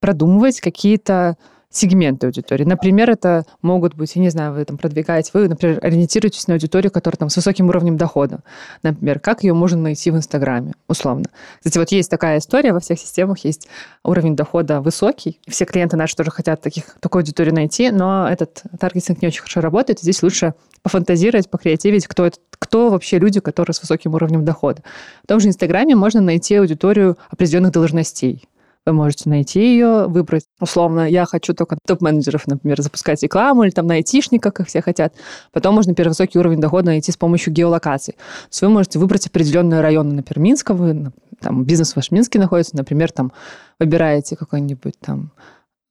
продумывать 0.00 0.62
какие-то 0.62 1.36
сегменты 1.72 2.26
аудитории. 2.26 2.64
Например, 2.64 3.10
это 3.10 3.44
могут 3.62 3.94
быть, 3.94 4.14
я 4.14 4.22
не 4.22 4.28
знаю, 4.28 4.52
вы 4.52 4.64
там 4.64 4.76
продвигаете, 4.76 5.30
вы, 5.32 5.48
например, 5.48 5.78
ориентируетесь 5.82 6.46
на 6.46 6.54
аудиторию, 6.54 6.92
которая 6.92 7.16
там 7.16 7.30
с 7.30 7.36
высоким 7.36 7.68
уровнем 7.68 7.96
дохода. 7.96 8.40
Например, 8.82 9.18
как 9.18 9.42
ее 9.42 9.54
можно 9.54 9.80
найти 9.80 10.10
в 10.10 10.16
Инстаграме, 10.16 10.74
условно. 10.86 11.24
Кстати, 11.58 11.78
вот 11.78 11.90
есть 11.90 12.10
такая 12.10 12.38
история, 12.38 12.72
во 12.72 12.80
всех 12.80 12.98
системах 12.98 13.38
есть 13.38 13.68
уровень 14.04 14.36
дохода 14.36 14.80
высокий. 14.80 15.40
Все 15.48 15.64
клиенты 15.64 15.96
наши 15.96 16.14
тоже 16.14 16.30
хотят 16.30 16.60
таких, 16.60 16.96
такую 17.00 17.20
аудиторию 17.20 17.54
найти, 17.54 17.90
но 17.90 18.28
этот 18.28 18.62
таргетинг 18.78 19.22
не 19.22 19.28
очень 19.28 19.40
хорошо 19.40 19.60
работает. 19.60 20.00
Здесь 20.00 20.22
лучше 20.22 20.54
пофантазировать, 20.82 21.48
покреативить, 21.48 22.06
кто, 22.06 22.26
это, 22.26 22.38
кто 22.58 22.90
вообще 22.90 23.18
люди, 23.18 23.40
которые 23.40 23.72
с 23.72 23.80
высоким 23.80 24.14
уровнем 24.14 24.44
дохода. 24.44 24.82
В 25.24 25.28
том 25.28 25.40
же 25.40 25.48
Инстаграме 25.48 25.94
можно 25.94 26.20
найти 26.20 26.56
аудиторию 26.56 27.16
определенных 27.30 27.72
должностей. 27.72 28.44
Вы 28.84 28.92
можете 28.92 29.28
найти 29.30 29.60
ее, 29.60 30.06
выбрать, 30.08 30.44
условно, 30.60 31.08
я 31.08 31.24
хочу 31.24 31.54
только 31.54 31.78
топ-менеджеров, 31.86 32.48
например, 32.48 32.82
запускать 32.82 33.22
рекламу 33.22 33.62
или 33.62 33.70
там 33.70 33.86
на 33.86 33.94
айтишниках, 33.94 34.54
как 34.54 34.66
все 34.66 34.82
хотят. 34.82 35.14
Потом 35.52 35.76
можно, 35.76 35.94
высокий 35.96 36.38
уровень 36.38 36.60
дохода 36.60 36.86
найти 36.86 37.12
с 37.12 37.16
помощью 37.16 37.52
геолокации. 37.52 38.12
То 38.12 38.48
есть 38.50 38.62
вы 38.62 38.68
можете 38.70 38.98
выбрать 38.98 39.26
определенные 39.26 39.82
районы, 39.82 40.14
например, 40.14 40.42
Минска, 40.42 40.74
вы, 40.74 41.12
там 41.40 41.64
бизнес 41.64 41.94
ваш 41.94 42.08
в 42.08 42.10
Минске 42.12 42.40
находится, 42.40 42.76
например, 42.76 43.12
там 43.12 43.32
выбираете 43.78 44.36
какой-нибудь 44.36 44.98
там 45.00 45.32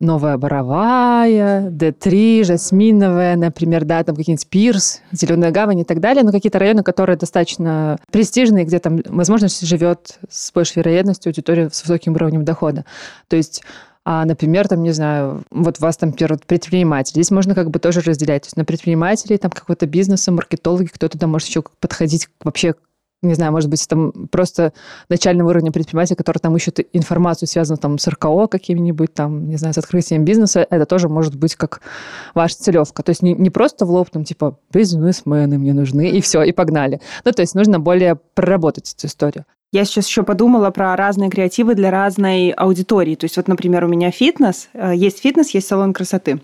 новая 0.02 0.38
боровая, 0.38 1.70
D3, 1.70 2.44
жасминовая, 2.44 3.36
например, 3.36 3.86
да, 3.86 4.04
там 4.04 4.16
какие-нибудь 4.16 4.48
Пирс, 4.48 5.02
Зеленая 5.12 5.52
гавань 5.52 5.80
и 5.80 5.84
так 5.84 6.00
далее, 6.00 6.24
но 6.24 6.32
какие-то 6.32 6.60
районы, 6.60 6.84
которые 6.84 7.18
достаточно 7.18 7.98
престижные, 8.12 8.66
где 8.66 8.80
там, 8.80 9.02
возможно, 9.06 9.48
живет 9.48 10.20
с 10.30 10.52
большей 10.52 10.80
вероятностью 10.80 11.30
аудитория 11.30 11.70
с 11.72 11.82
высоким 11.84 12.14
уровнем 12.14 12.44
дохода. 12.44 12.86
То 13.28 13.38
есть 13.38 13.64
а, 14.04 14.26
например, 14.26 14.68
там, 14.68 14.82
не 14.82 14.92
знаю, 14.92 15.44
вот 15.52 15.78
у 15.80 15.82
вас 15.84 15.96
там 15.96 16.12
предприниматель. 16.14 17.14
Здесь 17.14 17.30
можно 17.30 17.54
как 17.54 17.70
бы 17.70 17.78
тоже 17.78 18.02
разделять. 18.02 18.44
То 18.44 18.48
есть 18.48 18.58
на 18.58 18.66
предпринимателей, 18.66 19.38
там 19.38 19.52
какого-то 19.52 19.86
бизнеса, 19.86 20.32
маркетологи, 20.32 20.88
кто 20.88 21.08
туда 21.08 21.28
может 21.28 21.48
еще 21.48 21.64
подходить 21.80 22.28
вообще 22.44 22.74
не 23.21 23.34
знаю, 23.36 23.51
может 23.51 23.69
быть, 23.69 23.88
там 23.88 24.12
просто 24.31 24.73
начального 25.10 25.49
уровня 25.49 25.71
предпринимателя, 25.71 26.15
который 26.15 26.39
там 26.39 26.55
ищут 26.55 26.79
информацию, 26.93 27.47
связанную 27.47 27.79
там 27.79 27.97
с 27.97 28.07
РКО 28.07 28.47
какими-нибудь, 28.47 29.13
там, 29.13 29.47
не 29.47 29.57
знаю, 29.57 29.73
с 29.73 29.77
открытием 29.77 30.25
бизнеса, 30.25 30.65
это 30.69 30.86
тоже 30.86 31.07
может 31.07 31.36
быть 31.36 31.55
как 31.55 31.81
ваша 32.34 32.55
целевка. 32.55 33.03
То 33.03 33.12
есть 33.12 33.21
не, 33.21 33.34
не 33.34 33.49
просто 33.49 33.86
в 33.86 33.91
лоб, 33.91 34.10
там, 34.10 34.23
типа, 34.23 34.57
бизнесмены 34.73 35.57
мне 35.57 35.73
нужны, 35.73 36.10
и 36.10 36.21
все, 36.21 36.43
и 36.43 36.51
погнали. 36.51 36.99
Ну, 37.25 37.31
то 37.31 37.41
есть 37.41 37.55
нужно 37.55 37.79
более 37.79 38.15
проработать 38.34 38.93
эту 38.97 39.07
историю. 39.07 39.45
Я 39.73 39.86
сейчас 39.86 40.07
еще 40.07 40.23
подумала 40.23 40.69
про 40.69 40.95
разные 40.97 41.29
креативы 41.29 41.75
для 41.75 41.91
разной 41.91 42.49
аудитории. 42.49 43.15
То 43.15 43.23
есть 43.25 43.38
вот, 43.38 43.47
например, 43.47 43.86
у 43.86 43.88
меня 43.88 44.12
фитнес, 44.12 44.67
э, 44.73 44.91
есть 44.95 45.21
фитнес, 45.21 45.53
есть 45.53 45.67
салон 45.67 45.93
красоты. 45.93 46.41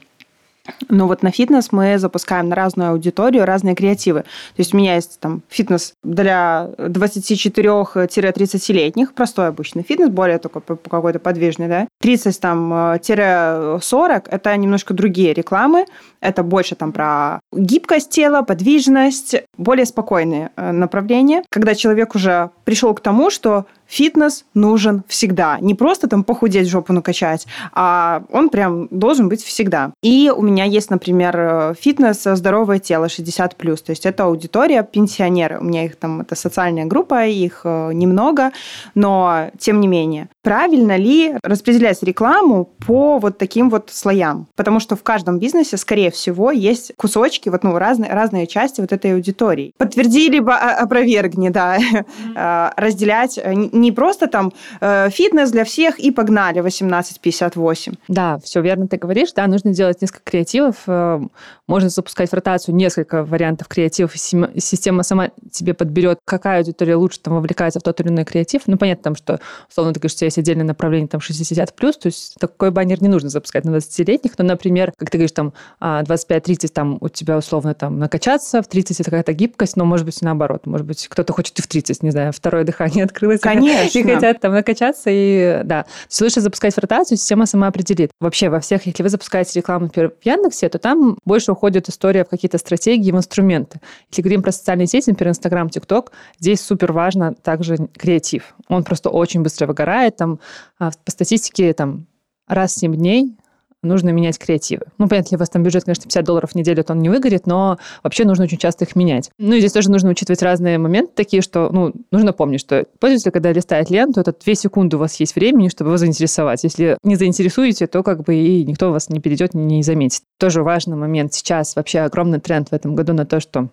Но 0.90 1.08
вот 1.08 1.24
на 1.24 1.32
фитнес 1.32 1.72
мы 1.72 1.98
запускаем 1.98 2.50
на 2.50 2.56
разную 2.56 2.92
аудиторию 2.92 3.46
разные 3.46 3.76
креативы. 3.76 4.22
То 4.22 4.60
есть 4.60 4.74
у 4.74 4.78
меня 4.78 4.96
есть 4.96 5.20
там 5.20 5.42
фитнес 5.50 5.94
для 6.04 6.70
24-30-летних, 6.78 9.14
простой 9.14 9.48
обычный 9.48 9.84
фитнес, 9.84 10.10
более 10.10 10.40
такой 10.40 10.62
какой-то 10.62 11.20
подвижный, 11.20 11.68
да. 11.68 11.88
30 12.02 12.40
там 12.40 13.00
40 13.02 14.28
это 14.30 14.58
немножко 14.58 14.94
другие 14.94 15.34
рекламы, 15.34 15.86
это 16.22 16.44
больше 16.44 16.76
там 16.76 16.92
про 16.92 17.40
гибкость 17.54 18.10
тела, 18.10 18.42
подвижность, 18.42 19.36
более 19.58 19.86
спокойные 19.86 20.52
э, 20.56 20.72
направления, 20.72 21.44
когда 21.50 21.76
человек 21.76 22.16
уже 22.16 22.52
пришел 22.66 22.94
к 22.94 23.02
тому, 23.02 23.30
что 23.30 23.66
фитнес 23.88 24.46
нужен 24.54 25.04
всегда. 25.08 25.58
Не 25.60 25.74
просто 25.74 26.08
там 26.08 26.24
похудеть, 26.24 26.68
жопу 26.68 26.94
накачать, 26.94 27.48
а 27.74 28.24
он 28.32 28.50
прям 28.50 28.88
должен 28.92 29.30
быть 29.30 29.44
всегда. 29.44 29.92
И 30.04 30.32
у 30.36 30.42
меня 30.42 30.66
есть, 30.66 30.90
например, 30.90 31.36
э, 31.38 31.74
фитнес 31.80 32.24
«Здоровое 32.24 32.80
тело» 32.80 33.06
60+. 33.06 33.84
То 33.84 33.92
есть 33.92 34.06
это 34.06 34.26
аудитория 34.26 34.84
пенсионеры. 34.84 35.60
У 35.60 35.64
меня 35.64 35.86
их 35.86 35.96
там, 35.96 36.22
это 36.22 36.36
социальная 36.36 36.86
группа, 36.86 37.26
их 37.26 37.62
э, 37.64 37.92
немного, 37.94 38.52
но 38.96 39.50
тем 39.58 39.80
не 39.80 39.88
менее. 39.88 40.30
Правильно 40.44 40.98
ли 40.98 41.36
распределять 41.44 42.04
рекламу 42.04 42.70
по 42.86 43.20
вот 43.20 43.38
таким 43.38 43.70
вот 43.70 43.90
слоям? 43.92 44.48
Потому 44.56 44.80
что 44.80 44.96
в 44.96 45.04
каждом 45.04 45.40
бизнесе, 45.40 45.78
скорее 45.78 46.07
всего, 46.12 46.52
есть 46.52 46.94
кусочки, 46.96 47.50
вот, 47.50 47.64
ну, 47.64 47.78
разные, 47.78 48.12
разные 48.12 48.48
части 48.48 48.82
вот 48.82 48.92
этой 48.92 49.14
аудитории. 49.14 49.74
Подтверди, 49.78 50.30
либо 50.30 50.56
опровергни, 50.56 51.50
да. 51.50 51.78
Mm-hmm. 51.78 52.74
Разделять 52.78 53.40
не 53.46 53.92
просто 53.92 54.28
там 54.28 54.54
э, 54.82 55.10
фитнес 55.10 55.52
для 55.52 55.64
всех 55.64 56.00
и 56.00 56.12
погнали 56.12 56.62
18-58. 56.62 57.96
Да, 58.08 58.40
все 58.44 58.62
верно 58.62 58.88
ты 58.88 58.98
говоришь. 58.98 59.34
Да, 59.34 59.48
нужно 59.48 59.74
делать 59.74 60.02
несколько 60.02 60.24
креативов. 60.24 60.76
Э, 60.88 61.20
можно 61.68 61.90
запускать 61.90 62.30
в 62.30 62.34
ротацию 62.34 62.76
несколько 62.76 63.24
вариантов 63.24 63.68
креативов, 63.68 64.16
и 64.16 64.60
система 64.60 65.04
сама 65.04 65.32
тебе 65.52 65.74
подберет, 65.74 66.20
какая 66.26 66.60
аудитория 66.60 66.96
лучше 66.96 67.20
там 67.20 67.36
вовлекается 67.36 67.80
в 67.80 67.84
тот 67.84 68.00
или 68.00 68.08
иной 68.08 68.26
креатив. 68.26 68.64
Ну, 68.68 68.78
понятно, 68.78 69.04
там, 69.04 69.16
что, 69.16 69.40
условно, 69.70 69.94
ты 69.94 70.00
говоришь, 70.00 70.16
у 70.16 70.18
тебя 70.18 70.28
есть 70.28 70.38
отдельное 70.38 70.66
направление 70.66 71.08
там 71.08 71.20
60+, 71.20 71.68
то 71.76 71.92
есть 72.06 72.36
такой 72.40 72.72
баннер 72.72 73.02
не 73.02 73.10
нужно 73.10 73.30
запускать 73.30 73.66
на 73.66 73.78
20-летних, 73.78 74.32
но, 74.38 74.46
например, 74.46 74.94
как 74.98 75.10
ты 75.10 75.18
говоришь, 75.18 75.34
там 75.34 75.54
25-30, 76.04 76.66
а, 76.66 76.68
там 76.70 76.98
у 77.02 77.10
тебя 77.10 77.38
условно 77.38 77.74
там 77.74 78.00
накачаться, 78.00 78.62
в 78.62 78.68
30 78.68 79.00
это 79.00 79.10
какая-то 79.10 79.34
гибкость, 79.34 79.78
но, 79.78 79.86
может 79.86 80.06
быть, 80.06 80.22
наоборот, 80.22 80.66
может 80.66 80.86
быть, 80.86 81.08
кто-то 81.08 81.34
хочет 81.34 81.58
и 81.60 81.62
в 81.62 81.68
30, 81.68 82.04
не 82.04 82.12
знаю, 82.12 82.34
второе 82.34 82.64
дыхание 82.64 83.04
открылось. 83.06 83.42
Конечно. 83.42 83.98
И 83.98 84.04
хотят 84.04 84.40
там 84.40 84.54
накачаться, 84.54 85.10
и 85.12 85.62
да. 85.64 85.84
То 85.84 85.90
есть 86.10 86.22
лучше 86.22 86.42
запускать 86.42 86.74
в 86.74 86.78
ротацию, 86.80 87.18
система 87.18 87.46
сама 87.46 87.68
определит. 87.68 88.12
Вообще 88.20 88.50
во 88.50 88.60
всех, 88.60 88.86
если 88.86 89.04
вы 89.04 89.10
запускаете 89.10 89.60
рекламу, 89.60 89.86
например, 89.86 90.14
в 90.20 90.26
Яндексе, 90.26 90.70
то 90.70 90.80
там 90.80 91.18
больше 91.26 91.52
уходит 91.52 91.90
история 91.90 92.24
в 92.24 92.30
какие-то 92.30 92.58
стратегии, 92.58 93.12
в 93.12 93.18
инструменты. 93.18 93.80
Если 94.10 94.22
говорим 94.22 94.44
про 94.44 94.52
социальные 94.52 94.88
сети, 94.88 95.10
например, 95.10 95.32
Инстаграм, 95.32 95.70
ТикТок, 95.70 96.12
здесь 96.40 96.62
супер 96.62 96.92
важно 96.92 97.34
также 97.34 97.78
креатив. 97.98 98.56
Он 98.68 98.84
просто 98.84 99.10
очень 99.10 99.42
быстро 99.42 99.68
выгорает. 99.68 100.18
Там, 100.18 100.40
а, 100.80 100.92
по 101.04 101.12
статистике, 101.12 101.74
там, 101.74 102.08
раз 102.48 102.74
в 102.74 102.80
7 102.80 102.96
дней 102.96 103.38
нужно 103.84 104.10
менять 104.10 104.38
креативы. 104.40 104.86
Ну, 104.98 105.08
понятно, 105.08 105.28
если 105.28 105.36
у 105.36 105.40
вас 105.40 105.50
там 105.50 105.64
бюджет, 105.64 105.84
конечно, 105.84 106.04
50 106.04 106.24
долларов 106.26 106.52
в 106.52 106.56
неделю, 106.56 106.84
то 106.84 106.94
он 106.94 107.00
не 107.00 107.10
выгорит, 107.10 107.48
но 107.48 107.78
вообще 108.04 108.26
нужно 108.26 108.46
очень 108.46 108.58
часто 108.58 108.86
их 108.86 108.96
менять. 108.96 109.30
Ну, 109.38 109.56
и 109.56 109.60
здесь 109.60 109.74
тоже 109.74 109.92
нужно 109.92 110.10
учитывать 110.10 110.42
разные 110.42 110.78
моменты 110.78 111.12
такие, 111.16 111.42
что, 111.42 111.70
ну, 111.72 111.94
нужно 112.12 112.34
помнить, 112.34 112.60
что 112.60 112.86
пользователь, 113.00 113.32
когда 113.32 113.52
листает 113.52 113.90
ленту, 113.90 114.20
это 114.20 114.34
2 114.34 114.56
секунды 114.56 114.98
у 114.98 115.00
вас 115.00 115.20
есть 115.20 115.36
времени, 115.36 115.70
чтобы 115.70 115.90
его 115.90 115.98
заинтересовать. 115.98 116.64
Если 116.64 116.98
не 117.04 117.16
заинтересуете, 117.16 117.88
то 117.88 118.04
как 118.04 118.24
бы 118.24 118.36
и 118.36 118.64
никто 118.66 118.92
вас 118.92 119.10
не 119.10 119.20
перейдет, 119.20 119.54
не 119.54 119.84
заметит. 119.84 120.22
Тоже 120.40 120.64
важный 120.64 120.98
момент. 120.98 121.34
Сейчас 121.34 121.76
вообще 121.76 122.00
огромный 122.00 122.40
тренд 122.40 122.70
в 122.70 122.74
этом 122.74 122.96
году 122.96 123.14
на 123.14 123.26
то, 123.26 123.40
что 123.40 123.70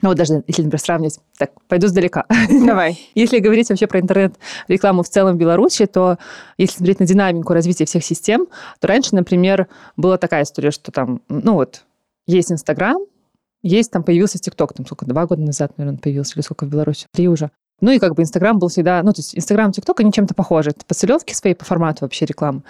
ну, 0.00 0.10
вот 0.10 0.18
даже 0.18 0.44
если, 0.46 0.62
например, 0.62 0.80
сравнивать, 0.80 1.18
так, 1.36 1.50
пойду 1.66 1.88
сдалека. 1.88 2.24
Давай. 2.66 2.98
если 3.14 3.40
говорить 3.40 3.68
вообще 3.68 3.86
про 3.86 4.00
интернет-рекламу 4.00 5.02
в 5.02 5.08
целом 5.08 5.34
в 5.34 5.38
Беларуси, 5.38 5.86
то 5.86 6.18
если 6.56 6.78
смотреть 6.78 7.00
на 7.00 7.06
динамику 7.06 7.52
развития 7.52 7.84
всех 7.84 8.04
систем, 8.04 8.46
то 8.80 8.86
раньше, 8.86 9.14
например, 9.14 9.66
была 9.96 10.16
такая 10.16 10.44
история, 10.44 10.70
что 10.70 10.92
там, 10.92 11.20
ну 11.28 11.54
вот, 11.54 11.84
есть 12.26 12.52
Инстаграм, 12.52 12.98
есть, 13.62 13.90
там 13.90 14.04
появился 14.04 14.38
ТикТок, 14.38 14.72
там 14.72 14.86
сколько, 14.86 15.04
два 15.04 15.26
года 15.26 15.42
назад, 15.42 15.76
наверное, 15.78 15.98
появился, 15.98 16.34
или 16.34 16.42
сколько 16.42 16.64
в 16.64 16.68
Беларуси, 16.68 17.06
три 17.12 17.26
уже. 17.28 17.50
Ну 17.80 17.90
и 17.90 17.98
как 17.98 18.14
бы 18.14 18.22
Инстаграм 18.22 18.58
был 18.58 18.68
всегда, 18.68 19.02
ну 19.02 19.12
то 19.12 19.20
есть 19.20 19.36
Инстаграм, 19.36 19.72
ТикТок, 19.72 20.00
они 20.00 20.12
чем-то 20.12 20.34
похожи. 20.34 20.72
по 20.86 20.94
целевке 20.94 21.34
своей, 21.34 21.54
по 21.54 21.64
формату 21.64 22.04
вообще 22.04 22.24
рекламы. 22.24 22.62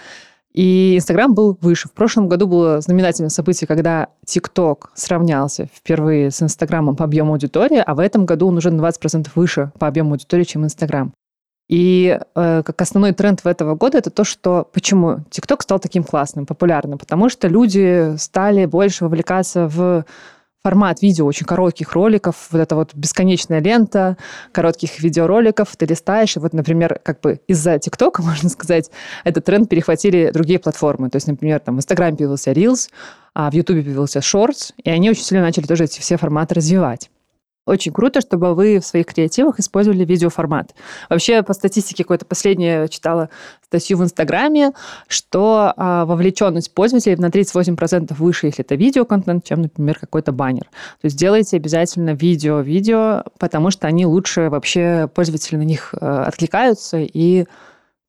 И 0.59 0.97
Инстаграм 0.97 1.33
был 1.33 1.57
выше. 1.61 1.87
В 1.87 1.93
прошлом 1.93 2.29
году 2.29 2.49
было 2.49 2.81
знаменательное 2.81 3.31
событие, 3.31 3.69
когда 3.69 4.09
ТикТок 4.27 4.91
сравнялся 4.97 5.69
впервые 5.73 6.33
с 6.33 6.43
Инстаграмом 6.43 6.97
по 6.97 7.05
объему 7.05 7.31
аудитории, 7.31 7.81
а 7.87 7.95
в 7.95 8.01
этом 8.01 8.27
году 8.27 8.49
он 8.49 8.57
уже 8.57 8.73
на 8.73 8.85
20% 8.85 9.29
выше 9.37 9.71
по 9.79 9.87
объему 9.87 10.11
аудитории, 10.11 10.43
чем 10.43 10.65
Инстаграм. 10.65 11.13
И 11.69 12.19
э, 12.35 12.63
как 12.65 12.83
основной 12.83 13.13
тренд 13.13 13.45
в 13.45 13.47
этого 13.47 13.77
года 13.77 13.99
это 13.99 14.11
то, 14.11 14.25
что 14.25 14.69
почему 14.73 15.19
ТикТок 15.31 15.63
стал 15.63 15.79
таким 15.79 16.03
классным, 16.03 16.45
популярным, 16.45 16.99
потому 16.99 17.29
что 17.29 17.47
люди 17.47 18.17
стали 18.17 18.67
больше 18.67 19.05
вовлекаться 19.05 19.69
в 19.69 20.07
формат 20.63 21.03
видео, 21.03 21.27
очень 21.27 21.47
коротких 21.47 21.93
роликов, 21.93 22.49
вот 22.51 22.61
эта 22.61 22.75
вот 22.75 22.95
бесконечная 22.95 23.61
лента 23.61 24.17
коротких 24.53 25.01
видеороликов, 25.01 25.77
ты 25.77 25.87
листаешь, 25.87 26.37
и 26.37 26.41
вот, 26.41 26.53
например, 26.53 27.01
как 27.03 27.21
бы 27.21 27.41
из-за 27.47 27.79
ТикТока, 27.79 28.23
можно 28.25 28.49
сказать, 28.49 28.91
этот 29.25 29.45
тренд 29.45 29.69
перехватили 29.69 30.31
другие 30.33 30.59
платформы. 30.59 31.11
То 31.11 31.17
есть, 31.17 31.27
например, 31.27 31.61
там 31.61 31.77
в 31.77 31.79
Инстаграме 31.79 32.17
появился 32.17 32.53
Reels, 32.53 32.91
а 33.35 33.51
в 33.51 33.55
Ютубе 33.55 33.83
появился 33.83 34.19
Shorts, 34.19 34.73
и 34.83 34.91
они 34.91 35.11
очень 35.11 35.23
сильно 35.23 35.45
начали 35.45 35.67
тоже 35.67 35.85
эти 35.85 36.01
все 36.01 36.17
форматы 36.17 36.55
развивать. 36.55 37.11
Очень 37.69 37.93
круто, 37.93 38.21
чтобы 38.21 38.55
вы 38.55 38.79
в 38.81 38.85
своих 38.85 39.07
креативах 39.07 39.59
использовали 39.61 40.05
видеоформат. 40.05 40.75
Вообще, 41.09 41.43
по 41.43 41.53
статистике 41.53 42.05
какой-то 42.05 42.25
последнее 42.27 42.89
читала 42.89 43.29
статью 43.65 43.99
в 43.99 44.03
Инстаграме, 44.03 44.73
что 45.09 45.75
а, 45.77 46.07
вовлеченность 46.07 46.73
пользователей 46.73 47.17
на 47.17 47.27
38% 47.27 48.15
выше, 48.15 48.47
если 48.47 48.65
это 48.65 48.75
видеоконтент, 48.75 49.45
чем, 49.45 49.63
например, 49.63 49.99
какой-то 49.99 50.33
баннер. 50.33 50.65
То 50.65 51.05
есть 51.05 51.17
делайте 51.17 51.57
обязательно 51.59 52.15
видео-видео, 52.15 53.25
потому 53.39 53.71
что 53.71 53.87
они 53.87 54.07
лучше 54.07 54.49
вообще, 54.49 55.09
пользователи 55.15 55.57
на 55.57 55.63
них 55.63 55.95
э, 55.95 56.07
откликаются 56.07 56.99
и 56.99 57.45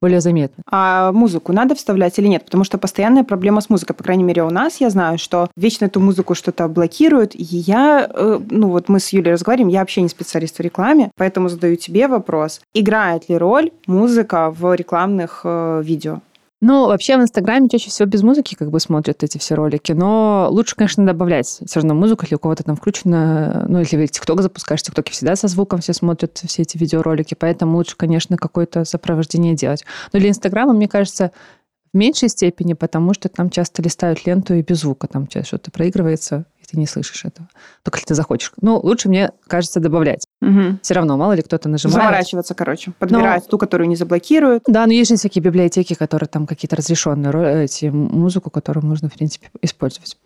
более 0.02 0.22
заметно. 0.22 0.64
А 0.70 1.12
музыку 1.12 1.54
надо 1.54 1.76
вставлять 1.76 2.18
или 2.20 2.28
нет? 2.28 2.46
Потому 2.46 2.64
что 2.64 2.78
постоянная 2.78 3.24
проблема 3.24 3.62
с 3.62 3.70
музыкой. 3.70 3.96
По 3.96 4.04
крайней 4.04 4.24
мере, 4.24 4.44
у 4.44 4.50
нас, 4.50 4.78
я 4.80 4.90
знаю, 4.90 5.18
что 5.18 5.50
вечно 5.56 5.86
эту 5.86 6.00
музыку 6.00 6.36
что-то 6.36 6.68
блокируют. 6.68 7.36
И 7.36 7.44
я, 7.44 8.10
э, 8.10 8.40
ну 8.50 8.70
вот 8.70 8.90
мы 8.90 9.00
с 9.00 9.10
Юлей 9.10 9.34
разговариваем, 9.34 9.70
я 9.70 9.80
вообще 9.80 10.02
не 10.02 10.10
специалист 10.10 10.58
в 10.58 10.62
рекламе, 10.62 11.12
поэтому 11.16 11.50
задаю 11.50 11.76
тебе 11.76 12.08
вопрос. 12.08 12.62
Играет 12.74 13.30
ли 13.30 13.38
роль 13.38 13.72
музыка 13.88 14.52
в 14.52 14.74
рекламных 14.76 15.42
э, 15.44 15.82
видео? 15.84 16.20
Ну, 16.62 16.88
вообще 16.88 17.18
в 17.18 17.22
Инстаграме 17.22 17.70
чаще 17.70 17.90
всего 17.90 18.06
без 18.06 18.22
музыки 18.22 18.56
как 18.56 18.70
бы 18.70 18.82
смотрят 18.82 19.24
эти 19.24 19.38
все 19.38 19.56
ролики, 19.56 19.94
но 19.94 20.50
лучше, 20.52 20.76
конечно, 20.76 21.06
добавлять 21.06 21.48
все 21.48 21.80
равно 21.80 21.94
музыку, 21.96 22.24
если 22.24 22.36
у 22.36 22.40
кого-то 22.40 22.64
там 22.64 22.76
включено, 22.76 23.66
ну, 23.70 23.80
если 23.80 24.06
ТикТок 24.08 24.42
запускаешь, 24.42 24.82
ТикТоке 24.82 25.14
всегда 25.14 25.38
со 25.38 25.48
звуком 25.48 25.80
все 25.80 25.94
смотрят 25.94 26.38
все 26.38 26.64
эти 26.64 26.78
видеоролики, 26.78 27.34
поэтому 27.34 27.78
лучше, 27.78 27.96
конечно, 27.96 28.36
какое-то 28.36 28.84
сопровождение 28.84 29.56
делать. 29.56 29.86
Но 30.12 30.20
для 30.20 30.30
Инстаграма, 30.30 30.74
мне 30.74 30.90
кажется, 30.90 31.32
в 31.94 31.98
меньшей 31.98 32.28
степени, 32.28 32.74
потому 32.74 33.14
что 33.14 33.30
там 33.30 33.50
часто 33.50 33.82
листают 33.82 34.26
ленту 34.26 34.54
и 34.54 34.62
без 34.62 34.82
звука, 34.82 35.08
там 35.08 35.30
что-то 35.30 35.72
проигрывается, 35.72 36.46
ты 36.70 36.80
не 36.80 36.86
слышишь 36.86 37.26
этого. 37.26 37.48
Только 37.84 37.98
если 37.98 38.08
ты 38.08 38.16
захочешь. 38.16 38.52
Ну, 38.62 38.80
лучше, 38.80 39.10
мне 39.10 39.32
кажется, 39.48 39.80
добавлять. 39.80 40.26
Угу. 40.42 40.80
Все 40.82 40.94
равно, 40.94 41.18
мало 41.18 41.34
ли 41.34 41.42
кто-то 41.42 41.70
нажимает. 41.70 41.96
Заморачиваться, 41.96 42.54
короче. 42.54 42.92
Подбирать 43.00 43.44
но... 43.46 43.50
ту, 43.50 43.58
которую 43.58 43.88
не 43.88 43.96
заблокируют. 43.96 44.64
Да, 44.68 44.86
но 44.86 44.94
есть 44.94 45.10
же 45.10 45.16
всякие 45.16 45.42
библиотеки, 45.42 45.94
которые 45.94 46.28
там 46.28 46.48
какие-то 46.48 46.76
разрешенные 46.76 47.66
эти 47.66 47.86
музыку, 47.86 48.50
которую 48.50 48.86
можно, 48.86 49.10
в 49.10 49.14
принципе, 49.14 49.50
использовать. 49.62 50.18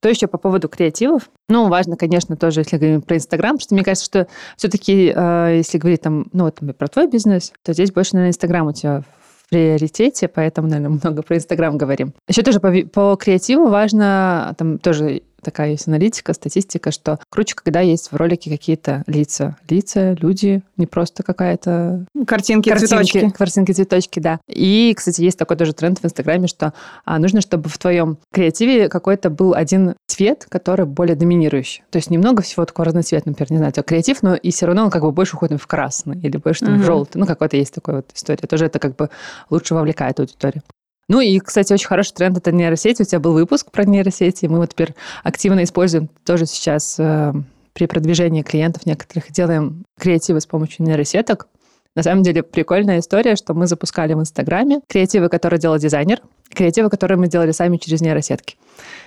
То 0.00 0.08
еще 0.08 0.26
по 0.26 0.38
поводу 0.38 0.68
креативов. 0.68 1.30
Ну, 1.48 1.68
важно, 1.68 1.96
конечно, 1.96 2.36
тоже, 2.36 2.60
если 2.60 2.78
говорим 2.78 3.02
про 3.02 3.16
Инстаграм, 3.16 3.58
что 3.60 3.74
мне 3.74 3.84
кажется, 3.84 4.06
что 4.06 4.26
все-таки, 4.56 5.12
э, 5.14 5.56
если 5.58 5.76
говорить 5.76 6.00
там, 6.00 6.26
ну, 6.32 6.44
вот 6.44 6.58
про 6.76 6.88
твой 6.88 7.06
бизнес, 7.06 7.52
то 7.62 7.74
здесь 7.74 7.92
больше, 7.92 8.14
наверное, 8.14 8.30
Инстаграм 8.30 8.66
у 8.66 8.72
тебя 8.72 9.02
в 9.02 9.50
приоритете, 9.50 10.28
поэтому, 10.28 10.68
наверное, 10.68 10.98
много 11.02 11.22
про 11.22 11.36
Инстаграм 11.36 11.76
говорим. 11.76 12.14
Еще 12.28 12.42
тоже 12.42 12.60
по, 12.60 12.72
по 12.72 13.16
креативу 13.16 13.68
важно, 13.68 14.54
там 14.56 14.78
тоже 14.78 15.22
такая 15.42 15.70
есть 15.70 15.88
аналитика, 15.88 16.32
статистика, 16.32 16.90
что 16.90 17.18
круче, 17.30 17.54
когда 17.54 17.80
есть 17.80 18.12
в 18.12 18.16
ролике 18.16 18.50
какие-то 18.50 19.02
лица. 19.06 19.56
Лица, 19.68 20.12
люди, 20.20 20.62
не 20.76 20.86
просто 20.86 21.22
какая-то... 21.22 22.06
Картинки, 22.26 22.68
картинки 22.68 22.86
цветочки. 22.86 23.30
Картинки, 23.30 23.72
цветочки, 23.72 24.20
да. 24.20 24.40
И, 24.48 24.94
кстати, 24.96 25.22
есть 25.22 25.38
такой 25.38 25.56
тоже 25.56 25.72
тренд 25.72 25.98
в 25.98 26.04
Инстаграме, 26.04 26.46
что 26.46 26.72
а, 27.04 27.18
нужно, 27.18 27.40
чтобы 27.40 27.68
в 27.68 27.78
твоем 27.78 28.18
креативе 28.32 28.88
какой-то 28.88 29.30
был 29.30 29.54
один 29.54 29.94
цвет, 30.06 30.46
который 30.48 30.86
более 30.86 31.16
доминирующий. 31.16 31.82
То 31.90 31.96
есть 31.96 32.10
немного 32.10 32.42
всего 32.42 32.64
такого 32.64 32.86
разноцветного, 32.86 33.32
например, 33.32 33.52
не 33.52 33.56
знаю, 33.58 33.70
это 33.70 33.82
креатив, 33.82 34.22
но 34.22 34.34
и 34.34 34.50
все 34.50 34.66
равно 34.66 34.84
он 34.84 34.90
как 34.90 35.02
бы 35.02 35.12
больше 35.12 35.36
уходит 35.36 35.60
в 35.60 35.66
красный 35.66 36.18
или 36.20 36.36
больше 36.36 36.64
там, 36.64 36.74
угу. 36.74 36.82
в 36.82 36.86
желтый. 36.86 37.20
Ну, 37.20 37.26
какой-то 37.26 37.56
есть 37.56 37.74
такой 37.74 37.96
вот 37.96 38.10
история. 38.14 38.46
Тоже 38.46 38.66
это 38.66 38.78
как 38.78 38.96
бы 38.96 39.10
лучше 39.50 39.74
вовлекает 39.74 40.18
аудиторию. 40.20 40.62
Ну 41.10 41.20
и, 41.20 41.40
кстати, 41.40 41.72
очень 41.72 41.88
хороший 41.88 42.14
тренд– 42.14 42.36
это 42.38 42.52
нейросети. 42.52 43.02
У 43.02 43.04
тебя 43.04 43.18
был 43.18 43.32
выпуск 43.32 43.72
про 43.72 43.84
нейросети. 43.84 44.46
Мы 44.46 44.58
вот 44.58 44.70
теперь 44.70 44.94
активно 45.24 45.64
используем 45.64 46.08
тоже 46.24 46.46
сейчас 46.46 47.00
э, 47.00 47.32
при 47.72 47.86
продвижении 47.86 48.42
клиентов 48.42 48.86
некоторых 48.86 49.32
делаем 49.32 49.84
креативы 49.98 50.40
с 50.40 50.46
помощью 50.46 50.86
нейросеток. 50.86 51.48
На 51.96 52.04
самом 52.04 52.22
деле 52.22 52.44
прикольная 52.44 53.00
история, 53.00 53.34
что 53.34 53.54
мы 53.54 53.66
запускали 53.66 54.14
в 54.14 54.20
Инстаграме 54.20 54.82
креативы, 54.86 55.28
которые 55.28 55.58
делал 55.58 55.78
дизайнер, 55.78 56.20
креативы, 56.48 56.90
которые 56.90 57.18
мы 57.18 57.26
делали 57.26 57.50
сами 57.50 57.76
через 57.78 58.00
нейросетки. 58.00 58.54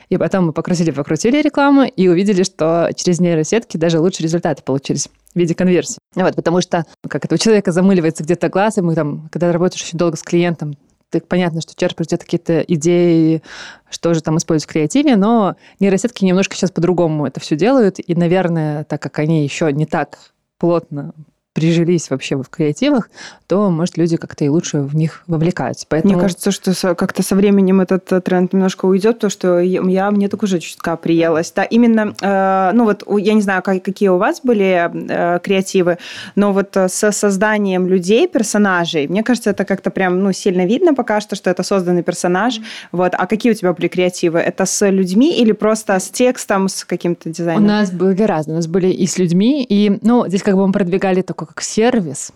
И 0.10 0.18
потом 0.18 0.48
мы 0.48 0.52
покрутили-покрутили 0.52 1.42
рекламу 1.42 1.84
и 1.84 2.10
увидели, 2.10 2.44
что 2.44 2.90
через 2.94 3.22
нейросетки 3.22 3.78
даже 3.78 4.02
лучшие 4.02 4.26
результаты 4.26 4.62
получились 4.62 5.08
в 5.34 5.40
виде 5.40 5.56
конверсии. 5.56 6.00
Вот, 6.16 6.36
потому 6.36 6.60
что 6.60 6.86
как 7.08 7.24
это 7.24 7.36
у 7.36 7.38
человека 7.38 7.72
замыливается 7.72 8.26
где-то 8.26 8.50
глаз, 8.50 8.78
и 8.78 8.82
мы 8.82 8.94
там, 8.94 9.30
когда 9.32 9.54
работаешь 9.54 9.84
очень 9.84 9.98
долго 9.98 10.18
с 10.18 10.22
клиентом, 10.22 10.76
ты, 11.14 11.22
понятно, 11.22 11.62
что 11.62 11.76
черпаешь 11.76 12.08
где-то 12.08 12.26
какие-то 12.26 12.62
идеи, 12.62 13.44
что 13.90 14.14
же 14.14 14.22
там 14.22 14.38
использовать 14.38 14.70
в 14.70 14.74
креативе, 14.74 15.16
но 15.16 15.56
нейросетки 15.80 16.26
немножко 16.26 16.56
сейчас 16.56 16.72
по-другому 16.72 17.28
это 17.28 17.40
все 17.40 17.56
делают, 17.56 17.98
и, 18.00 18.16
наверное, 18.16 18.84
так 18.84 19.02
как 19.02 19.20
они 19.20 19.44
еще 19.44 19.72
не 19.72 19.86
так 19.86 20.18
плотно 20.58 21.14
прижились 21.54 22.10
вообще 22.10 22.36
в 22.36 22.50
креативах, 22.50 23.10
то, 23.48 23.70
может, 23.70 23.98
люди 23.98 24.18
как-то 24.18 24.44
и 24.44 24.50
лучше 24.50 24.80
в 24.80 24.96
них 24.96 25.22
вовлекаются. 25.28 25.86
Поэтому... 25.88 26.14
Мне 26.14 26.22
кажется, 26.22 26.52
что 26.52 26.96
как-то 26.96 27.22
со 27.22 27.36
временем 27.36 27.80
этот 27.80 28.12
э, 28.12 28.22
тренд 28.22 28.54
немножко 28.54 28.86
уйдет, 28.86 29.16
потому 29.16 29.30
что 29.30 29.60
я, 29.60 30.12
мне 30.12 30.28
так 30.30 30.42
уже 30.42 30.60
чутка 30.60 30.98
приелась. 30.98 31.52
Да, 31.56 31.64
именно, 31.64 32.16
э, 32.20 32.72
ну 32.74 32.86
вот, 32.86 33.04
я 33.20 33.34
не 33.34 33.42
знаю, 33.42 33.62
как, 33.62 33.84
какие 33.84 34.10
у 34.10 34.18
вас 34.18 34.42
были 34.44 34.90
э, 34.92 35.40
креативы, 35.40 36.00
но 36.36 36.54
вот 36.54 36.76
э, 36.76 36.90
со 36.90 37.12
созданием 37.12 37.88
людей, 37.88 38.28
персонажей, 38.28 39.08
мне 39.08 39.22
кажется, 39.22 39.52
это 39.52 39.64
как-то 39.64 39.92
прям, 39.92 40.24
ну, 40.24 40.34
сильно 40.34 40.66
видно 40.66 40.96
пока 40.96 41.22
что, 41.22 41.36
что 41.36 41.52
это 41.52 41.62
созданный 41.62 42.02
персонаж. 42.02 42.58
Mm-hmm. 42.58 42.64
Вот. 42.94 43.14
А 43.16 43.28
какие 43.28 43.52
у 43.52 43.56
тебя 43.56 43.74
были 43.74 43.88
креативы? 43.88 44.40
Это 44.40 44.66
с 44.66 44.90
людьми 44.90 45.40
или 45.40 45.52
просто 45.52 46.00
с 46.00 46.10
текстом, 46.10 46.68
с 46.68 46.84
каким-то 46.84 47.30
дизайном? 47.30 47.64
У 47.64 47.68
нас 47.68 47.92
были 47.92 48.24
разные. 48.24 48.56
У 48.56 48.58
нас 48.58 48.68
были 48.68 48.88
и 48.88 49.06
с 49.06 49.20
людьми, 49.20 49.64
и, 49.68 50.00
ну, 50.02 50.28
здесь 50.28 50.42
как 50.42 50.56
бы 50.56 50.66
мы 50.66 50.74
продвигали 50.74 51.22
такой 51.22 51.43
такой 51.44 51.54
как 51.54 51.64
сервис 51.64 52.32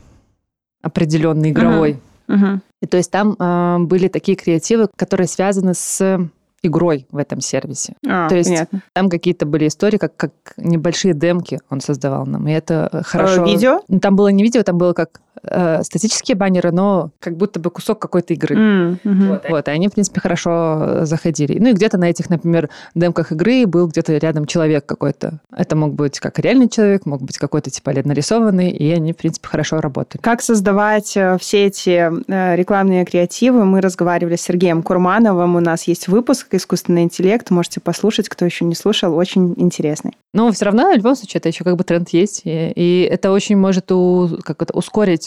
определенный 0.82 1.52
игровой. 1.52 2.00
Uh-huh. 2.28 2.36
Uh-huh. 2.36 2.60
И 2.82 2.86
то 2.86 2.98
есть 2.98 3.12
там 3.12 3.36
э, 3.40 3.78
были 3.80 4.08
такие 4.08 4.38
креативы, 4.38 4.90
которые 4.96 5.28
связаны 5.28 5.74
с 5.74 6.30
игрой 6.62 7.08
в 7.12 7.18
этом 7.18 7.40
сервисе. 7.40 7.94
А, 8.08 8.28
То 8.30 8.36
есть 8.36 8.50
понятно. 8.50 8.82
там 8.94 9.10
какие-то 9.10 9.46
были 9.46 9.68
истории, 9.68 9.98
как, 9.98 10.16
как 10.16 10.32
небольшие 10.58 11.14
демки 11.14 11.60
он 11.70 11.82
создавал 11.82 12.26
нам. 12.26 12.48
И 12.48 12.52
это 12.52 12.90
э, 12.92 13.02
хорошо. 13.04 13.46
Э, 13.46 13.50
видео? 13.50 13.82
Там 14.02 14.16
было 14.16 14.28
не 14.30 14.44
видео, 14.44 14.64
там 14.64 14.78
было 14.78 14.94
как 14.94 15.22
э, 15.44 15.84
статические 15.84 16.36
баннеры, 16.36 16.72
но 16.72 17.12
как 17.20 17.38
будто 17.38 17.60
бы 17.60 17.70
кусок 17.70 18.00
какой-то 18.00 18.34
игры. 18.34 18.56
Mm, 18.56 19.00
mm-hmm. 19.04 19.30
вот, 19.30 19.50
вот, 19.50 19.68
и 19.68 19.72
они, 19.72 19.88
в 19.88 19.94
принципе, 19.94 20.22
хорошо 20.22 21.06
заходили. 21.06 21.58
Ну 21.60 21.70
и 21.70 21.74
где-то 21.74 21.98
на 21.98 22.10
этих, 22.10 22.30
например, 22.30 22.70
демках 22.96 23.32
игры 23.32 23.66
был 23.66 23.88
где-то 23.88 24.18
рядом 24.18 24.46
человек 24.46 24.86
какой-то. 24.86 25.40
Это 25.56 25.76
мог 25.76 25.94
быть 25.94 26.20
как 26.20 26.40
реальный 26.40 26.70
человек, 26.70 27.06
мог 27.06 27.22
быть 27.22 27.38
какой-то 27.38 27.70
типа 27.70 27.92
лет 27.92 28.06
нарисованный, 28.06 28.72
и 28.72 28.92
они, 28.92 29.14
в 29.14 29.18
принципе, 29.18 29.48
хорошо 29.48 29.82
работали. 29.82 30.22
Как 30.22 30.42
создавать 30.42 31.16
э, 31.16 31.38
все 31.40 31.66
эти 31.66 32.12
э, 32.32 32.56
рекламные 32.56 33.06
креативы? 33.06 33.66
Мы 33.66 33.82
разговаривали 33.82 34.36
с 34.36 34.42
Сергеем 34.42 34.84
Курмановым. 34.84 35.56
У 35.56 35.60
нас 35.60 35.84
есть 35.84 36.08
выпуск 36.08 36.48
«Искусственный 36.52 37.04
интеллект». 37.04 37.50
Можете 37.50 37.80
послушать, 37.80 38.30
кто 38.30 38.46
еще 38.46 38.66
не 38.66 38.76
слушал. 38.76 39.16
Очень 39.16 39.54
интересный. 39.58 40.18
Но 40.34 40.52
все 40.52 40.66
равно, 40.66 40.92
в 40.92 40.96
любом 40.96 41.16
случае, 41.16 41.40
это 41.40 41.50
еще 41.50 41.64
как 41.64 41.76
бы 41.78 41.84
тренд 41.84 42.10
есть. 42.10 42.42
И, 42.44 42.72
и 42.76 43.10
это 43.10 43.32
очень 43.32 43.58
может 43.58 43.92
у, 43.92 44.38
как 44.44 44.62
это, 44.62 44.74
ускорить 44.74 45.27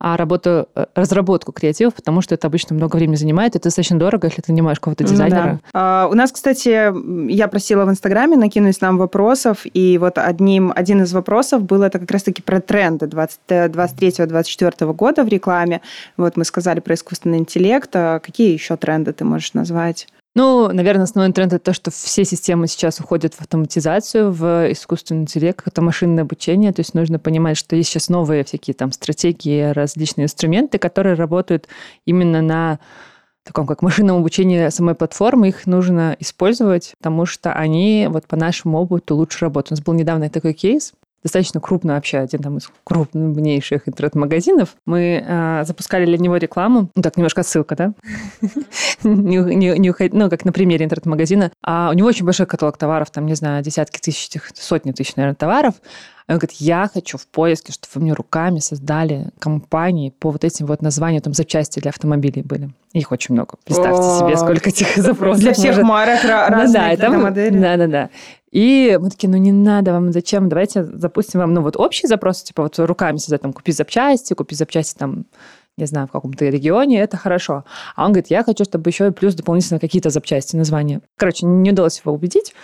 а 0.00 0.16
работу, 0.16 0.66
э, 0.74 0.86
разработку 0.94 1.52
креативов, 1.52 1.94
потому 1.94 2.22
что 2.22 2.34
это 2.34 2.46
обычно 2.46 2.74
много 2.74 2.96
времени 2.96 3.16
занимает, 3.16 3.54
это 3.54 3.64
достаточно 3.64 3.98
дорого, 3.98 4.28
если 4.28 4.40
ты 4.40 4.50
нанимаешь 4.52 4.80
кого-то 4.80 5.04
дизайнера. 5.04 5.60
Да. 5.72 6.04
А, 6.04 6.08
у 6.10 6.14
нас, 6.14 6.32
кстати, 6.32 7.30
я 7.30 7.48
просила 7.48 7.84
в 7.84 7.90
Инстаграме 7.90 8.36
накинуть 8.38 8.80
нам 8.80 8.96
вопросов, 8.96 9.60
и 9.64 9.98
вот 9.98 10.16
одним, 10.16 10.72
один 10.74 11.02
из 11.02 11.12
вопросов 11.12 11.64
был 11.64 11.82
это 11.82 11.98
как 11.98 12.10
раз-таки 12.10 12.40
про 12.40 12.60
тренды 12.60 13.06
23-24 13.06 14.74
э, 14.80 14.92
года 14.94 15.22
в 15.22 15.28
рекламе. 15.28 15.82
Вот 16.16 16.38
мы 16.38 16.46
сказали 16.46 16.80
про 16.80 16.94
искусственный 16.94 17.38
интеллект. 17.38 17.90
А 17.94 18.20
какие 18.20 18.54
еще 18.54 18.76
тренды 18.76 19.12
ты 19.12 19.26
можешь 19.26 19.52
назвать? 19.52 20.08
Ну, 20.36 20.68
наверное, 20.72 21.04
основной 21.04 21.32
тренд 21.32 21.52
это 21.52 21.64
то, 21.64 21.72
что 21.72 21.90
все 21.90 22.24
системы 22.24 22.68
сейчас 22.68 23.00
уходят 23.00 23.34
в 23.34 23.40
автоматизацию, 23.40 24.30
в 24.30 24.70
искусственный 24.70 25.22
интеллект, 25.22 25.66
это 25.66 25.82
машинное 25.82 26.22
обучение. 26.22 26.72
То 26.72 26.80
есть 26.80 26.94
нужно 26.94 27.18
понимать, 27.18 27.56
что 27.56 27.74
есть 27.74 27.90
сейчас 27.90 28.08
новые 28.08 28.44
всякие 28.44 28.74
там 28.74 28.92
стратегии, 28.92 29.72
различные 29.72 30.26
инструменты, 30.26 30.78
которые 30.78 31.16
работают 31.16 31.66
именно 32.06 32.42
на 32.42 32.78
таком 33.44 33.66
как 33.66 33.82
машинном 33.82 34.18
обучении 34.18 34.68
самой 34.68 34.94
платформы, 34.94 35.48
их 35.48 35.66
нужно 35.66 36.16
использовать, 36.20 36.94
потому 36.98 37.26
что 37.26 37.52
они 37.52 38.06
вот 38.08 38.26
по 38.28 38.36
нашему 38.36 38.78
опыту 38.78 39.16
лучше 39.16 39.46
работают. 39.46 39.72
У 39.72 39.74
нас 39.74 39.84
был 39.84 39.94
недавно 39.94 40.30
такой 40.30 40.52
кейс, 40.52 40.92
достаточно 41.22 41.60
крупно 41.60 41.94
вообще, 41.94 42.18
один 42.18 42.40
там 42.40 42.58
из 42.58 42.70
крупнейших 42.84 43.88
интернет-магазинов. 43.88 44.76
Мы 44.86 45.24
э, 45.26 45.64
запускали 45.64 46.06
для 46.06 46.18
него 46.18 46.36
рекламу. 46.36 46.90
Ну, 46.94 47.02
так, 47.02 47.16
немножко 47.16 47.42
ссылка, 47.42 47.76
да? 47.76 47.94
не, 49.02 49.90
уходить, 49.90 50.14
ну, 50.14 50.30
как 50.30 50.44
на 50.44 50.52
примере 50.52 50.84
интернет-магазина. 50.84 51.52
А 51.62 51.90
у 51.90 51.92
него 51.92 52.08
очень 52.08 52.24
большой 52.24 52.46
каталог 52.46 52.76
товаров, 52.76 53.10
там, 53.10 53.26
не 53.26 53.34
знаю, 53.34 53.62
десятки 53.62 53.98
тысяч, 53.98 54.30
сотни 54.54 54.92
тысяч, 54.92 55.16
наверное, 55.16 55.36
товаров. 55.36 55.74
Он 56.32 56.38
говорит, 56.38 56.52
я 56.60 56.88
хочу 56.92 57.18
в 57.18 57.26
поиске, 57.26 57.72
чтобы 57.72 57.90
вы 57.94 58.00
мне 58.02 58.12
руками 58.12 58.60
создали 58.60 59.30
компании 59.38 60.10
по 60.10 60.30
вот 60.30 60.44
этим 60.44 60.66
вот 60.66 60.80
названиям, 60.80 61.22
там 61.22 61.34
запчасти 61.34 61.80
для 61.80 61.90
автомобилей 61.90 62.42
были. 62.42 62.70
Их 62.92 63.10
очень 63.10 63.34
много. 63.34 63.56
Представьте 63.64 64.00
О, 64.00 64.18
себе, 64.18 64.36
сколько 64.36 64.68
этих 64.68 64.96
запросов. 64.96 65.40
Для 65.40 65.52
всех 65.52 65.76
может... 65.76 65.84
марок 65.84 66.24
разных 66.24 66.72
да, 66.72 66.96
да, 66.96 66.96
там, 66.96 67.22
модели. 67.22 67.58
Да, 67.58 67.76
да, 67.76 67.86
да. 67.86 68.10
И 68.52 68.98
мы 69.00 69.10
такие, 69.10 69.28
ну 69.28 69.36
не 69.38 69.52
надо 69.52 69.92
вам, 69.92 70.12
зачем? 70.12 70.48
Давайте 70.48 70.84
запустим 70.84 71.40
вам, 71.40 71.52
ну 71.52 71.62
вот 71.62 71.76
общий 71.76 72.06
запрос, 72.06 72.42
типа 72.42 72.64
вот 72.64 72.78
руками 72.78 73.16
создать, 73.16 73.42
там, 73.42 73.52
купи 73.52 73.72
запчасти, 73.72 74.34
купи 74.34 74.54
запчасти 74.54 74.96
там 74.98 75.26
не 75.76 75.86
знаю, 75.86 76.06
в 76.08 76.10
каком-то 76.10 76.44
регионе, 76.44 77.00
это 77.00 77.16
хорошо. 77.16 77.64
А 77.96 78.04
он 78.04 78.12
говорит, 78.12 78.30
я 78.30 78.44
хочу, 78.44 78.64
чтобы 78.64 78.90
еще 78.90 79.08
и 79.08 79.10
плюс 79.12 79.34
дополнительно 79.34 79.80
какие-то 79.80 80.10
запчасти, 80.10 80.54
названия. 80.54 81.00
Короче, 81.16 81.46
не 81.46 81.70
удалось 81.70 82.00
его 82.00 82.12
убедить. 82.12 82.54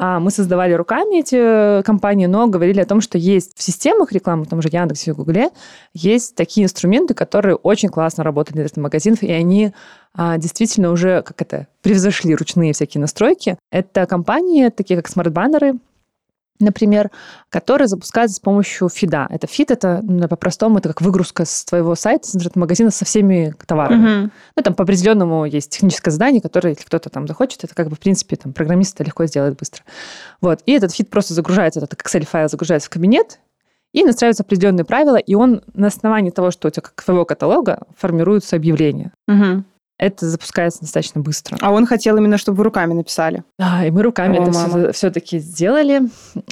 А 0.00 0.20
мы 0.20 0.30
создавали 0.30 0.74
руками 0.74 1.18
эти 1.18 1.82
компании, 1.82 2.26
но 2.26 2.46
говорили 2.46 2.80
о 2.80 2.86
том, 2.86 3.00
что 3.00 3.18
есть 3.18 3.58
в 3.58 3.62
системах 3.62 4.12
рекламы, 4.12 4.44
в 4.44 4.48
том 4.48 4.62
же 4.62 4.68
Яндексе 4.70 5.10
и 5.10 5.14
Гугле, 5.14 5.50
есть 5.92 6.36
такие 6.36 6.66
инструменты, 6.66 7.14
которые 7.14 7.56
очень 7.56 7.88
классно 7.88 8.22
работают 8.22 8.72
для 8.72 8.82
магазинов, 8.82 9.24
и 9.24 9.32
они 9.32 9.72
а, 10.14 10.38
действительно 10.38 10.92
уже, 10.92 11.22
как 11.22 11.42
это, 11.42 11.66
превзошли 11.82 12.36
ручные 12.36 12.72
всякие 12.74 13.00
настройки. 13.00 13.58
Это 13.72 14.06
компании, 14.06 14.68
такие 14.68 14.96
как 14.96 15.08
смарт-баннеры, 15.08 15.74
например, 16.60 17.10
которые 17.50 17.88
запускаются 17.88 18.36
с 18.36 18.40
помощью 18.40 18.88
фида. 18.88 19.26
Это 19.30 19.46
фид, 19.46 19.70
это 19.70 20.00
ну, 20.02 20.28
по-простому, 20.28 20.78
это 20.78 20.88
как 20.88 21.00
выгрузка 21.00 21.44
с 21.44 21.64
твоего 21.64 21.94
сайта, 21.94 22.26
с 22.26 22.34
интернет-магазина 22.34 22.90
со 22.90 23.04
всеми 23.04 23.54
товарами. 23.66 24.24
Угу. 24.24 24.30
Ну, 24.56 24.62
там 24.62 24.74
по 24.74 24.84
определенному 24.84 25.44
есть 25.44 25.70
техническое 25.70 26.10
задание, 26.10 26.40
которое, 26.40 26.70
если 26.70 26.84
кто-то 26.84 27.10
там 27.10 27.26
захочет, 27.26 27.64
это 27.64 27.74
как 27.74 27.88
бы, 27.88 27.96
в 27.96 28.00
принципе, 28.00 28.36
там, 28.36 28.52
программист 28.52 28.94
это 28.94 29.04
легко 29.04 29.26
сделает 29.26 29.56
быстро. 29.56 29.82
Вот. 30.40 30.60
И 30.66 30.72
этот 30.72 30.92
фид 30.92 31.10
просто 31.10 31.34
загружается, 31.34 31.80
этот 31.80 32.00
Excel-файл 32.00 32.48
загружается 32.48 32.88
в 32.88 32.90
кабинет, 32.90 33.40
и 33.92 34.04
настраиваются 34.04 34.42
определенные 34.42 34.84
правила, 34.84 35.16
и 35.16 35.34
он 35.34 35.62
на 35.72 35.86
основании 35.86 36.30
того, 36.30 36.50
что 36.50 36.68
у 36.68 36.70
тебя 36.70 36.82
как 36.82 37.02
твоего 37.02 37.24
каталога, 37.24 37.86
формируются 37.96 38.56
объявления. 38.56 39.12
Угу 39.26 39.64
это 39.98 40.26
запускается 40.26 40.80
достаточно 40.80 41.20
быстро. 41.20 41.58
А 41.60 41.72
он 41.72 41.86
хотел 41.86 42.16
именно, 42.16 42.38
чтобы 42.38 42.58
вы 42.58 42.64
руками 42.64 42.94
написали. 42.94 43.44
Да, 43.58 43.84
и 43.84 43.90
мы 43.90 44.02
руками 44.02 44.38
О, 44.38 44.42
это 44.42 44.52
все, 44.52 44.92
все-таки 44.92 45.38
сделали. 45.38 46.02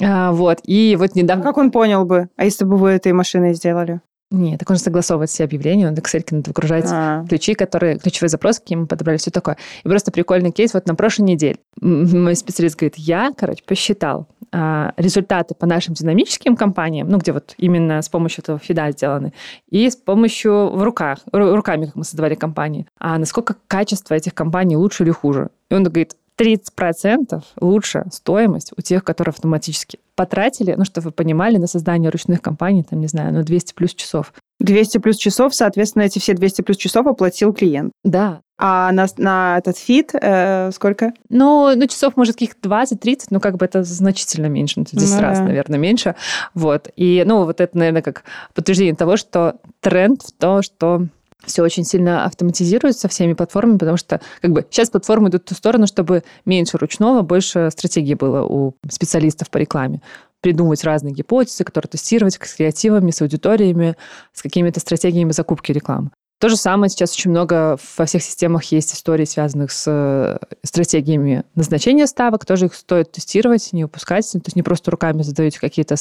А, 0.03 0.31
вот. 0.33 0.59
И 0.65 0.95
вот 0.99 1.15
недавно... 1.15 1.43
Как 1.43 1.57
он 1.57 1.71
понял 1.71 2.05
бы, 2.05 2.29
а 2.35 2.45
если 2.45 2.65
бы 2.65 2.77
вы 2.77 2.89
этой 2.89 3.13
машиной 3.13 3.53
сделали? 3.53 4.01
Нет, 4.29 4.59
так 4.59 4.69
он 4.69 4.75
же 4.75 4.81
согласовывает 4.81 5.29
все 5.29 5.45
объявления, 5.45 5.89
в 5.89 5.93
Excel 5.93 6.25
надо 6.31 6.49
выгружать 6.49 6.85
а. 6.91 7.25
ключи, 7.29 7.53
которые, 7.53 7.97
ключевые 7.97 8.29
запросы, 8.29 8.59
какие 8.59 8.77
мы 8.77 8.85
подобрали, 8.85 9.17
все 9.17 9.31
такое. 9.31 9.57
И 9.83 9.87
просто 9.87 10.11
прикольный 10.11 10.51
кейс. 10.51 10.73
Вот 10.73 10.85
на 10.85 10.95
прошлой 10.95 11.23
неделе 11.23 11.57
мой 11.79 12.35
специалист 12.35 12.77
говорит, 12.77 12.95
я, 12.97 13.31
короче, 13.37 13.63
посчитал 13.65 14.27
а, 14.51 14.93
результаты 14.97 15.55
по 15.55 15.65
нашим 15.65 15.93
динамическим 15.93 16.57
компаниям, 16.57 17.07
ну, 17.09 17.19
где 17.19 17.31
вот 17.31 17.53
именно 17.57 18.01
с 18.01 18.09
помощью 18.09 18.43
этого 18.43 18.59
фида 18.59 18.91
сделаны, 18.91 19.33
и 19.69 19.89
с 19.89 19.95
помощью 19.95 20.71
в 20.71 20.83
руках, 20.83 21.19
руками, 21.31 21.85
как 21.85 21.95
мы 21.95 22.03
создавали 22.03 22.35
компании, 22.35 22.85
а 22.99 23.17
насколько 23.17 23.55
качество 23.67 24.13
этих 24.13 24.33
компаний 24.33 24.75
лучше 24.75 25.03
или 25.03 25.11
хуже. 25.11 25.49
И 25.69 25.73
он 25.73 25.83
говорит, 25.83 26.15
30% 26.37 27.41
лучше 27.59 28.05
стоимость 28.11 28.71
у 28.77 28.81
тех, 28.81 29.03
которые 29.03 29.31
автоматически 29.31 29.99
потратили, 30.15 30.73
ну, 30.77 30.85
чтобы 30.85 31.05
вы 31.05 31.11
понимали, 31.11 31.57
на 31.57 31.67
создание 31.67 32.09
ручных 32.09 32.41
компаний, 32.41 32.83
там, 32.83 32.99
не 32.99 33.07
знаю, 33.07 33.33
ну, 33.33 33.43
200 33.43 33.73
плюс 33.73 33.93
часов. 33.93 34.33
200 34.59 34.97
плюс 34.97 35.17
часов, 35.17 35.53
соответственно, 35.53 36.03
эти 36.03 36.19
все 36.19 36.33
200 36.33 36.63
плюс 36.63 36.77
часов 36.77 37.05
оплатил 37.05 37.53
клиент. 37.53 37.91
Да. 38.03 38.41
А 38.59 38.91
на, 38.91 39.05
на 39.17 39.59
этот 39.59 39.77
фит 39.77 40.11
э, 40.19 40.71
сколько? 40.71 41.13
Ну, 41.29 41.75
ну, 41.75 41.85
часов, 41.85 42.17
может, 42.17 42.33
каких 42.33 42.55
20-30, 42.55 43.27
ну, 43.29 43.39
как 43.39 43.57
бы 43.57 43.65
это 43.65 43.83
значительно 43.83 44.47
меньше, 44.47 44.79
ну, 44.79 44.85
10 44.91 45.15
ну, 45.15 45.21
раз, 45.21 45.37
да. 45.37 45.45
наверное, 45.45 45.77
меньше. 45.77 46.15
Вот. 46.55 46.89
И, 46.95 47.23
ну, 47.27 47.45
вот 47.45 47.61
это, 47.61 47.77
наверное, 47.77 48.01
как 48.01 48.23
подтверждение 48.55 48.95
того, 48.95 49.15
что 49.17 49.57
тренд 49.79 50.23
в 50.23 50.31
то, 50.31 50.63
что 50.63 51.05
все 51.45 51.63
очень 51.63 51.83
сильно 51.83 52.25
автоматизируется 52.25 53.07
всеми 53.07 53.33
платформами, 53.33 53.77
потому 53.77 53.97
что 53.97 54.21
как 54.41 54.51
бы 54.51 54.65
сейчас 54.69 54.89
платформы 54.89 55.29
идут 55.29 55.43
в 55.43 55.49
ту 55.49 55.55
сторону, 55.55 55.87
чтобы 55.87 56.23
меньше 56.45 56.77
ручного, 56.77 57.21
больше 57.21 57.69
стратегии 57.71 58.15
было 58.15 58.43
у 58.43 58.75
специалистов 58.89 59.49
по 59.49 59.57
рекламе 59.57 60.01
придумывать 60.41 60.83
разные 60.83 61.13
гипотезы, 61.13 61.63
которые 61.63 61.89
тестировать 61.89 62.35
с 62.35 62.55
креативами, 62.55 63.11
с 63.11 63.21
аудиториями, 63.21 63.95
с 64.33 64.41
какими-то 64.41 64.79
стратегиями 64.79 65.31
закупки 65.31 65.71
рекламы. 65.71 66.11
То 66.39 66.49
же 66.49 66.55
самое 66.55 66.89
сейчас 66.89 67.13
очень 67.13 67.31
много 67.31 67.79
во 67.97 68.05
всех 68.05 68.21
системах 68.21 68.63
есть 68.65 68.93
истории, 68.93 69.25
связанных 69.25 69.71
с 69.71 69.85
э, 69.87 70.37
стратегиями 70.63 71.43
назначения 71.55 72.05
ставок. 72.05 72.45
Тоже 72.45 72.67
их 72.67 72.75
стоит 72.75 73.11
тестировать, 73.11 73.73
не 73.73 73.85
упускать. 73.85 74.31
То 74.31 74.41
есть 74.45 74.55
не 74.55 74.61
просто 74.61 74.91
руками 74.91 75.23
задаете 75.23 75.59
какие-то 75.59 75.95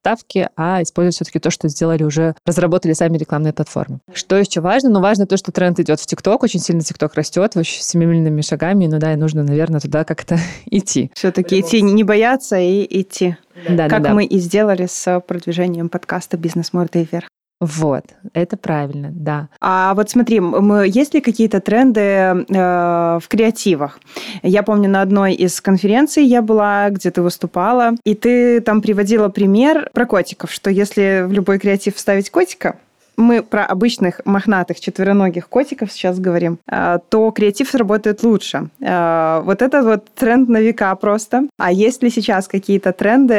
ставки, 0.00 0.48
а 0.56 0.82
использовать 0.82 1.16
все-таки 1.16 1.38
то, 1.38 1.50
что 1.50 1.68
сделали 1.68 2.02
уже, 2.02 2.34
разработали 2.46 2.92
сами 2.94 3.18
рекламные 3.18 3.52
платформы. 3.52 4.00
Что 4.12 4.36
еще 4.36 4.60
важно? 4.60 4.90
Ну, 4.90 5.00
важно 5.00 5.26
то, 5.26 5.36
что 5.36 5.52
тренд 5.52 5.78
идет 5.78 6.00
в 6.00 6.06
ТикТок, 6.06 6.42
очень 6.42 6.60
сильно 6.60 6.82
ТикТок 6.82 7.14
растет, 7.14 7.56
очень 7.56 7.82
семимильными 7.82 8.40
шагами, 8.40 8.86
ну 8.86 8.98
да, 8.98 9.12
и 9.12 9.16
нужно, 9.16 9.42
наверное, 9.42 9.80
туда 9.80 10.04
как-то 10.04 10.38
идти. 10.66 11.10
Все-таки 11.14 11.60
идти, 11.60 11.82
не 11.82 12.04
бояться 12.04 12.58
и 12.58 12.86
идти. 13.00 13.36
Да, 13.68 13.88
как 13.88 14.02
да, 14.02 14.14
мы 14.14 14.24
и 14.24 14.38
сделали 14.38 14.86
с 14.86 15.20
продвижением 15.20 15.88
подкаста 15.90 16.38
«Бизнес 16.38 16.72
мордой 16.72 17.06
вверх». 17.10 17.28
Вот, 17.60 18.04
это 18.32 18.56
правильно, 18.56 19.10
да. 19.12 19.48
А 19.60 19.92
вот 19.92 20.08
смотри, 20.08 20.40
мы, 20.40 20.88
есть 20.88 21.12
ли 21.12 21.20
какие-то 21.20 21.60
тренды 21.60 22.00
э, 22.00 22.44
в 22.48 23.28
креативах? 23.28 24.00
Я 24.42 24.62
помню, 24.62 24.88
на 24.88 25.02
одной 25.02 25.34
из 25.34 25.60
конференций 25.60 26.24
я 26.24 26.40
была, 26.40 26.88
где 26.88 27.10
ты 27.10 27.20
выступала, 27.20 27.96
и 28.04 28.14
ты 28.14 28.62
там 28.62 28.80
приводила 28.80 29.28
пример 29.28 29.90
про 29.92 30.06
котиков, 30.06 30.50
что 30.50 30.70
если 30.70 31.24
в 31.26 31.32
любой 31.32 31.58
креатив 31.58 31.96
вставить 31.96 32.30
котика, 32.30 32.76
мы 33.20 33.42
про 33.42 33.66
обычных 33.66 34.22
мохнатых 34.24 34.80
четвероногих 34.80 35.48
котиков 35.48 35.92
сейчас 35.92 36.18
говорим, 36.18 36.58
э, 36.66 36.98
то 37.10 37.30
креатив 37.30 37.68
сработает 37.68 38.22
лучше. 38.22 38.70
Э, 38.80 39.42
вот 39.44 39.60
это 39.60 39.82
вот 39.82 40.06
тренд 40.14 40.48
на 40.48 40.62
века 40.62 40.94
просто. 40.96 41.42
А 41.58 41.70
есть 41.70 42.02
ли 42.02 42.08
сейчас 42.08 42.48
какие-то 42.48 42.92
тренды, 42.92 43.34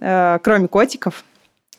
э, 0.00 0.38
кроме 0.42 0.68
котиков, 0.68 1.24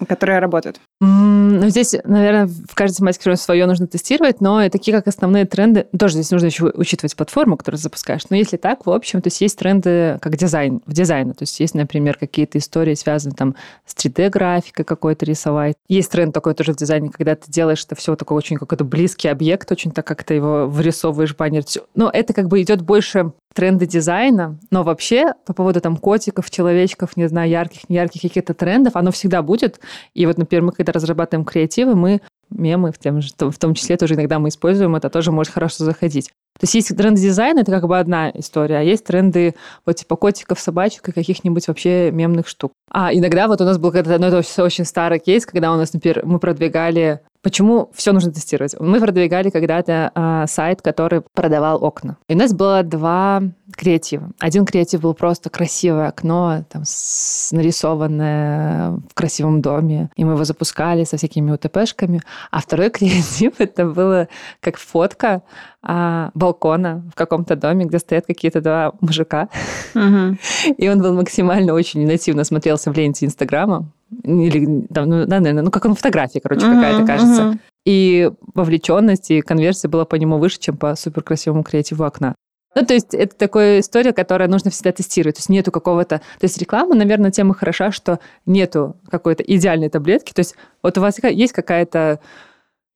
которые 0.08 0.38
работают? 0.38 0.80
Ну, 1.00 1.70
здесь, 1.70 1.96
наверное, 2.04 2.48
в 2.48 2.74
каждой 2.74 2.96
тематике 2.96 3.36
свое 3.36 3.68
нужно 3.68 3.86
тестировать, 3.86 4.42
но 4.42 4.68
такие 4.70 4.96
как 4.98 5.08
основные 5.08 5.46
тренды, 5.46 5.86
тоже 5.98 6.16
здесь 6.16 6.32
нужно 6.32 6.48
еще 6.48 6.72
учитывать 6.74 7.16
платформу, 7.16 7.56
которую 7.56 7.80
запускаешь. 7.80 8.24
Но 8.32 8.36
если 8.36 8.58
так, 8.58 8.88
в 8.88 8.90
общем, 8.90 9.22
то 9.22 9.28
есть 9.28 9.40
есть 9.42 9.60
тренды 9.60 10.18
как 10.22 10.36
дизайн, 10.38 10.82
в 10.88 10.94
дизайне. 10.94 11.34
То 11.34 11.44
есть 11.44 11.60
есть, 11.60 11.76
например, 11.76 12.18
какие-то 12.18 12.58
истории, 12.58 12.96
связанные 12.96 13.36
там 13.36 13.56
с 13.86 13.94
3D-графикой 13.94 14.86
какой-то 14.86 15.26
рисовать. 15.26 15.76
Есть 15.88 16.12
тренд 16.12 16.34
такой 16.34 16.56
тоже 16.56 16.74
в 16.74 16.78
дизайне, 16.78 17.10
когда 17.10 17.36
ты 17.36 17.52
делаешь 17.52 17.84
это 17.86 17.96
все 17.96 18.16
такой 18.16 18.38
очень 18.38 18.58
какой-то 18.58 18.84
близкий 18.84 19.28
объект, 19.28 19.72
очень 19.72 19.92
так 19.92 20.08
как 20.08 20.24
ты 20.24 20.34
его 20.34 20.68
вырисовываешь 20.68 21.36
баннер. 21.36 21.64
Но 21.94 22.10
это 22.10 22.34
как 22.34 22.48
бы 22.48 22.60
идет 22.62 22.82
больше 22.82 23.34
тренды 23.58 23.88
дизайна, 23.88 24.60
но 24.70 24.84
вообще 24.84 25.34
по 25.46 25.52
поводу 25.52 25.82
там 25.82 25.98
котиков, 25.98 26.48
человечков, 26.52 27.18
не 27.18 27.28
знаю, 27.28 27.50
ярких, 27.50 27.90
неярких 27.90 28.22
каких-то 28.22 28.54
трендов, 28.54 28.96
оно 28.96 29.12
всегда 29.12 29.42
будет. 29.42 29.80
И 30.14 30.28
вот, 30.28 30.38
например, 30.38 30.64
мы 30.64 30.72
когда 30.74 30.87
разрабатываем 30.92 31.46
креативы, 31.46 31.96
мы 31.96 32.22
мемы, 32.50 32.92
в 32.92 32.98
том, 32.98 33.52
в 33.52 33.58
том 33.58 33.74
числе 33.74 33.98
тоже 33.98 34.16
иногда 34.16 34.40
мы 34.40 34.50
используем, 34.50 34.96
это 34.96 35.10
тоже 35.10 35.32
может 35.32 35.54
хорошо 35.54 35.84
заходить. 35.84 36.32
То 36.60 36.64
есть 36.64 36.74
есть 36.74 36.98
тренды 36.98 37.22
дизайна, 37.22 37.60
это 37.60 37.72
как 37.72 37.88
бы 37.88 38.00
одна 38.00 38.32
история, 38.32 38.80
а 38.80 38.82
есть 38.82 39.06
тренды 39.06 39.54
вот 39.86 39.96
типа 39.98 40.16
котиков, 40.16 40.60
собачек 40.60 41.08
и 41.08 41.12
каких-нибудь 41.12 41.68
вообще 41.68 42.10
мемных 42.12 42.48
штук. 42.48 42.72
А 42.92 43.14
иногда 43.14 43.48
вот 43.48 43.62
у 43.62 43.64
нас 43.64 43.78
был 43.78 43.92
когда-то, 43.92 44.20
ну, 44.20 44.28
это 44.28 44.64
очень 44.64 44.86
старый 44.86 45.20
кейс, 45.20 45.46
когда 45.46 45.72
у 45.72 45.78
нас, 45.78 45.94
например, 45.94 46.26
мы 46.26 46.40
продвигали 46.40 47.22
Почему 47.42 47.90
все 47.94 48.12
нужно 48.12 48.32
тестировать? 48.32 48.76
Мы 48.80 49.00
продвигали 49.00 49.50
когда-то 49.50 50.12
э, 50.14 50.46
сайт, 50.48 50.82
который 50.82 51.22
продавал 51.34 51.84
окна. 51.84 52.18
И 52.28 52.34
у 52.34 52.38
нас 52.38 52.54
было 52.54 52.84
два 52.84 53.42
креатива. 53.76 54.32
Один 54.40 54.66
креатив 54.66 55.02
был 55.02 55.14
просто 55.14 55.50
красивое 55.50 56.08
окно, 56.08 56.66
там, 56.70 56.84
с, 56.86 57.52
нарисованное 57.52 59.00
в 59.10 59.14
красивом 59.14 59.62
доме. 59.62 60.10
И 60.16 60.26
мы 60.26 60.34
его 60.34 60.44
запускали 60.44 61.04
со 61.04 61.18
всякими 61.18 61.52
УТПшками. 61.52 62.22
А 62.52 62.60
второй 62.60 62.90
креатив— 62.92 63.54
это 63.60 63.86
было 63.86 64.28
как 64.60 64.78
фотка 64.78 65.44
а, 65.82 66.32
балкона 66.34 67.04
в 67.14 67.16
каком-то 67.16 67.56
доме, 67.56 67.86
где 67.86 68.00
стоят 68.00 68.26
какие-то 68.26 68.62
два 68.62 68.94
мужика. 69.00 69.50
Угу. 69.96 70.38
И 70.78 70.90
он 70.90 71.02
был 71.02 71.14
максимально 71.14 71.74
очень 71.74 72.06
нативно 72.06 72.44
смотрелся 72.44 72.92
в 72.92 72.98
ленте 72.98 73.26
Инстаграма. 73.26 73.92
Или, 74.24 74.88
там, 74.94 75.10
ну, 75.10 75.26
да, 75.26 75.40
наверное, 75.40 75.64
ну, 75.64 75.72
как 75.72 75.86
он 75.86 75.96
фотография, 75.96 76.40
короче, 76.40 76.66
угу, 76.66 76.76
какая-то 76.76 77.06
кажется. 77.06 77.48
Угу. 77.48 77.58
И 77.86 78.32
вовлеченность, 78.54 79.32
и 79.32 79.42
конверсия 79.42 79.88
была 79.88 80.06
по 80.06 80.16
нему 80.16 80.38
выше, 80.38 80.60
чем 80.60 80.78
по 80.78 80.96
суперкрасивому 80.96 81.64
креативу 81.64 82.04
окна. 82.04 82.36
Ну, 82.76 82.86
то 82.86 82.94
есть 82.94 83.14
это 83.14 83.36
такая 83.36 83.80
история, 83.80 84.14
которая 84.14 84.48
нужно 84.48 84.70
всегда 84.70 84.92
тестировать. 84.92 85.38
То 85.38 85.40
есть 85.40 85.50
нету 85.50 85.72
какого-то... 85.72 86.20
То 86.20 86.44
есть 86.44 86.58
реклама, 86.60 86.96
наверное, 86.96 87.32
тема 87.32 87.56
хороша, 87.56 87.92
что 87.92 88.20
нету 88.46 88.98
какой-то 89.10 89.42
идеальной 89.42 89.90
таблетки. 89.90 90.32
То 90.32 90.42
есть 90.42 90.56
вот 90.84 90.98
у 90.98 91.02
вас 91.02 91.18
есть 91.24 91.54
какая-то 91.54 92.20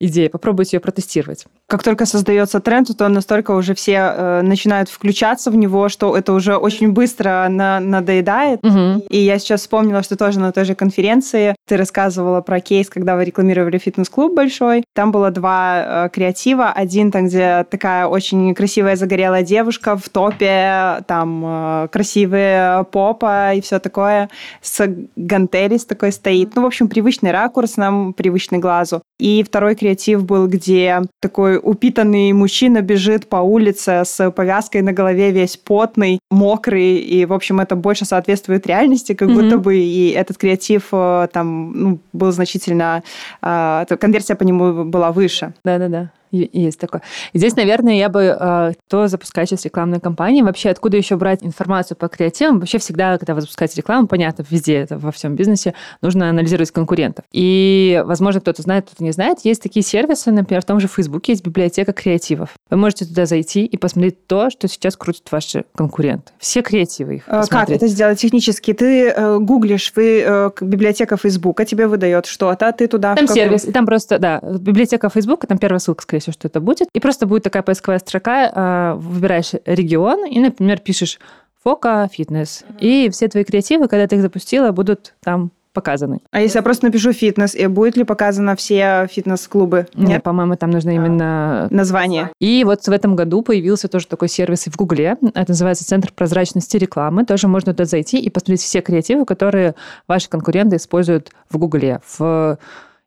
идея, 0.02 0.28
попробуйте 0.28 0.76
ее 0.76 0.80
протестировать. 0.80 1.46
Как 1.68 1.82
только 1.82 2.06
создается 2.06 2.60
тренд, 2.60 2.88
то 2.96 3.08
настолько 3.08 3.52
уже 3.52 3.74
все 3.74 3.92
э, 3.92 4.42
начинают 4.42 4.88
включаться 4.88 5.50
в 5.50 5.56
него, 5.56 5.88
что 5.88 6.16
это 6.16 6.32
уже 6.32 6.56
очень 6.56 6.92
быстро 6.92 7.46
на, 7.48 7.80
надоедает. 7.80 8.60
Угу. 8.64 9.06
И 9.08 9.18
я 9.18 9.38
сейчас 9.38 9.60
вспомнила, 9.60 10.02
что 10.02 10.16
тоже 10.16 10.40
на 10.40 10.52
той 10.52 10.64
же 10.64 10.74
конференции 10.74 11.54
ты 11.66 11.76
рассказывала 11.76 12.40
про 12.40 12.60
кейс, 12.60 12.90
когда 12.90 13.16
вы 13.16 13.24
рекламировали 13.24 13.78
фитнес-клуб 13.78 14.34
большой. 14.34 14.84
Там 14.94 15.12
было 15.12 15.30
два 15.30 16.06
э, 16.06 16.08
креатива. 16.12 16.70
Один 16.70 17.10
там, 17.10 17.28
где 17.28 17.64
такая 17.70 18.06
очень 18.06 18.54
красивая 18.54 18.96
загорелая 18.96 19.42
девушка 19.42 19.96
в 19.96 20.08
топе, 20.08 21.02
там 21.06 21.42
э, 21.44 21.88
красивые 21.92 22.84
попа 22.90 23.54
и 23.54 23.60
все 23.60 23.78
такое, 23.78 24.28
с 24.60 24.84
гантели 25.16 25.76
с 25.76 25.86
такой 25.86 26.12
стоит. 26.12 26.56
Ну, 26.56 26.62
в 26.62 26.66
общем, 26.66 26.88
привычный 26.88 27.30
ракурс 27.30 27.76
нам, 27.76 28.12
привычный 28.12 28.58
глазу. 28.58 29.00
И 29.18 29.44
второй 29.44 29.76
креатив 29.76 29.91
был, 30.22 30.46
где 30.46 31.02
такой 31.20 31.58
упитанный 31.62 32.32
мужчина 32.32 32.82
бежит 32.82 33.28
по 33.28 33.36
улице 33.36 34.02
с 34.04 34.30
повязкой 34.30 34.82
на 34.82 34.92
голове, 34.92 35.30
весь 35.30 35.56
потный, 35.56 36.18
мокрый, 36.30 36.96
и, 36.96 37.24
в 37.24 37.32
общем, 37.32 37.60
это 37.60 37.76
больше 37.76 38.04
соответствует 38.04 38.66
реальности, 38.66 39.14
как 39.14 39.28
mm-hmm. 39.28 39.34
будто 39.34 39.58
бы, 39.58 39.76
и 39.76 40.10
этот 40.10 40.38
креатив 40.38 40.88
э, 40.92 41.28
там 41.32 41.72
ну, 41.72 41.98
был 42.12 42.32
значительно... 42.32 43.02
Э, 43.42 43.84
конверсия 44.00 44.34
по 44.34 44.42
нему 44.42 44.84
была 44.84 45.12
выше. 45.12 45.54
Да-да-да. 45.64 46.10
Есть 46.32 46.80
такое. 46.80 47.02
И 47.34 47.38
здесь, 47.38 47.56
наверное, 47.56 47.94
я 47.94 48.08
бы, 48.08 48.36
э, 48.38 48.72
кто 48.86 49.06
запускает 49.06 49.48
сейчас 49.50 49.66
рекламную 49.66 50.00
кампанию, 50.00 50.44
вообще 50.46 50.70
откуда 50.70 50.96
еще 50.96 51.16
брать 51.16 51.42
информацию 51.42 51.96
по 51.96 52.08
креативам? 52.08 52.58
Вообще 52.58 52.78
всегда, 52.78 53.18
когда 53.18 53.34
вы 53.34 53.42
запускаете 53.42 53.76
рекламу, 53.76 54.06
понятно, 54.06 54.44
везде 54.48 54.76
это, 54.76 54.98
во 54.98 55.12
всем 55.12 55.36
бизнесе, 55.36 55.74
нужно 56.00 56.30
анализировать 56.30 56.70
конкурентов. 56.70 57.26
И, 57.32 58.02
возможно, 58.06 58.40
кто-то 58.40 58.62
знает, 58.62 58.86
кто-то 58.86 59.04
не 59.04 59.12
знает, 59.12 59.38
есть 59.44 59.62
такие 59.62 59.84
сервисы, 59.84 60.32
например, 60.32 60.62
в 60.62 60.64
том 60.64 60.80
же 60.80 60.88
Фейсбуке 60.88 61.32
есть 61.32 61.44
библиотека 61.44 61.92
креативов. 61.92 62.50
Вы 62.70 62.78
можете 62.78 63.04
туда 63.04 63.26
зайти 63.26 63.66
и 63.66 63.76
посмотреть 63.76 64.26
то, 64.26 64.48
что 64.48 64.68
сейчас 64.68 64.96
крутят 64.96 65.30
ваши 65.30 65.66
конкуренты. 65.74 66.32
Все 66.38 66.62
креативы 66.62 67.16
их 67.16 67.24
а, 67.26 67.46
Как 67.46 67.68
это 67.68 67.86
сделать 67.88 68.18
технически? 68.18 68.72
Ты 68.72 69.08
э, 69.10 69.38
гуглишь, 69.38 69.92
вы, 69.94 70.24
э, 70.26 70.50
библиотека 70.62 71.18
Фейсбука 71.18 71.66
тебе 71.66 71.86
выдает 71.86 72.24
что-то, 72.24 72.72
ты 72.72 72.86
туда... 72.88 73.14
Там 73.14 73.28
сервис, 73.28 73.66
и 73.66 73.72
там 73.72 73.84
просто, 73.84 74.18
да, 74.18 74.40
библиотека 74.40 75.10
Фейсбука, 75.10 75.46
там 75.46 75.58
первая 75.58 75.78
ссылка, 75.78 76.02
скорее 76.02 76.21
всего, 76.22 76.32
что 76.32 76.48
это 76.48 76.60
будет. 76.60 76.88
И 76.94 77.00
просто 77.00 77.26
будет 77.26 77.42
такая 77.42 77.62
поисковая 77.62 77.98
строка, 77.98 78.50
а, 78.54 78.94
выбираешь 78.94 79.52
регион 79.66 80.26
и, 80.26 80.40
например, 80.40 80.80
пишешь 80.80 81.18
фока, 81.62 82.08
фитнес. 82.12 82.64
И 82.80 83.08
все 83.10 83.28
твои 83.28 83.44
креативы, 83.44 83.88
когда 83.88 84.06
ты 84.06 84.16
их 84.16 84.22
запустила, 84.22 84.72
будут 84.72 85.14
там 85.22 85.52
показаны. 85.72 86.20
А 86.30 86.40
если 86.40 86.58
я 86.58 86.62
просто 86.62 86.86
напишу 86.86 87.12
фитнес, 87.12 87.54
и 87.54 87.66
будет 87.66 87.96
ли 87.96 88.04
показано 88.04 88.56
все 88.56 89.08
фитнес-клубы? 89.10 89.86
Нет, 89.94 90.08
Нет 90.08 90.22
по-моему, 90.22 90.56
там 90.56 90.70
нужно 90.70 90.90
именно... 90.90 91.66
Название. 91.70 92.30
И 92.40 92.62
вот 92.64 92.86
в 92.86 92.90
этом 92.90 93.16
году 93.16 93.42
появился 93.42 93.88
тоже 93.88 94.06
такой 94.06 94.28
сервис 94.28 94.66
и 94.66 94.70
в 94.70 94.76
Гугле. 94.76 95.16
Это 95.34 95.52
называется 95.52 95.86
Центр 95.86 96.12
прозрачности 96.12 96.76
рекламы. 96.76 97.24
Тоже 97.24 97.48
можно 97.48 97.72
туда 97.72 97.84
зайти 97.86 98.18
и 98.18 98.30
посмотреть 98.30 98.60
все 98.60 98.80
креативы, 98.80 99.24
которые 99.24 99.74
ваши 100.06 100.28
конкуренты 100.28 100.76
используют 100.76 101.30
в 101.48 101.58
Гугле. 101.58 102.00
В 102.06 102.58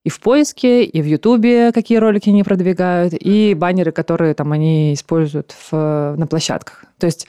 и 0.06 0.10
в 0.10 0.20
поиске, 0.20 0.84
и 0.84 1.02
в 1.02 1.06
Ютубе, 1.06 1.72
какие 1.72 1.98
ролики 1.98 2.30
они 2.30 2.44
продвигают, 2.44 3.16
и 3.20 3.56
баннеры, 3.56 3.92
которые 3.92 4.36
там 4.36 4.52
они 4.52 4.94
используют 4.94 5.56
в, 5.72 6.16
на 6.16 6.28
площадках. 6.28 6.86
То 7.00 7.08
есть 7.08 7.28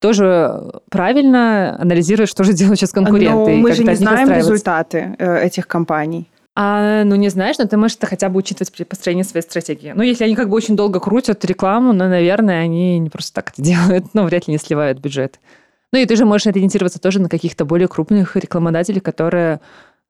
тоже 0.00 0.72
правильно 0.90 1.76
анализируешь, 1.78 2.30
что 2.30 2.44
же 2.44 2.54
делают 2.54 2.80
сейчас 2.80 2.92
конкуренты. 2.92 3.34
Но 3.34 3.46
мы 3.48 3.74
же 3.74 3.84
не 3.84 3.94
знаем 3.94 4.30
результаты 4.30 5.16
э, 5.18 5.44
этих 5.44 5.68
компаний. 5.68 6.30
А, 6.56 7.04
ну, 7.04 7.14
не 7.16 7.28
знаешь, 7.28 7.58
но 7.58 7.66
ты 7.66 7.76
можешь 7.76 7.98
это 7.98 8.06
хотя 8.06 8.30
бы 8.30 8.38
учитывать 8.38 8.72
при 8.72 8.84
построении 8.84 9.22
своей 9.22 9.42
стратегии. 9.42 9.92
Ну, 9.94 10.02
если 10.02 10.24
они 10.24 10.34
как 10.34 10.48
бы 10.48 10.56
очень 10.56 10.76
долго 10.76 11.00
крутят 11.00 11.44
рекламу, 11.44 11.92
ну, 11.92 12.08
наверное, 12.08 12.62
они 12.62 12.98
не 12.98 13.10
просто 13.10 13.34
так 13.34 13.50
это 13.50 13.60
делают, 13.70 14.06
ну, 14.14 14.24
вряд 14.24 14.48
ли 14.48 14.52
не 14.52 14.58
сливают 14.58 14.98
бюджет. 14.98 15.40
Ну, 15.92 15.98
и 15.98 16.06
ты 16.06 16.16
же 16.16 16.24
можешь 16.24 16.46
ориентироваться 16.46 16.98
тоже 16.98 17.20
на 17.20 17.28
каких-то 17.28 17.66
более 17.66 17.86
крупных 17.86 18.34
рекламодателей, 18.34 19.02
которые, 19.02 19.60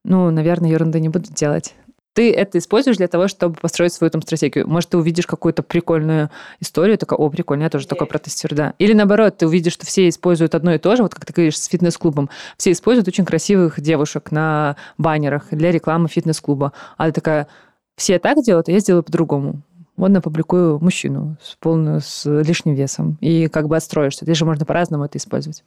ну, 0.05 0.30
наверное, 0.30 0.70
ерунды 0.70 1.01
не 1.01 1.09
будут 1.09 1.32
делать 1.32 1.74
ты 2.19 2.33
это 2.33 2.59
используешь 2.59 2.97
для 2.97 3.07
того, 3.07 3.29
чтобы 3.29 3.55
построить 3.55 3.93
свою 3.93 4.11
там 4.11 4.23
стратегию. 4.23 4.66
Может, 4.66 4.91
ты 4.91 4.99
увидишь 4.99 5.25
какую-то 5.25 5.62
прикольную 5.62 6.31
историю, 6.59 6.99
такая, 6.99 7.16
о, 7.16 7.31
прикольно, 7.31 7.62
я 7.62 7.71
тоже 7.71 7.85
yeah. 7.85 7.91
такое 7.91 8.09
протестирую, 8.09 8.57
да. 8.57 8.75
Или 8.81 8.93
наоборот, 8.93 9.37
ты 9.37 9.47
увидишь, 9.47 9.75
что 9.75 9.87
все 9.87 10.09
используют 10.09 10.57
одно 10.57 10.75
и 10.75 10.79
то 10.79 10.97
же, 10.97 11.05
вот 11.05 11.14
как 11.14 11.25
ты 11.25 11.33
говоришь, 11.33 11.57
с 11.57 11.66
фитнес-клубом. 11.66 12.29
Все 12.57 12.73
используют 12.73 13.07
очень 13.07 13.25
красивых 13.25 13.81
девушек 13.81 14.33
на 14.33 14.75
баннерах 14.99 15.45
для 15.53 15.71
рекламы 15.71 16.09
фитнес-клуба. 16.09 16.73
А 16.97 17.07
ты 17.07 17.12
такая, 17.12 17.47
все 17.95 18.19
так 18.19 18.43
делают, 18.43 18.69
а 18.69 18.73
я 18.73 18.81
сделаю 18.81 19.05
по-другому. 19.05 19.62
Вот 19.97 20.09
напубликую 20.09 20.81
мужчину 20.81 21.37
с 21.41 21.55
полным, 21.55 22.01
с 22.01 22.29
лишним 22.29 22.75
весом. 22.75 23.16
И 23.21 23.47
как 23.47 23.69
бы 23.69 23.77
отстроишься. 23.77 24.25
Здесь 24.25 24.39
же 24.39 24.45
можно 24.45 24.66
по-разному 24.66 25.05
это 25.05 25.19
использовать. 25.19 25.62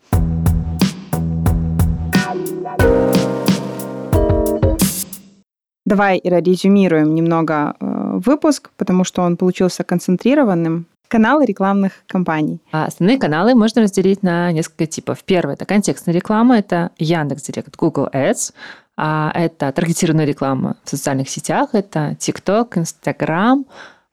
Давай, 5.91 6.21
Ира, 6.23 6.39
резюмируем 6.39 7.13
немного 7.13 7.75
э, 7.81 8.19
выпуск, 8.25 8.69
потому 8.77 9.03
что 9.03 9.23
он 9.23 9.35
получился 9.35 9.83
концентрированным. 9.83 10.85
Каналы 11.09 11.45
рекламных 11.45 11.91
кампаний. 12.07 12.61
А 12.71 12.85
основные 12.85 13.17
каналы 13.17 13.55
можно 13.55 13.81
разделить 13.81 14.23
на 14.23 14.53
несколько 14.53 14.85
типов. 14.85 15.21
Первый– 15.25 15.53
это 15.55 15.65
контекстная 15.65 16.15
реклама, 16.15 16.59
это 16.59 16.91
Яндекс.Директ, 16.97 17.75
Google 17.75 18.07
Ads, 18.13 18.53
а 18.95 19.33
это 19.35 19.69
таргетированная 19.73 20.23
реклама 20.23 20.77
в 20.85 20.89
социальных 20.89 21.27
сетях, 21.27 21.71
это 21.73 22.15
TikTok, 22.17 22.77
Instagram, 22.77 23.65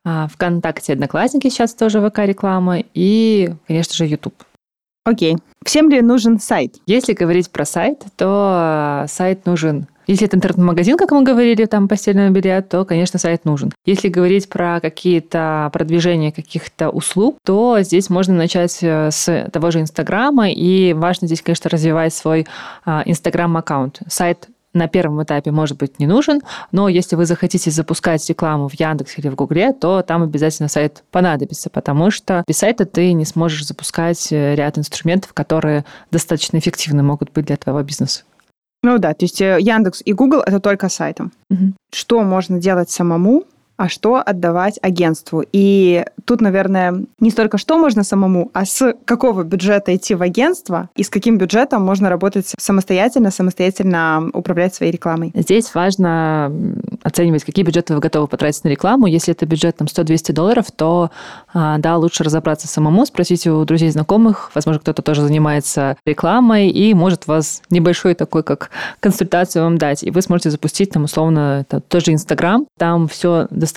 а 0.05 0.27
ВКонтакте, 0.27 0.95
Одноклассники 0.95 1.49
сейчас 1.49 1.75
тоже 1.75 2.01
ВК-реклама 2.01 2.83
и, 2.93 3.55
конечно 3.69 3.95
же, 3.95 4.07
YouTube. 4.07 4.35
Окей. 5.05 5.37
Всем 5.65 5.89
ли 5.91 6.03
нужен 6.03 6.41
сайт? 6.41 6.75
Если 6.87 7.13
говорить 7.13 7.53
про 7.53 7.65
сайт, 7.65 8.03
то 8.17 9.05
сайт 9.07 9.47
нужен 9.47 9.87
если 10.09 10.27
это 10.27 10.37
интернет-магазин, 10.37 10.97
как 10.97 11.11
мы 11.11 11.23
говорили, 11.23 11.67
там 11.67 11.87
постельное 11.87 12.31
белье, 12.31 12.63
то, 12.63 12.85
конечно, 12.85 13.19
сайт 13.19 13.45
нужен. 13.45 13.73
Если 13.85 14.09
говорить 14.09 14.49
про 14.49 14.81
какие-то 14.81 15.71
продвижения 15.73 16.33
каких-то 16.33 16.89
услуг, 16.89 17.37
то 17.45 17.79
здесь 17.83 18.09
можно 18.09 18.35
начать 18.35 18.79
э, 18.83 19.11
с 19.11 19.49
того 19.53 19.71
же 19.71 19.81
Инстаграма, 19.81 20.51
и 20.51 20.95
важно 20.95 21.27
здесь, 21.27 21.43
конечно, 21.43 21.69
развивать 21.69 22.15
свой 22.15 22.47
а, 22.85 23.03
Инстаграм-аккаунт. 23.05 24.01
Сайт 24.09 24.49
на 24.73 24.89
первом 24.89 25.23
этапе, 25.23 25.51
может 25.51 25.77
быть, 25.77 25.99
не 25.99 26.07
нужен, 26.07 26.41
но 26.73 26.89
если 26.89 27.17
вы 27.17 27.27
захотите 27.27 27.71
запускать 27.71 28.27
рекламу 28.29 28.69
в 28.69 28.75
Яндексе 28.75 29.21
или 29.21 29.29
в 29.29 29.35
Гугле, 29.35 29.73
то 29.73 30.03
там 30.03 30.23
обязательно 30.23 30.69
сайт 30.69 31.05
понадобится, 31.11 31.71
потому 31.71 32.11
что 32.11 32.45
без 32.47 32.59
сайта 32.59 32.87
ты 32.87 33.13
не 33.13 33.25
сможешь 33.25 33.67
запускать 33.67 34.33
э, 34.33 34.55
ряд 34.55 34.79
инструментов, 34.79 35.33
которые 35.33 35.85
достаточно 36.11 36.59
эффективны 36.59 37.03
могут 37.03 37.33
быть 37.33 37.47
для 37.47 37.57
твоего 37.57 37.83
бизнеса. 37.83 38.23
Ну 38.83 38.99
да, 38.99 39.13
то 39.15 39.25
есть 39.25 39.41
э, 39.41 39.59
Яндекс 39.61 40.03
и 40.05 40.13
Google 40.13 40.41
это 40.41 40.61
только 40.61 40.89
сайтом. 40.89 41.33
Угу. 41.51 41.75
Что 41.93 42.23
можно 42.23 42.59
делать 42.59 42.91
самому, 42.91 43.45
а 43.79 43.89
что 43.89 44.17
отдавать 44.17 44.79
агентству. 44.83 45.45
И 45.53 46.05
тут, 46.25 46.41
наверное, 46.41 47.05
не 47.21 47.31
столько 47.31 47.59
что 47.59 47.79
можно 47.79 48.03
самому, 48.03 48.51
а 48.53 48.67
с 48.67 48.93
какого 49.05 49.45
бюджета 49.45 49.95
идти 49.95 50.17
в 50.17 50.23
агентство 50.23 50.91
и 50.97 51.05
с 51.05 51.09
каким 51.09 51.39
бюджетом 51.39 51.85
можно 51.85 52.11
работать 52.11 52.53
самостоятельно, 52.59 53.31
самостоятельно 53.31 54.31
управлять 54.35 54.75
своей 54.75 54.91
рекламой. 54.91 55.31
Здесь 55.33 55.75
важно 55.75 56.53
оценивать, 57.05 57.45
какие 57.45 57.65
бюджеты 57.65 57.95
вы 57.95 58.01
готовы 58.01 58.27
потратить 58.27 58.65
на 58.65 58.69
рекламу. 58.69 59.07
Если 59.07 59.33
это 59.33 59.47
бюджет 59.47 59.77
там 59.77 59.87
100-200 59.87 60.33
долларов, 60.33 60.67
то 60.73 61.13
а, 61.55 61.79
да, 61.79 61.97
лучше 61.97 62.25
разобраться 62.25 62.67
самому, 62.67 63.07
спросить 63.07 63.47
у 63.47 63.65
друзей, 63.65 63.91
знакомых. 63.91 64.51
Возможно, 64.55 64.81
кто-то 64.81 65.03
тоже 65.03 65.23
занимается 65.23 65.97
рекламой 66.05 66.69
и 66.69 66.95
может 66.95 67.29
вас 67.29 67.63
небольшой 67.71 68.15
такой, 68.15 68.43
как 68.43 68.71
консультацию 68.99 69.63
вам 69.63 69.79
дать. 69.79 70.03
И 70.03 70.11
вы 70.11 70.21
сможете 70.21 70.51
запустить 70.51 70.91
там 70.91 71.05
условно 71.05 71.65
тоже 71.87 72.13
Инстаграм. 72.13 72.67
Там 72.77 73.07
все 73.07 73.47
достаточно 73.51 73.68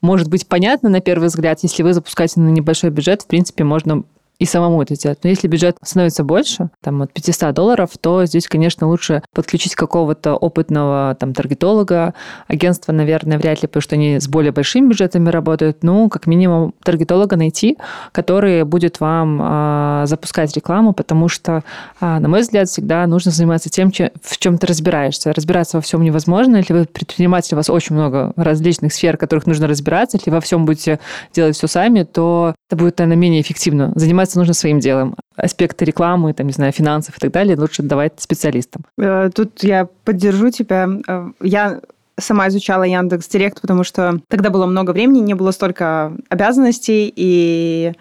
может 0.00 0.28
быть 0.28 0.46
понятно 0.46 0.88
на 0.88 1.00
первый 1.00 1.28
взгляд, 1.28 1.60
если 1.62 1.82
вы 1.82 1.94
запускаете 1.94 2.40
на 2.40 2.48
небольшой 2.48 2.90
бюджет, 2.90 3.22
в 3.22 3.26
принципе, 3.26 3.64
можно 3.64 4.04
и 4.38 4.46
самому 4.46 4.82
это 4.82 4.94
сделать. 4.94 5.18
Но 5.22 5.30
если 5.30 5.48
бюджет 5.48 5.76
становится 5.82 6.24
больше, 6.24 6.70
там 6.82 7.02
от 7.02 7.12
500 7.12 7.54
долларов, 7.54 7.90
то 8.00 8.24
здесь, 8.26 8.48
конечно, 8.48 8.88
лучше 8.88 9.22
подключить 9.32 9.74
какого-то 9.74 10.34
опытного 10.34 11.16
там 11.18 11.32
таргетолога. 11.32 12.14
Агентство, 12.48 12.92
наверное, 12.92 13.38
вряд 13.38 13.62
ли, 13.62 13.68
потому 13.68 13.82
что 13.82 13.94
они 13.94 14.18
с 14.20 14.28
более 14.28 14.52
большими 14.52 14.88
бюджетами 14.88 15.28
работают. 15.28 15.82
Ну, 15.82 16.08
как 16.08 16.26
минимум, 16.26 16.74
таргетолога 16.82 17.36
найти, 17.36 17.78
который 18.12 18.64
будет 18.64 19.00
вам 19.00 19.38
а, 19.40 20.04
запускать 20.06 20.54
рекламу, 20.56 20.92
потому 20.92 21.28
что, 21.28 21.62
а, 22.00 22.18
на 22.18 22.28
мой 22.28 22.40
взгляд, 22.40 22.68
всегда 22.68 23.06
нужно 23.06 23.30
заниматься 23.30 23.70
тем, 23.70 23.90
чем, 23.90 24.10
в 24.22 24.36
чем 24.38 24.58
ты 24.58 24.66
разбираешься. 24.66 25.32
Разбираться 25.32 25.76
во 25.78 25.80
всем 25.80 26.02
невозможно. 26.02 26.56
Если 26.56 26.72
вы 26.72 26.84
предприниматель, 26.86 27.54
у 27.54 27.56
вас 27.56 27.70
очень 27.70 27.94
много 27.94 28.32
различных 28.36 28.92
сфер, 28.92 29.16
в 29.16 29.20
которых 29.20 29.46
нужно 29.46 29.66
разбираться. 29.68 30.16
Если 30.16 30.30
во 30.30 30.40
всем 30.40 30.66
будете 30.66 30.98
делать 31.32 31.56
все 31.56 31.68
сами, 31.68 32.02
то 32.02 32.54
это 32.68 32.76
будет, 32.76 32.98
наверное, 32.98 33.20
менее 33.20 33.40
эффективно. 33.40 33.92
Заниматься 33.94 34.23
нужно 34.34 34.54
своим 34.54 34.80
делом. 34.80 35.16
Аспекты 35.36 35.84
рекламы, 35.84 36.32
там, 36.32 36.46
не 36.46 36.52
знаю, 36.52 36.72
финансов 36.72 37.16
и 37.16 37.20
так 37.20 37.32
далее 37.32 37.56
лучше 37.58 37.82
давать 37.82 38.20
специалистам. 38.20 38.84
Э, 38.98 39.30
тут 39.34 39.62
я 39.62 39.88
поддержу 40.04 40.50
тебя. 40.50 40.88
Э, 41.06 41.30
я 41.40 41.80
сама 42.18 42.48
изучала 42.48 42.84
Яндекс 42.84 43.28
Директ, 43.28 43.60
потому 43.60 43.84
что 43.84 44.20
тогда 44.28 44.50
было 44.50 44.66
много 44.66 44.92
времени, 44.92 45.20
не 45.20 45.34
было 45.34 45.50
столько 45.50 46.12
обязанностей, 46.28 47.12
и 47.14 47.92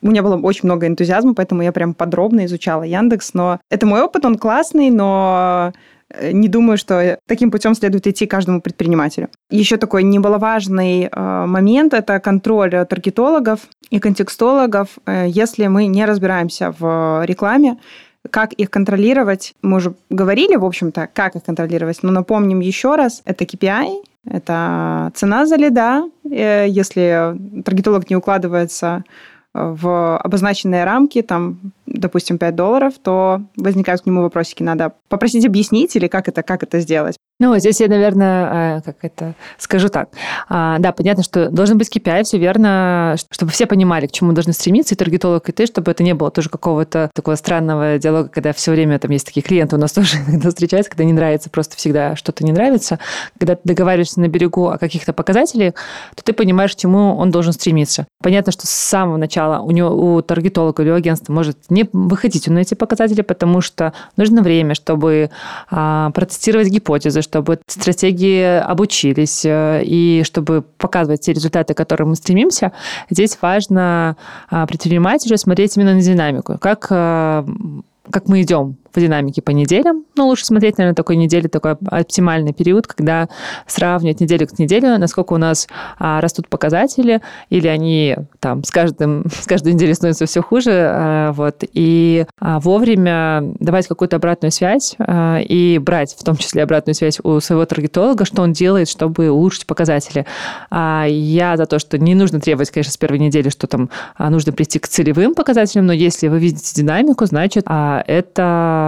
у 0.00 0.08
меня 0.08 0.22
было 0.22 0.36
очень 0.36 0.62
много 0.64 0.86
энтузиазма, 0.86 1.34
поэтому 1.34 1.62
я 1.62 1.72
прям 1.72 1.94
подробно 1.94 2.44
изучала 2.46 2.82
Яндекс. 2.82 3.34
Но 3.34 3.60
это 3.70 3.86
мой 3.86 4.02
опыт, 4.02 4.24
он 4.24 4.36
классный, 4.36 4.90
но 4.90 5.72
не 6.20 6.48
думаю, 6.48 6.78
что 6.78 7.18
таким 7.26 7.50
путем 7.50 7.74
следует 7.74 8.06
идти 8.06 8.26
каждому 8.26 8.60
предпринимателю. 8.60 9.28
Еще 9.50 9.76
такой 9.76 10.02
немаловажный 10.02 11.08
э, 11.10 11.46
момент– 11.46 11.94
это 11.94 12.20
контроль 12.20 12.70
таргетологов 12.70 13.60
и 13.90 13.98
контекстологов. 13.98 14.88
Э, 15.06 15.26
если 15.28 15.66
мы 15.66 15.86
не 15.86 16.04
разбираемся 16.04 16.74
в 16.78 17.24
рекламе, 17.24 17.78
как 18.30 18.52
их 18.52 18.70
контролировать? 18.70 19.54
Мы 19.62 19.78
уже 19.78 19.94
говорили, 20.10 20.56
в 20.56 20.64
общем-то, 20.64 21.08
как 21.12 21.34
их 21.36 21.42
контролировать, 21.42 22.02
но 22.02 22.12
напомним 22.12 22.60
еще 22.60 22.94
раз. 22.94 23.22
Это 23.24 23.44
KPI, 23.44 24.04
это 24.24 25.10
цена 25.14 25.46
за 25.46 25.56
лида. 25.56 26.04
Если 26.24 27.36
таргетолог 27.64 28.08
не 28.08 28.16
укладывается 28.16 29.02
в 29.54 30.16
обозначенные 30.18 30.84
рамки, 30.84 31.22
там, 31.22 31.72
допустим, 31.86 32.38
5 32.38 32.54
долларов, 32.54 32.94
то 33.02 33.42
возникают 33.56 34.02
к 34.02 34.06
нему 34.06 34.22
вопросики. 34.22 34.62
Надо 34.62 34.94
попросить 35.08 35.44
объяснить 35.44 35.94
или 35.96 36.08
как 36.08 36.28
это, 36.28 36.42
как 36.42 36.62
это 36.62 36.80
сделать. 36.80 37.16
Ну, 37.42 37.58
здесь 37.58 37.80
я, 37.80 37.88
наверное, 37.88 38.78
э, 38.78 38.82
как 38.82 38.96
это 39.02 39.34
скажу 39.58 39.88
так. 39.88 40.10
А, 40.48 40.78
да, 40.78 40.92
понятно, 40.92 41.24
что 41.24 41.50
должен 41.50 41.76
быть 41.76 41.90
KPI, 41.92 42.22
все 42.22 42.38
верно, 42.38 43.16
чтобы 43.32 43.50
все 43.50 43.66
понимали, 43.66 44.06
к 44.06 44.12
чему 44.12 44.30
должны 44.30 44.52
стремиться, 44.52 44.94
и 44.94 44.96
таргетолог, 44.96 45.48
и 45.48 45.50
ты, 45.50 45.66
чтобы 45.66 45.90
это 45.90 46.04
не 46.04 46.14
было 46.14 46.30
тоже 46.30 46.48
какого-то 46.48 47.10
такого 47.12 47.34
странного 47.34 47.98
диалога, 47.98 48.28
когда 48.28 48.52
все 48.52 48.70
время 48.70 48.96
там 49.00 49.10
есть 49.10 49.26
такие 49.26 49.42
клиенты, 49.42 49.74
у 49.74 49.78
нас 49.80 49.90
тоже 49.92 50.18
иногда 50.18 50.50
встречаются, 50.50 50.88
когда 50.88 51.02
не 51.02 51.12
нравится, 51.12 51.50
просто 51.50 51.76
всегда 51.76 52.14
что-то 52.14 52.44
не 52.44 52.52
нравится. 52.52 53.00
Когда 53.36 53.56
ты 53.56 53.62
договариваешься 53.64 54.20
на 54.20 54.28
берегу 54.28 54.68
о 54.68 54.78
каких-то 54.78 55.12
показателях, 55.12 55.74
то 56.14 56.22
ты 56.22 56.34
понимаешь, 56.34 56.76
к 56.76 56.78
чему 56.78 57.16
он 57.16 57.32
должен 57.32 57.52
стремиться. 57.52 58.06
Понятно, 58.22 58.52
что 58.52 58.68
с 58.68 58.70
самого 58.70 59.16
начала 59.16 59.58
у 59.62 59.72
него, 59.72 59.90
у 59.90 60.22
таргетолога 60.22 60.84
или 60.84 60.90
у 60.90 60.94
агентства 60.94 61.32
может 61.32 61.58
не 61.70 61.88
выходить 61.92 62.46
на 62.46 62.60
эти 62.60 62.74
показатели, 62.74 63.22
потому 63.22 63.60
что 63.60 63.94
нужно 64.16 64.42
время, 64.42 64.76
чтобы 64.76 65.30
а, 65.72 66.10
протестировать 66.10 66.68
гипотезы, 66.68 67.20
чтобы 67.32 67.60
стратегии 67.66 68.60
обучились 68.60 69.46
э, 69.46 69.82
и 69.84 70.22
чтобы 70.22 70.60
показывать 70.60 71.22
те 71.22 71.32
результаты, 71.32 71.72
к 71.72 71.76
которым 71.78 72.10
мы 72.10 72.16
стремимся, 72.16 72.72
здесь 73.08 73.38
важно 73.40 74.18
а, 74.50 74.66
предпринимателю 74.66 75.38
смотреть 75.38 75.76
именно 75.78 75.94
на 75.94 76.02
динамику. 76.02 76.58
Как 76.58 76.88
э, 76.90 77.44
как 78.10 78.28
мы 78.28 78.42
идем 78.42 78.76
по 78.92 79.00
динамике 79.00 79.42
по 79.42 79.50
неделям. 79.50 80.04
Но 80.16 80.26
лучше 80.26 80.44
смотреть, 80.44 80.78
наверное, 80.78 80.94
такой 80.94 81.16
недели, 81.16 81.48
такой 81.48 81.72
оптимальный 81.72 82.52
период, 82.52 82.86
когда 82.86 83.28
сравнивать 83.66 84.20
неделю 84.20 84.46
к 84.46 84.58
неделе, 84.58 84.96
насколько 84.98 85.32
у 85.32 85.38
нас 85.38 85.68
а, 85.98 86.20
растут 86.20 86.48
показатели, 86.48 87.22
или 87.50 87.68
они 87.68 88.16
там 88.40 88.64
с, 88.64 88.70
каждым, 88.70 89.24
с 89.30 89.46
каждой 89.46 89.74
неделей 89.74 89.94
становятся 89.94 90.26
все 90.26 90.42
хуже. 90.42 90.70
А, 90.72 91.32
вот, 91.32 91.64
и 91.72 92.26
а, 92.38 92.60
вовремя 92.60 93.42
давать 93.58 93.86
какую-то 93.86 94.16
обратную 94.16 94.52
связь 94.52 94.94
а, 94.98 95.38
и 95.40 95.78
брать 95.78 96.14
в 96.18 96.24
том 96.24 96.36
числе 96.36 96.62
обратную 96.62 96.94
связь 96.94 97.18
у 97.22 97.40
своего 97.40 97.64
таргетолога, 97.66 98.24
что 98.24 98.42
он 98.42 98.52
делает, 98.52 98.88
чтобы 98.88 99.30
улучшить 99.30 99.66
показатели. 99.66 100.26
А, 100.70 101.06
я 101.08 101.56
за 101.56 101.66
то, 101.66 101.78
что 101.78 101.98
не 101.98 102.14
нужно 102.14 102.40
требовать, 102.40 102.70
конечно, 102.70 102.92
с 102.92 102.96
первой 102.96 103.18
недели, 103.18 103.48
что 103.48 103.66
там 103.66 103.90
а, 104.16 104.30
нужно 104.30 104.52
прийти 104.52 104.78
к 104.78 104.88
целевым 104.88 105.34
показателям, 105.34 105.86
но 105.86 105.92
если 105.92 106.28
вы 106.28 106.38
видите 106.38 106.72
динамику, 106.74 107.26
значит, 107.26 107.64
а, 107.66 108.02
это 108.06 108.81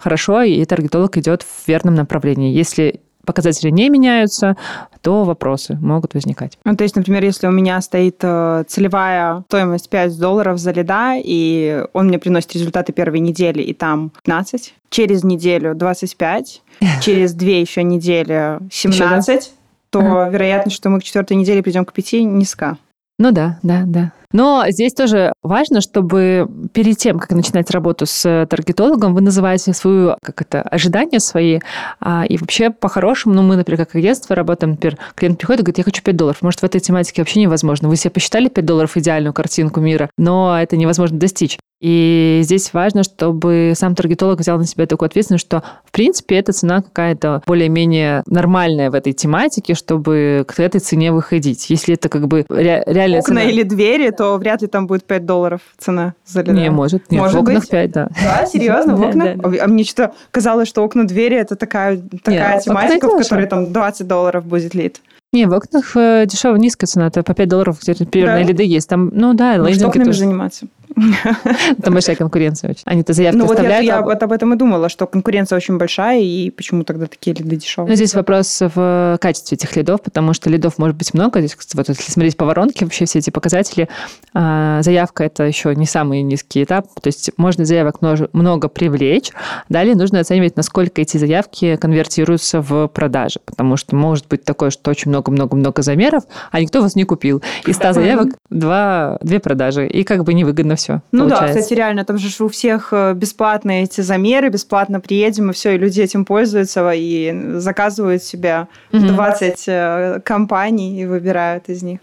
хорошо, 0.00 0.42
и 0.42 0.64
таргетолог 0.64 1.16
идет 1.16 1.42
в 1.42 1.68
верном 1.68 1.94
направлении. 1.94 2.52
Если 2.52 3.00
показатели 3.28 3.68
не 3.70 3.90
меняются, 3.90 4.56
то 5.02 5.24
вопросы 5.24 5.76
могут 5.82 6.14
возникать. 6.14 6.58
Ну, 6.64 6.74
то 6.74 6.84
есть, 6.84 6.96
например, 6.96 7.22
если 7.22 7.46
у 7.46 7.50
меня 7.50 7.78
стоит 7.82 8.16
э, 8.22 8.64
целевая 8.66 9.44
стоимость 9.48 9.90
5 9.90 10.18
долларов 10.18 10.58
за 10.58 10.70
лида, 10.70 11.16
и 11.22 11.84
он 11.92 12.06
мне 12.06 12.18
приносит 12.18 12.54
результаты 12.54 12.94
первой 12.94 13.20
недели, 13.20 13.60
и 13.60 13.74
там 13.74 14.12
15, 14.24 14.74
через 14.88 15.24
неделю 15.24 15.74
25, 15.74 16.62
через 17.02 17.34
две 17.34 17.60
еще 17.60 17.82
недели 17.82 18.60
17, 18.70 19.52
то 19.90 20.28
вероятность, 20.32 20.76
что 20.76 20.88
мы 20.88 21.00
к 21.00 21.04
четвертой 21.04 21.36
неделе 21.36 21.62
придем 21.62 21.84
к 21.84 21.92
5, 21.92 22.12
низка. 22.22 22.78
Ну 23.18 23.30
да, 23.30 23.58
да, 23.62 23.82
да. 23.84 24.12
Но 24.32 24.64
здесь 24.68 24.92
тоже 24.92 25.32
важно, 25.42 25.80
чтобы 25.80 26.48
перед 26.72 26.98
тем, 26.98 27.18
как 27.18 27.30
начинать 27.32 27.70
работу 27.70 28.04
с 28.06 28.46
таргетологом, 28.48 29.14
вы 29.14 29.22
называете 29.22 29.72
свою, 29.72 30.16
как 30.22 30.42
это, 30.42 30.62
ожидания 30.62 31.20
свои. 31.20 31.60
А, 32.00 32.24
и 32.26 32.36
вообще, 32.36 32.70
по-хорошему, 32.70 33.34
ну, 33.34 33.42
мы, 33.42 33.56
например, 33.56 33.84
как 33.84 33.94
агентство 33.94 34.36
работаем, 34.36 34.72
например, 34.72 34.98
клиент 35.14 35.38
приходит 35.38 35.60
и 35.60 35.62
говорит, 35.64 35.78
я 35.78 35.84
хочу 35.84 36.02
5 36.02 36.16
долларов. 36.16 36.42
Может, 36.42 36.60
в 36.60 36.64
этой 36.64 36.80
тематике 36.80 37.22
вообще 37.22 37.40
невозможно. 37.40 37.88
Вы 37.88 37.96
себе 37.96 38.10
посчитали 38.10 38.48
5 38.48 38.64
долларов 38.64 38.96
идеальную 38.96 39.32
картинку 39.32 39.80
мира, 39.80 40.10
но 40.18 40.60
это 40.60 40.76
невозможно 40.76 41.18
достичь. 41.18 41.58
И 41.80 42.40
здесь 42.42 42.72
важно, 42.72 43.04
чтобы 43.04 43.72
сам 43.76 43.94
таргетолог 43.94 44.40
взял 44.40 44.58
на 44.58 44.64
себя 44.66 44.86
такую 44.86 45.06
ответственность, 45.06 45.44
что, 45.44 45.62
в 45.84 45.92
принципе, 45.92 46.36
эта 46.36 46.52
цена 46.52 46.82
какая-то 46.82 47.42
более-менее 47.46 48.24
нормальная 48.26 48.90
в 48.90 48.94
этой 48.94 49.12
тематике, 49.12 49.74
чтобы 49.74 50.44
к 50.48 50.58
этой 50.58 50.80
цене 50.80 51.12
выходить. 51.12 51.70
Если 51.70 51.94
это 51.94 52.08
как 52.08 52.26
бы 52.26 52.44
ре- 52.48 52.82
реальная 52.86 53.20
Окна 53.20 53.36
цена... 53.36 53.42
или 53.50 53.62
двери, 53.62 54.10
то 54.10 54.36
вряд 54.38 54.60
ли 54.62 54.66
там 54.66 54.88
будет 54.88 55.04
5 55.04 55.24
долларов 55.24 55.60
цена 55.78 56.14
за 56.26 56.40
лида. 56.40 56.52
Не, 56.52 56.70
может. 56.70 57.10
Нет, 57.12 57.20
Может 57.20 57.36
в 57.36 57.40
окнах 57.42 57.60
быть. 57.60 57.70
5, 57.70 57.90
да. 57.92 58.08
Да, 58.24 58.46
серьезно, 58.46 58.96
в 58.96 59.00
окнах? 59.06 59.36
А 59.60 59.66
мне 59.68 59.84
что-то 59.84 60.14
казалось, 60.32 60.66
что 60.68 60.82
окна 60.82 61.06
двери 61.06 61.36
это 61.36 61.54
такая, 61.54 62.00
такая 62.24 62.60
тематика, 62.60 63.08
в 63.08 63.18
которой 63.22 63.46
там 63.46 63.72
20 63.72 64.06
долларов 64.08 64.44
будет 64.44 64.74
лид. 64.74 65.00
Не, 65.32 65.44
в 65.46 65.52
окнах 65.52 65.94
э, 65.94 66.24
дешевая 66.26 66.58
низкая 66.58 66.86
цена, 66.88 67.06
это 67.08 67.22
по 67.22 67.34
5 67.34 67.48
долларов 67.48 67.78
где-то 67.82 68.06
примерно 68.06 68.36
Да? 68.40 68.42
лиды 68.42 68.64
есть. 68.64 68.88
Там, 68.88 69.10
ну 69.12 69.34
да, 69.34 69.58
Может, 69.58 69.66
лендинги 69.74 69.84
окнами 69.90 70.04
тоже. 70.06 70.18
заниматься. 70.20 70.66
Там 71.82 71.94
большая 71.94 72.16
конкуренция 72.16 72.70
очень. 72.70 72.82
Они-то 72.84 73.12
заявки 73.12 73.38
Ну 73.38 73.46
вот 73.46 73.60
я, 73.60 73.98
а- 73.98 74.02
вот 74.02 74.22
об 74.22 74.32
этом 74.32 74.54
и 74.54 74.56
думала, 74.56 74.88
что 74.88 75.06
конкуренция 75.06 75.56
очень 75.56 75.78
большая, 75.78 76.20
и 76.20 76.50
почему 76.50 76.84
тогда 76.84 77.06
такие 77.06 77.34
лиды 77.34 77.56
дешевые? 77.56 77.96
здесь 77.96 78.14
вопрос 78.14 78.60
в 78.60 79.18
качестве 79.20 79.56
этих 79.56 79.74
лидов, 79.76 80.02
потому 80.02 80.32
что 80.34 80.50
лидов 80.50 80.78
может 80.78 80.96
быть 80.96 81.14
много. 81.14 81.40
Здесь, 81.40 81.56
вот 81.74 81.88
если 81.88 82.10
смотреть 82.10 82.36
по 82.36 82.44
воронке, 82.44 82.84
вообще 82.84 83.04
все 83.04 83.18
эти 83.18 83.30
показатели, 83.30 83.88
а, 84.34 84.82
заявка– 84.82 85.24
это 85.24 85.44
еще 85.44 85.74
не 85.74 85.86
самый 85.86 86.22
низкий 86.22 86.62
этап. 86.62 86.86
То 87.00 87.08
есть 87.08 87.30
можно 87.36 87.64
заявок 87.64 87.96
много 88.32 88.68
привлечь. 88.68 89.30
Далее 89.68 89.94
нужно 89.94 90.20
оценивать, 90.20 90.56
насколько 90.56 91.00
эти 91.00 91.16
заявки 91.16 91.76
конвертируются 91.76 92.60
в 92.60 92.88
продажи. 92.88 93.40
Потому 93.44 93.76
что 93.76 93.96
может 93.96 94.26
быть 94.28 94.44
такое, 94.44 94.70
что 94.70 94.90
очень 94.90 95.10
много-много-много 95.10 95.82
замеров, 95.82 96.24
а 96.50 96.60
никто 96.60 96.80
вас 96.80 96.94
не 96.94 97.04
купил. 97.04 97.42
Из 97.66 97.76
100 97.76 97.92
заявок 97.94 98.28
два, 98.50 99.18
две 99.22 99.40
продажи. 99.40 99.86
И 99.86 100.04
как 100.04 100.24
бы 100.24 100.34
невыгодно 100.34 100.76
все 100.76 100.87
Ну 101.12 101.24
да, 101.24 101.36
получается. 101.36 101.60
кстати, 101.60 101.78
реально, 101.78 102.04
там 102.04 102.18
же 102.18 102.44
у 102.44 102.48
всех 102.48 102.88
э, 102.92 103.14
бесплатные 103.14 103.84
эти 103.84 104.00
замеры, 104.00 104.48
бесплатно 104.48 105.00
приедем, 105.00 105.50
и 105.50 105.52
все, 105.52 105.74
и 105.74 105.78
люди 105.78 106.00
этим 106.00 106.24
пользуются, 106.24 106.90
и 106.94 107.34
заказывают 107.56 108.22
себе 108.22 108.66
Мгм. 108.92 109.08
20 109.08 109.64
э, 109.66 110.20
компаний 110.24 111.02
и 111.02 111.06
выбирают 111.06 111.68
из 111.68 111.82
них. 111.82 112.00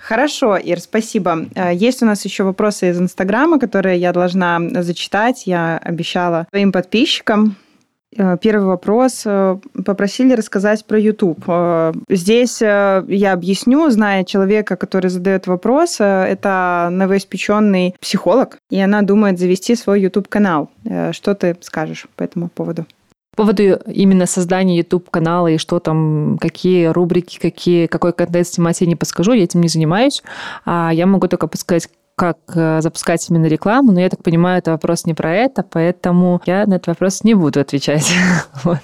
Хорошо, 0.00 0.56
Ир, 0.56 0.80
спасибо. 0.80 1.46
Э, 1.54 1.74
Есть 1.74 2.02
у 2.02 2.06
нас 2.06 2.24
еще 2.24 2.44
вопросы 2.44 2.90
из 2.90 3.00
Инстаграма, 3.00 3.58
которые 3.58 3.98
я 3.98 4.12
должна 4.12 4.60
зачитать. 4.82 5.46
Я 5.46 5.78
обещала 5.78 6.46
своим 6.50 6.72
подписчикам. 6.72 7.56
Э, 8.16 8.36
Первый 8.40 8.66
вопрос. 8.66 9.22
Э, 9.24 9.58
Попросили 9.84 10.34
рассказать 10.34 10.84
про 10.84 10.98
YouTube. 10.98 11.42
Э, 11.46 11.92
Здесь 12.08 12.60
я 12.60 13.32
объясню, 13.32 13.90
зная 13.90 14.24
человека, 14.24 14.76
который 14.76 15.10
задает 15.10 15.46
вопрос. 15.46 15.96
Это 16.00 16.88
новоиспеченный 16.90 17.94
психолог, 18.00 18.58
и 18.70 18.80
она 18.80 19.02
думает 19.02 19.38
завести 19.38 19.74
свой 19.74 20.00
YouTube-канал. 20.02 20.70
Что 21.12 21.34
ты 21.34 21.56
скажешь 21.60 22.06
по 22.16 22.22
этому 22.22 22.48
поводу? 22.48 22.86
По 23.36 23.44
поводу 23.44 23.62
именно 23.86 24.26
создания 24.26 24.78
YouTube-канала 24.78 25.48
и 25.48 25.58
что 25.58 25.78
там, 25.78 26.38
какие 26.40 26.86
рубрики, 26.86 27.38
какие, 27.38 27.86
какой 27.86 28.12
контент 28.12 28.48
снимать, 28.48 28.80
я 28.80 28.86
не 28.86 28.96
подскажу, 28.96 29.32
я 29.32 29.44
этим 29.44 29.60
не 29.60 29.68
занимаюсь. 29.68 30.22
А 30.64 30.90
я 30.92 31.06
могу 31.06 31.28
только 31.28 31.46
подсказать, 31.46 31.88
как 32.18 32.38
э, 32.56 32.80
запускать 32.82 33.24
именно 33.30 33.46
рекламу, 33.46 33.92
но 33.92 34.00
я 34.00 34.08
так 34.08 34.24
понимаю, 34.24 34.58
это 34.58 34.72
вопрос 34.72 35.06
не 35.06 35.14
про 35.14 35.32
это, 35.32 35.62
поэтому 35.62 36.42
я 36.46 36.66
на 36.66 36.74
этот 36.74 36.88
вопрос 36.88 37.22
не 37.22 37.34
буду 37.34 37.60
отвечать. 37.60 38.12
Вот. 38.64 38.78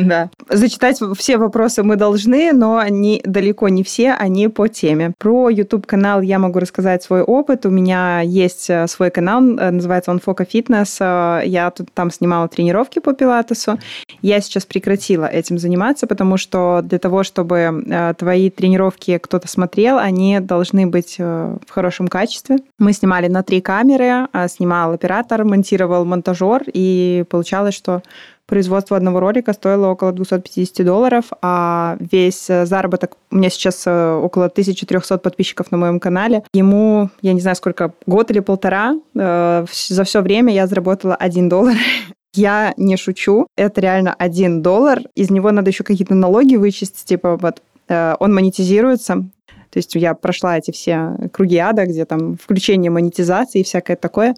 Да. 0.00 0.28
Зачитать 0.48 0.98
все 1.16 1.38
вопросы 1.38 1.84
мы 1.84 1.94
должны, 1.94 2.52
но 2.52 2.78
они 2.78 3.22
далеко 3.24 3.68
не 3.68 3.84
все, 3.84 4.12
они 4.12 4.48
по 4.48 4.66
теме. 4.66 5.12
Про 5.18 5.50
YouTube-канал 5.50 6.20
я 6.20 6.40
могу 6.40 6.58
рассказать 6.58 7.04
свой 7.04 7.22
опыт. 7.22 7.64
У 7.64 7.70
меня 7.70 8.22
есть 8.22 8.68
э, 8.68 8.88
свой 8.88 9.10
канал, 9.10 9.40
э, 9.40 9.70
называется 9.70 10.10
он 10.10 10.18
Фока 10.18 10.44
Фитнес. 10.44 10.98
Я 11.00 11.72
тут 11.76 11.92
там 11.94 12.10
снимала 12.10 12.48
тренировки 12.48 12.98
по 12.98 13.12
пилатесу. 13.12 13.78
Я 14.20 14.40
сейчас 14.40 14.66
прекратила 14.66 15.26
этим 15.26 15.58
заниматься, 15.58 16.08
потому 16.08 16.36
что 16.36 16.80
для 16.82 16.98
того, 16.98 17.22
чтобы 17.22 18.14
твои 18.18 18.50
тренировки 18.50 19.18
кто-то 19.18 19.46
смотрел, 19.46 19.98
они 19.98 20.40
должны 20.40 20.88
быть 20.88 21.18
в 21.18 21.70
хорошем 21.70 22.08
качестве. 22.08 22.58
Мы 22.80 22.92
снимали 22.92 23.28
на 23.28 23.44
три 23.44 23.60
камеры, 23.60 24.26
а 24.32 24.48
снимал 24.48 24.92
оператор, 24.92 25.44
монтировал 25.44 26.04
монтажер, 26.04 26.64
и 26.66 27.24
получалось, 27.30 27.74
что 27.74 28.02
Производство 28.50 28.96
одного 28.96 29.20
ролика 29.20 29.52
стоило 29.52 29.86
около 29.86 30.10
250 30.10 30.84
долларов, 30.84 31.26
а 31.40 31.96
весь 32.00 32.46
заработок, 32.46 33.16
у 33.30 33.36
меня 33.36 33.48
сейчас 33.48 33.86
около 33.86 34.46
1300 34.46 35.18
подписчиков 35.18 35.70
на 35.70 35.78
моем 35.78 36.00
канале, 36.00 36.42
ему, 36.52 37.10
я 37.22 37.32
не 37.32 37.40
знаю 37.40 37.54
сколько, 37.54 37.92
год 38.06 38.32
или 38.32 38.40
полтора, 38.40 38.96
за 39.14 40.04
все 40.04 40.20
время 40.20 40.52
я 40.52 40.66
заработала 40.66 41.14
1 41.14 41.48
доллар. 41.48 41.76
Я 42.34 42.74
не 42.76 42.96
шучу, 42.96 43.48
это 43.56 43.80
реально 43.80 44.14
1 44.14 44.62
доллар, 44.62 45.00
из 45.16 45.30
него 45.30 45.50
надо 45.50 45.70
еще 45.70 45.82
какие-то 45.82 46.14
налоги 46.14 46.54
вычесть, 46.56 47.04
типа 47.04 47.36
вот 47.36 47.62
он 47.88 48.34
монетизируется, 48.34 49.24
то 49.70 49.78
есть 49.78 49.94
я 49.94 50.14
прошла 50.14 50.58
эти 50.58 50.70
все 50.70 51.16
круги 51.32 51.56
ада, 51.56 51.86
где 51.86 52.04
там 52.04 52.36
включение 52.36 52.90
монетизации 52.90 53.60
и 53.60 53.64
всякое 53.64 53.96
такое. 53.96 54.34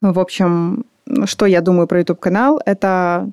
В 0.00 0.20
общем, 0.20 0.84
что 1.24 1.46
я 1.46 1.60
думаю 1.60 1.86
про 1.86 1.98
YouTube-канал? 1.98 2.60
Это 2.66 3.30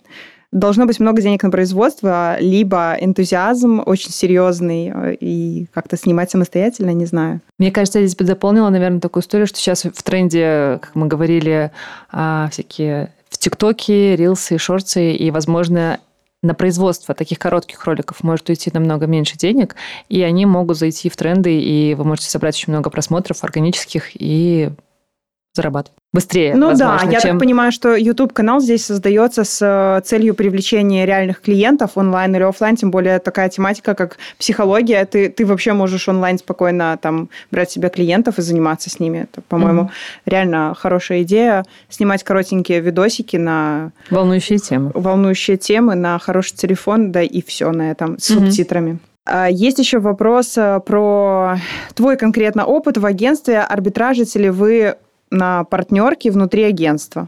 должно 0.51 0.85
быть 0.85 0.99
много 0.99 1.21
денег 1.21 1.43
на 1.43 1.49
производство, 1.49 2.37
либо 2.39 2.95
энтузиазм 2.99 3.81
очень 3.85 4.11
серьезный 4.11 4.91
э, 4.93 5.15
и 5.15 5.67
как-то 5.73 5.97
снимать 5.97 6.29
самостоятельно, 6.29 6.91
не 6.91 7.05
знаю. 7.05 7.41
Мне 7.57 7.71
кажется, 7.71 7.99
я 7.99 8.05
здесь 8.05 8.17
бы 8.17 8.25
дополнила, 8.25 8.69
наверное, 8.69 8.99
такую 8.99 9.23
историю, 9.23 9.47
что 9.47 9.57
сейчас 9.57 9.83
в 9.83 10.03
тренде, 10.03 10.79
как 10.81 10.95
мы 10.95 11.07
говорили, 11.07 11.71
а, 12.11 12.49
всякие 12.51 13.13
в 13.29 13.37
ТикТоке, 13.37 14.15
рилсы, 14.17 14.57
шорты, 14.57 15.13
и, 15.13 15.31
возможно, 15.31 15.99
на 16.43 16.53
производство 16.53 17.13
таких 17.13 17.39
коротких 17.39 17.85
роликов 17.85 18.23
может 18.23 18.49
уйти 18.49 18.71
намного 18.73 19.05
меньше 19.05 19.37
денег, 19.37 19.75
и 20.09 20.21
они 20.21 20.45
могут 20.45 20.77
зайти 20.77 21.09
в 21.09 21.15
тренды, 21.15 21.59
и 21.59 21.93
вы 21.93 22.03
можете 22.03 22.29
собрать 22.29 22.55
очень 22.55 22.73
много 22.73 22.89
просмотров 22.89 23.43
органических 23.43 24.11
и 24.13 24.71
зарабатывать 25.53 26.00
быстрее. 26.13 26.55
Ну 26.55 26.67
возможно, 26.67 27.05
да, 27.05 27.11
я 27.11 27.19
чем... 27.21 27.31
так 27.31 27.39
понимаю, 27.39 27.71
что 27.71 27.95
YouTube-канал 27.95 28.59
здесь 28.59 28.85
создается 28.85 29.43
с 29.43 29.59
э, 29.61 30.01
целью 30.05 30.35
привлечения 30.35 31.05
реальных 31.05 31.41
клиентов 31.41 31.91
онлайн 31.95 32.35
или 32.35 32.43
офлайн, 32.43 32.75
тем 32.75 32.91
более 32.91 33.19
такая 33.19 33.49
тематика, 33.49 33.93
как 33.93 34.17
психология. 34.37 35.05
Ты, 35.05 35.29
ты 35.29 35.45
вообще 35.45 35.73
можешь 35.73 36.07
онлайн 36.09 36.37
спокойно 36.37 36.97
там 37.01 37.29
брать 37.49 37.71
себе 37.71 37.89
клиентов 37.89 38.39
и 38.39 38.41
заниматься 38.41 38.89
с 38.89 38.99
ними. 38.99 39.27
Это, 39.31 39.41
по-моему, 39.41 39.83
mm-hmm. 39.83 40.21
реально 40.25 40.75
хорошая 40.77 41.21
идея. 41.23 41.65
Снимать 41.89 42.23
коротенькие 42.23 42.81
видосики 42.81 43.37
на... 43.37 43.91
Волнующие 44.09 44.59
темы. 44.59 44.91
Волнующие 44.93 45.57
темы 45.57 45.95
на 45.95 46.19
хороший 46.19 46.55
телефон, 46.55 47.11
да 47.11 47.21
и 47.21 47.41
все 47.41 47.71
на 47.71 47.91
этом, 47.91 48.19
с 48.19 48.29
mm-hmm. 48.29 48.33
субтитрами. 48.33 48.99
А, 49.25 49.49
есть 49.49 49.79
еще 49.79 49.99
вопрос 49.99 50.57
э, 50.57 50.79
про 50.85 51.57
твой 51.95 52.17
конкретно 52.17 52.65
опыт 52.65 52.97
в 52.97 53.05
агентстве. 53.05 53.59
Арбитражите 53.59 54.39
ли 54.39 54.49
вы 54.49 54.95
на 55.31 55.63
партнерке 55.63 56.29
внутри 56.31 56.63
агентства? 56.63 57.27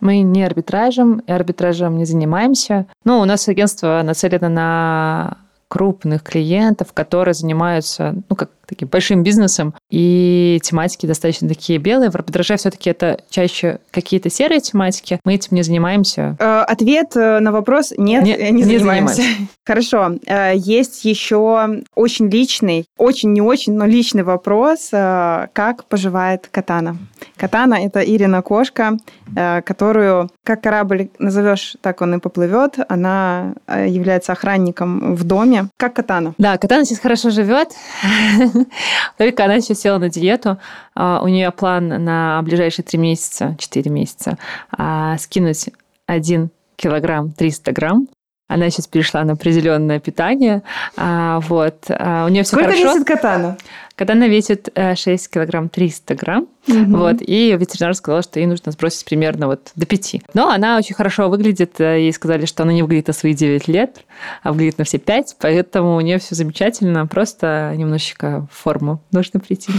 Мы 0.00 0.20
не 0.20 0.44
арбитражем, 0.44 1.20
и 1.20 1.32
арбитражем 1.32 1.96
не 1.96 2.04
занимаемся. 2.04 2.86
Но 3.04 3.20
у 3.20 3.24
нас 3.24 3.48
агентство 3.48 4.02
нацелено 4.04 4.48
на 4.48 5.38
крупных 5.68 6.22
клиентов, 6.22 6.92
которые 6.92 7.34
занимаются, 7.34 8.14
ну, 8.28 8.36
как 8.36 8.50
таким 8.66 8.88
большим 8.88 9.22
бизнесом, 9.22 9.74
и 9.90 10.60
тематики 10.62 11.06
достаточно 11.06 11.48
такие 11.48 11.78
белые. 11.78 12.10
В 12.10 12.14
арбитраже 12.14 12.56
все-таки 12.56 12.90
это 12.90 13.20
чаще 13.30 13.78
какие-то 13.90 14.30
серые 14.30 14.60
тематики. 14.60 15.20
Мы 15.24 15.34
этим 15.34 15.56
не 15.56 15.62
занимаемся. 15.62 16.36
Э, 16.38 16.60
ответ 16.60 17.16
э, 17.16 17.40
на 17.40 17.52
вопрос 17.52 17.92
нет, 17.96 18.24
не, 18.24 18.36
не, 18.36 18.50
не 18.50 18.64
занимаемся. 18.64 19.14
занимаемся. 19.14 19.46
Хорошо. 19.66 20.12
Э, 20.26 20.52
есть 20.54 21.04
еще 21.04 21.82
очень 21.94 22.28
личный, 22.28 22.86
очень 22.96 23.32
не 23.32 23.40
очень, 23.40 23.74
но 23.74 23.86
личный 23.86 24.22
вопрос. 24.22 24.88
Как 24.90 25.84
поживает 25.88 26.48
Катана? 26.50 26.96
Катана– 27.36 27.74
это 27.84 28.00
Ирина 28.00 28.42
кошка, 28.42 28.98
которую, 29.34 30.30
как 30.44 30.62
корабль 30.62 31.08
назовешь, 31.18 31.76
так 31.80 32.00
он 32.00 32.14
и 32.14 32.18
поплывет. 32.18 32.78
Она 32.88 33.54
является 33.68 34.32
охранником 34.32 35.14
в 35.14 35.24
доме. 35.24 35.68
Как 35.76 35.94
Катана? 35.94 36.34
Да, 36.38 36.56
Катана 36.58 36.84
сейчас 36.84 37.00
хорошо 37.00 37.30
живет. 37.30 37.68
Только 39.18 39.44
она 39.44 39.60
сейчас 39.60 39.80
села 39.80 39.98
на 39.98 40.08
диету. 40.08 40.58
А, 40.94 41.20
у 41.22 41.28
нее 41.28 41.50
план 41.50 41.88
на 41.88 42.40
ближайшие 42.42 42.84
три 42.84 42.98
месяца, 42.98 43.56
четыре 43.58 43.90
месяца 43.90 44.38
а, 44.70 45.16
скинуть 45.18 45.70
один 46.06 46.50
килограмм 46.76 47.32
300 47.32 47.72
грамм. 47.72 48.08
Она 48.48 48.70
сейчас 48.70 48.86
перешла 48.86 49.24
на 49.24 49.32
определенное 49.32 49.98
питание. 49.98 50.62
А, 50.96 51.40
вот. 51.40 51.86
У 51.88 52.28
нее 52.28 52.44
все 52.44 52.56
Сколько 52.56 52.72
хорошо. 52.72 52.94
весит 52.94 53.06
катана? 53.06 53.56
Катана 53.96 54.28
весит 54.28 54.68
6 54.76 55.30
килограмм 55.30 55.68
300 55.68 56.14
грамм. 56.14 56.46
Угу. 56.68 56.96
Вот, 56.96 57.16
и 57.20 57.56
ветеринар 57.58 57.94
сказал, 57.94 58.22
что 58.22 58.38
ей 58.38 58.46
нужно 58.46 58.72
сбросить 58.72 59.04
примерно 59.04 59.46
вот 59.46 59.70
до 59.74 59.86
5. 59.86 60.16
Но 60.34 60.50
она 60.50 60.76
очень 60.76 60.94
хорошо 60.94 61.28
выглядит. 61.28 61.80
Ей 61.80 62.12
сказали, 62.12 62.44
что 62.46 62.62
она 62.62 62.72
не 62.72 62.82
выглядит 62.82 63.08
на 63.08 63.14
свои 63.14 63.34
9 63.34 63.68
лет, 63.68 64.04
а 64.42 64.52
выглядит 64.52 64.78
на 64.78 64.84
все 64.84 64.98
5. 64.98 65.36
Поэтому 65.40 65.96
у 65.96 66.00
нее 66.00 66.18
все 66.18 66.34
замечательно. 66.34 67.06
Просто 67.06 67.72
немножечко 67.76 68.46
в 68.52 68.56
форму 68.56 69.00
нужно 69.12 69.40
прийти. 69.40 69.72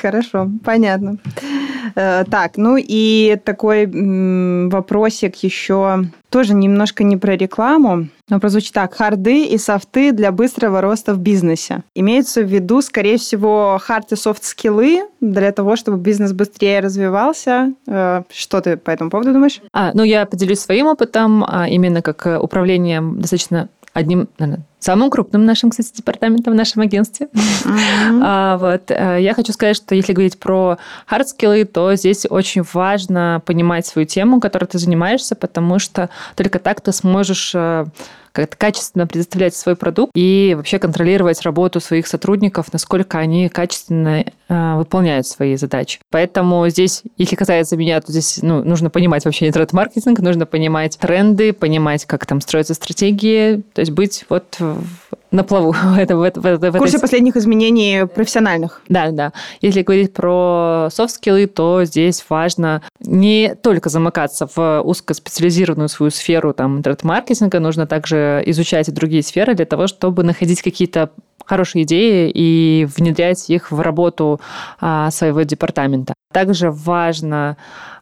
Хорошо, 0.00 0.50
понятно. 0.64 1.18
Э, 1.94 2.24
так, 2.30 2.56
ну 2.56 2.76
и 2.78 3.38
такой 3.44 3.86
вопросик 4.68 5.36
еще 5.36 6.04
тоже 6.30 6.54
немножко 6.54 7.04
не 7.04 7.18
про 7.18 7.36
рекламу, 7.36 8.08
но 8.28 8.40
прозвучит 8.40 8.72
так. 8.72 8.94
Харды 8.94 9.44
и 9.44 9.58
софты 9.58 10.12
для 10.12 10.32
быстрого 10.32 10.80
роста 10.80 11.12
в 11.12 11.18
бизнесе. 11.18 11.82
Имеется 11.94 12.40
в 12.40 12.46
виду, 12.46 12.80
скорее 12.80 13.18
всего, 13.18 13.78
хард 13.80 14.12
и 14.12 14.16
софт-скиллы 14.16 15.02
для 15.20 15.52
того, 15.52 15.76
чтобы 15.76 15.98
бизнес 15.98 16.32
быстрее 16.32 16.80
развивался. 16.80 17.74
Э, 17.86 18.22
что 18.30 18.60
ты 18.60 18.76
по 18.76 18.90
этому 18.90 19.10
поводу 19.10 19.32
думаешь? 19.32 19.60
А, 19.72 19.90
ну, 19.92 20.02
я 20.02 20.24
поделюсь 20.24 20.60
своим 20.60 20.86
опытом, 20.86 21.44
а 21.46 21.68
именно 21.68 22.00
как 22.00 22.26
э, 22.26 22.38
управлением 22.38 23.20
достаточно 23.20 23.68
одним, 23.92 24.28
наверное, 24.38 24.64
самым 24.78 25.10
крупным 25.10 25.44
нашим, 25.44 25.70
кстати, 25.70 25.92
департаментом 25.94 26.54
в 26.54 26.56
нашем 26.56 26.82
агентстве. 26.82 27.28
Mm-hmm. 27.32 28.20
а, 28.24 28.56
вот. 28.58 28.90
Э, 28.90 29.18
я 29.20 29.34
хочу 29.34 29.52
сказать, 29.52 29.76
что 29.76 29.94
если 29.94 30.12
говорить 30.12 30.38
про 30.38 30.78
hard 31.06 31.27
skill 31.27 31.53
ы, 31.53 31.64
то 31.64 31.94
здесь 31.94 32.26
очень 32.28 32.64
важно 32.72 33.42
понимать 33.44 33.86
свою 33.86 34.06
тему, 34.06 34.40
которой 34.40 34.64
ты 34.64 34.78
занимаешься, 34.78 35.36
потому 35.36 35.78
что 35.78 36.10
только 36.36 36.58
так 36.58 36.80
ты 36.80 36.92
сможешь 36.92 37.52
э, 37.54 37.86
как-то 38.32 38.56
качественно 38.56 39.06
предоставлять 39.06 39.54
свой 39.54 39.76
продукт 39.76 40.12
и 40.14 40.54
вообще 40.56 40.78
контролировать 40.78 41.42
работу 41.42 41.80
своих 41.80 42.06
сотрудников, 42.06 42.72
насколько 42.72 43.18
они 43.18 43.48
качественно 43.48 44.24
э, 44.48 44.74
выполняют 44.76 45.26
свои 45.26 45.56
задачи. 45.56 46.00
Поэтому 46.10 46.68
здесь, 46.68 47.02
если 47.16 47.36
касается 47.36 47.76
меня, 47.76 48.00
то 48.00 48.10
здесь 48.10 48.40
ну, 48.42 48.64
нужно 48.64 48.90
понимать 48.90 49.24
вообще 49.24 49.48
интернет-маркетинг, 49.48 50.18
нужно 50.20 50.46
понимать 50.46 50.98
тренды, 50.98 51.52
понимать, 51.52 52.04
как 52.06 52.26
там 52.26 52.40
строятся 52.40 52.74
стратегии, 52.74 53.62
то 53.74 53.80
есть 53.80 53.92
быть 53.92 54.24
вот 54.28 54.58
на 55.32 55.44
плаву. 55.44 55.74
это, 55.96 56.16
в, 56.16 56.20
в, 56.20 56.36
в, 56.36 56.70
в 56.70 56.78
курсе 56.78 56.96
этой... 56.96 57.00
последних 57.00 57.36
изменений 57.36 58.06
профессиональных. 58.06 58.82
Да, 58.88 59.10
да. 59.10 59.32
Если 59.60 59.82
говорить 59.82 60.12
про 60.12 60.88
софт-скиллы, 60.90 61.46
то 61.46 61.84
здесь 61.84 62.24
важно 62.28 62.82
не 63.00 63.54
только 63.54 63.88
замыкаться 63.88 64.46
в 64.54 64.82
узкоспециализированную 64.82 65.88
свою 65.88 66.10
сферу 66.10 66.52
там, 66.52 66.78
интернет-маркетинга, 66.78 67.58
нужно 67.58 67.86
также 67.86 68.42
изучать 68.46 68.88
и 68.88 68.92
другие 68.92 69.22
сферы 69.22 69.54
для 69.54 69.66
того, 69.66 69.86
чтобы 69.86 70.22
находить 70.22 70.62
какие-то 70.62 71.10
хорошие 71.44 71.82
идеи 71.82 72.30
и 72.32 72.86
внедрять 72.96 73.50
их 73.50 73.72
в 73.72 73.80
работу 73.80 74.40
а, 74.80 75.10
своего 75.10 75.42
департамента. 75.42 76.14
Также 76.32 76.70
важно 76.70 77.56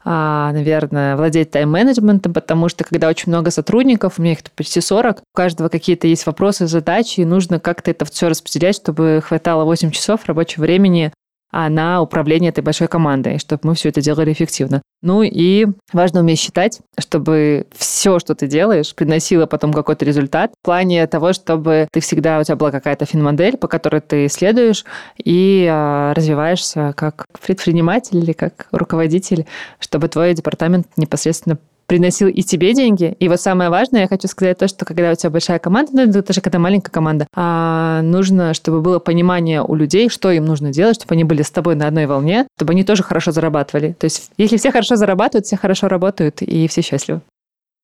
наверное, 0.04 1.16
владеть 1.16 1.50
тайм-менеджментом, 1.50 2.32
потому 2.32 2.68
что 2.68 2.84
когда 2.84 3.08
очень 3.08 3.30
много 3.30 3.50
сотрудников, 3.50 4.18
у 4.18 4.22
меня 4.22 4.32
их 4.32 4.38
почти 4.56 4.80
40, 4.80 5.20
у 5.20 5.22
каждого 5.34 5.68
какие-то 5.68 6.06
есть 6.06 6.26
вопросы, 6.26 6.66
задачи, 6.66 7.20
и 7.20 7.24
нужно 7.24 7.60
как-то 7.60 7.90
это 7.90 8.04
все 8.04 8.28
распределять, 8.28 8.76
чтобы 8.76 9.22
хватало 9.24 9.64
8 9.64 9.90
часов 9.90 10.24
рабочего 10.26 10.62
времени 10.62 11.12
а 11.50 11.68
на 11.68 12.00
управление 12.00 12.50
этой 12.50 12.62
большой 12.62 12.88
командой, 12.88 13.38
чтобы 13.38 13.60
мы 13.64 13.74
все 13.74 13.88
это 13.88 14.00
делали 14.00 14.32
эффективно. 14.32 14.82
Ну 15.02 15.22
и 15.22 15.66
важно 15.92 16.20
уметь 16.20 16.38
считать, 16.38 16.80
чтобы 16.98 17.66
все, 17.72 18.18
что 18.18 18.34
ты 18.34 18.46
делаешь, 18.46 18.94
приносило 18.94 19.46
потом 19.46 19.72
какой-то 19.72 20.04
результат 20.04 20.52
в 20.60 20.64
плане 20.64 21.06
того, 21.06 21.32
чтобы 21.32 21.88
ты 21.90 22.00
всегда, 22.00 22.38
у 22.38 22.44
тебя 22.44 22.56
была 22.56 22.70
какая-то 22.70 23.06
финмодель, 23.06 23.56
по 23.56 23.66
которой 23.66 24.00
ты 24.00 24.28
следуешь 24.28 24.84
и 25.16 25.66
э, 25.68 26.12
развиваешься 26.12 26.92
как 26.96 27.26
предприниматель 27.44 28.18
или 28.18 28.32
как 28.32 28.68
руководитель, 28.72 29.46
чтобы 29.78 30.08
твой 30.08 30.34
департамент 30.34 30.86
непосредственно 30.96 31.58
приносил 31.90 32.28
и 32.28 32.42
тебе 32.42 32.72
деньги. 32.72 33.16
И 33.18 33.28
вот 33.28 33.40
самое 33.40 33.68
важное, 33.68 34.02
я 34.02 34.06
хочу 34.06 34.28
сказать 34.28 34.56
то, 34.56 34.68
что 34.68 34.84
когда 34.84 35.10
у 35.10 35.14
тебя 35.16 35.28
большая 35.28 35.58
команда, 35.58 35.90
ну, 35.92 36.06
даже 36.06 36.40
когда 36.40 36.60
маленькая 36.60 36.92
команда, 36.92 37.26
а 37.34 38.00
нужно, 38.02 38.54
чтобы 38.54 38.80
было 38.80 39.00
понимание 39.00 39.60
у 39.60 39.74
людей, 39.74 40.08
что 40.08 40.30
им 40.30 40.44
нужно 40.44 40.72
делать, 40.72 40.94
чтобы 40.94 41.14
они 41.14 41.24
были 41.24 41.42
с 41.42 41.50
тобой 41.50 41.74
на 41.74 41.88
одной 41.88 42.06
волне, 42.06 42.46
чтобы 42.56 42.74
они 42.74 42.84
тоже 42.84 43.02
хорошо 43.02 43.32
зарабатывали. 43.32 43.96
То 43.98 44.04
есть, 44.04 44.30
если 44.38 44.56
все 44.56 44.70
хорошо 44.70 44.94
зарабатывают, 44.94 45.46
все 45.46 45.56
хорошо 45.56 45.88
работают, 45.88 46.42
и 46.42 46.68
все 46.68 46.80
счастливы. 46.80 47.22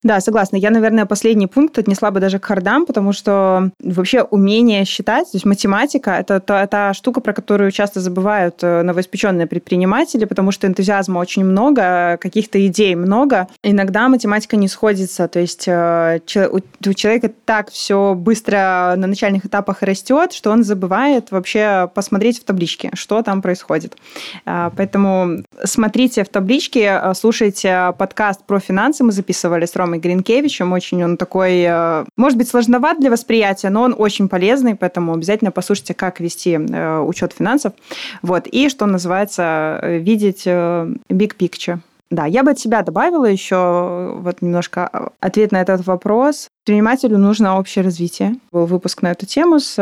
Да, 0.03 0.21
согласна. 0.21 0.57
Я, 0.57 0.71
наверное, 0.71 1.07
последний 1.07 1.47
пункт 1.47 1.79
отнесла 1.79 2.11
бы 2.11 2.21
даже 2.21 2.39
к 2.39 2.45
хардам, 2.45 2.87
потому 2.87 3.13
что 3.13 3.71
вообще 3.83 4.23
умение 4.23 4.85
считать, 4.85 5.25
то 5.33 5.37
есть 5.37 5.47
математика, 5.47 6.11
это 6.11 6.39
та, 6.39 6.67
та 6.67 6.95
штука, 6.95 7.21
про 7.21 7.33
которую 7.33 7.71
часто 7.73 8.01
забывают 8.01 8.63
э, 8.63 8.83
новоиспеченные 8.83 9.47
предприниматели, 9.47 10.25
потому 10.27 10.53
что 10.53 10.67
энтузиазма 10.67 11.19
очень 11.19 11.45
много, 11.45 12.19
каких-то 12.21 12.65
идей 12.67 12.95
много. 12.95 13.49
Иногда 13.63 14.09
математика 14.09 14.57
не 14.57 14.69
сходится, 14.69 15.29
то 15.29 15.41
есть 15.41 15.67
э, 15.67 16.21
у 16.21 16.93
человека 16.93 17.33
так 17.45 17.71
все 17.71 18.15
быстро 18.15 18.95
на 18.97 19.07
начальных 19.07 19.47
этапах 19.47 19.83
растет, 19.83 20.33
что 20.33 20.51
он 20.51 20.63
забывает 20.63 21.33
вообще 21.33 21.91
посмотреть 21.95 22.41
в 22.41 22.45
табличке, 22.45 22.91
что 22.95 23.23
там 23.23 23.43
происходит. 23.43 23.97
А, 24.45 24.71
поэтому 24.77 25.43
смотрите 25.65 26.23
в 26.23 26.29
табличке, 26.29 27.03
слушайте 27.15 27.95
подкаст 27.99 28.45
про 28.45 28.61
финансы, 28.61 29.03
мы 29.03 29.13
записывали 29.13 29.65
с 29.65 29.75
Ромой 29.75 29.86
Ромой 29.87 30.01
Гринкевичем. 30.01 30.73
Очень 30.73 31.05
он 31.05 31.17
такой, 31.17 31.63
э, 31.63 32.05
может 32.17 32.37
быть, 32.37 32.49
сложноват 32.49 32.99
для 32.99 33.11
восприятия, 33.11 33.71
но 33.71 33.83
он 33.83 33.95
очень 33.97 34.29
полезный, 34.29 34.75
поэтому 34.75 35.15
обязательно 35.15 35.53
послушайте, 35.53 35.95
как 35.95 36.21
вести 36.21 36.59
э, 36.59 37.01
учет 37.01 37.33
финансов. 37.33 37.73
Вот. 38.23 38.47
И, 38.49 38.69
что 38.69 38.87
называется, 38.87 39.79
э, 39.83 39.99
видеть 39.99 40.47
big 40.47 41.37
picture. 41.39 41.79
Да, 42.09 42.25
я 42.25 42.45
бы 42.45 42.53
от 42.53 42.59
себя 42.59 42.83
добавила 42.83 43.25
еще 43.27 44.15
вот 44.21 44.41
немножко 44.41 45.11
ответ 45.21 45.51
на 45.51 45.61
этот 45.61 45.85
вопрос. 45.87 46.49
Предпринимателю 46.65 47.19
нужно 47.19 47.59
общее 47.59 47.85
развитие. 47.85 48.37
Был 48.53 48.67
выпуск 48.67 49.03
на 49.03 49.11
эту 49.11 49.27
тему 49.27 49.59
с 49.59 49.75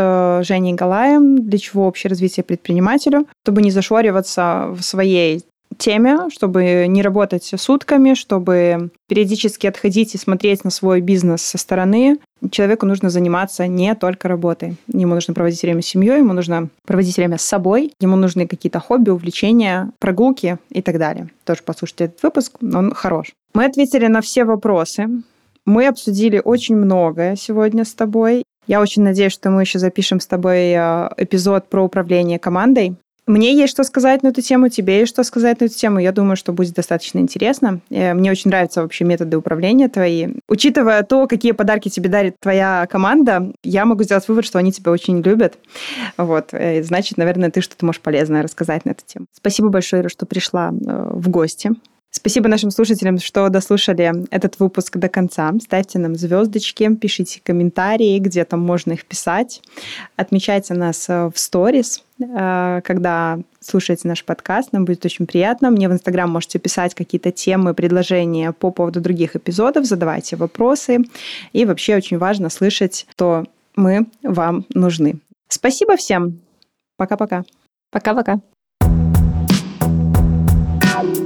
Женей 0.42 0.72
Галаем. 0.72 1.46
Для 1.46 1.58
чего 1.58 1.86
общее 1.86 2.08
развитие 2.08 2.44
предпринимателю? 2.44 3.26
Чтобы 3.42 3.60
не 3.60 3.70
зашориваться 3.70 4.68
в 4.70 4.80
своей 4.80 5.44
теме, 5.78 6.28
чтобы 6.30 6.86
не 6.88 7.02
работать 7.02 7.50
сутками, 7.56 8.14
чтобы 8.14 8.90
периодически 9.08 9.66
отходить 9.66 10.14
и 10.14 10.18
смотреть 10.18 10.64
на 10.64 10.70
свой 10.70 11.00
бизнес 11.00 11.42
со 11.42 11.58
стороны. 11.58 12.18
Человеку 12.50 12.86
нужно 12.86 13.10
заниматься 13.10 13.66
не 13.66 13.94
только 13.94 14.28
работой. 14.28 14.76
Ему 14.88 15.14
нужно 15.14 15.34
проводить 15.34 15.62
время 15.62 15.82
с 15.82 15.86
семьей, 15.86 16.18
ему 16.18 16.32
нужно 16.32 16.68
проводить 16.86 17.16
время 17.16 17.38
с 17.38 17.42
собой, 17.42 17.92
ему 18.00 18.16
нужны 18.16 18.46
какие-то 18.46 18.80
хобби, 18.80 19.10
увлечения, 19.10 19.90
прогулки 19.98 20.58
и 20.70 20.82
так 20.82 20.98
далее. 20.98 21.30
Тоже 21.44 21.60
послушайте 21.64 22.04
этот 22.04 22.22
выпуск, 22.22 22.52
он 22.60 22.92
хорош. 22.92 23.32
Мы 23.54 23.64
ответили 23.64 24.06
на 24.06 24.20
все 24.20 24.44
вопросы. 24.44 25.08
Мы 25.66 25.86
обсудили 25.86 26.42
очень 26.44 26.76
многое 26.76 27.36
сегодня 27.36 27.84
с 27.84 27.94
тобой. 27.94 28.44
Я 28.66 28.80
очень 28.80 29.02
надеюсь, 29.02 29.32
что 29.32 29.50
мы 29.50 29.62
еще 29.62 29.78
запишем 29.78 30.20
с 30.20 30.26
тобой 30.26 30.72
э, 30.72 31.08
эпизод 31.16 31.68
про 31.68 31.82
управление 31.82 32.38
командой. 32.38 32.96
Мне 33.26 33.54
есть 33.54 33.72
что 33.72 33.84
сказать 33.84 34.22
на 34.22 34.28
эту 34.28 34.42
тему, 34.42 34.68
тебе 34.68 35.00
есть 35.00 35.12
что 35.12 35.22
сказать 35.22 35.60
на 35.60 35.64
эту 35.64 35.74
тему. 35.74 35.98
Я 35.98 36.12
думаю, 36.12 36.36
что 36.36 36.52
будет 36.52 36.74
достаточно 36.74 37.18
интересно. 37.18 37.80
Э, 37.90 38.12
мне 38.12 38.30
очень 38.30 38.50
нравятся 38.50 38.82
вообще 38.82 39.04
методы 39.04 39.38
управления 39.38 39.88
твои. 39.88 40.28
Учитывая 40.48 41.02
то, 41.02 41.26
какие 41.26 41.52
подарки 41.52 41.88
тебе 41.88 42.10
дарит 42.10 42.36
твоя 42.38 42.86
команда, 42.90 43.52
я 43.62 43.86
могу 43.86 44.02
сделать 44.02 44.28
вывод, 44.28 44.44
что 44.44 44.58
они 44.58 44.72
тебя 44.72 44.92
очень 44.92 45.22
любят. 45.22 45.58
Вот. 46.18 46.48
Э, 46.52 46.82
значит, 46.82 47.16
наверное, 47.16 47.50
ты 47.50 47.62
что-то 47.62 47.86
можешь 47.86 48.02
полезное 48.02 48.42
рассказать 48.42 48.84
на 48.84 48.90
эту 48.90 49.04
тему. 49.06 49.26
Спасибо 49.32 49.70
большое, 49.70 50.08
что 50.08 50.26
пришла 50.26 50.70
э, 50.70 51.08
в 51.12 51.28
гости. 51.30 51.72
Спасибо 52.16 52.48
нашим 52.48 52.70
слушателям, 52.70 53.18
что 53.18 53.48
дослушали 53.48 54.12
этот 54.30 54.60
выпуск 54.60 54.96
до 54.98 55.08
конца. 55.08 55.52
Ставьте 55.60 55.98
нам 55.98 56.14
звездочки, 56.14 56.94
пишите 56.94 57.40
комментарии, 57.42 58.20
где 58.20 58.44
там 58.44 58.60
можно 58.60 58.92
их 58.92 59.04
писать. 59.04 59.60
Отмечайте 60.14 60.74
нас 60.74 61.08
в 61.08 61.32
сторис, 61.34 62.04
э, 62.20 62.82
когда 62.84 63.40
слушаете 63.58 64.06
наш 64.06 64.24
подкаст. 64.24 64.72
Нам 64.72 64.84
будет 64.84 65.04
очень 65.04 65.26
приятно. 65.26 65.72
Мне 65.72 65.88
в 65.88 65.92
Инстаграм 65.92 66.30
можете 66.30 66.60
писать 66.60 66.94
какие-то 66.94 67.32
темы, 67.32 67.74
предложения 67.74 68.52
по 68.52 68.70
поводу 68.70 69.00
других 69.00 69.34
эпизодов, 69.34 69.84
задавайте 69.84 70.36
вопросы. 70.36 70.98
И 71.52 71.64
вообще 71.64 71.96
очень 71.96 72.18
важно 72.18 72.48
слышать, 72.48 73.08
что 73.10 73.44
мы 73.74 74.06
вам 74.22 74.66
нужны. 74.72 75.18
Спасибо 75.48 75.96
всем. 75.96 76.40
Пока-пока. 76.96 77.42
Пока-пока. 77.90 78.40
Thank 80.94 81.16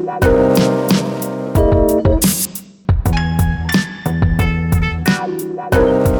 you. 6.12 6.17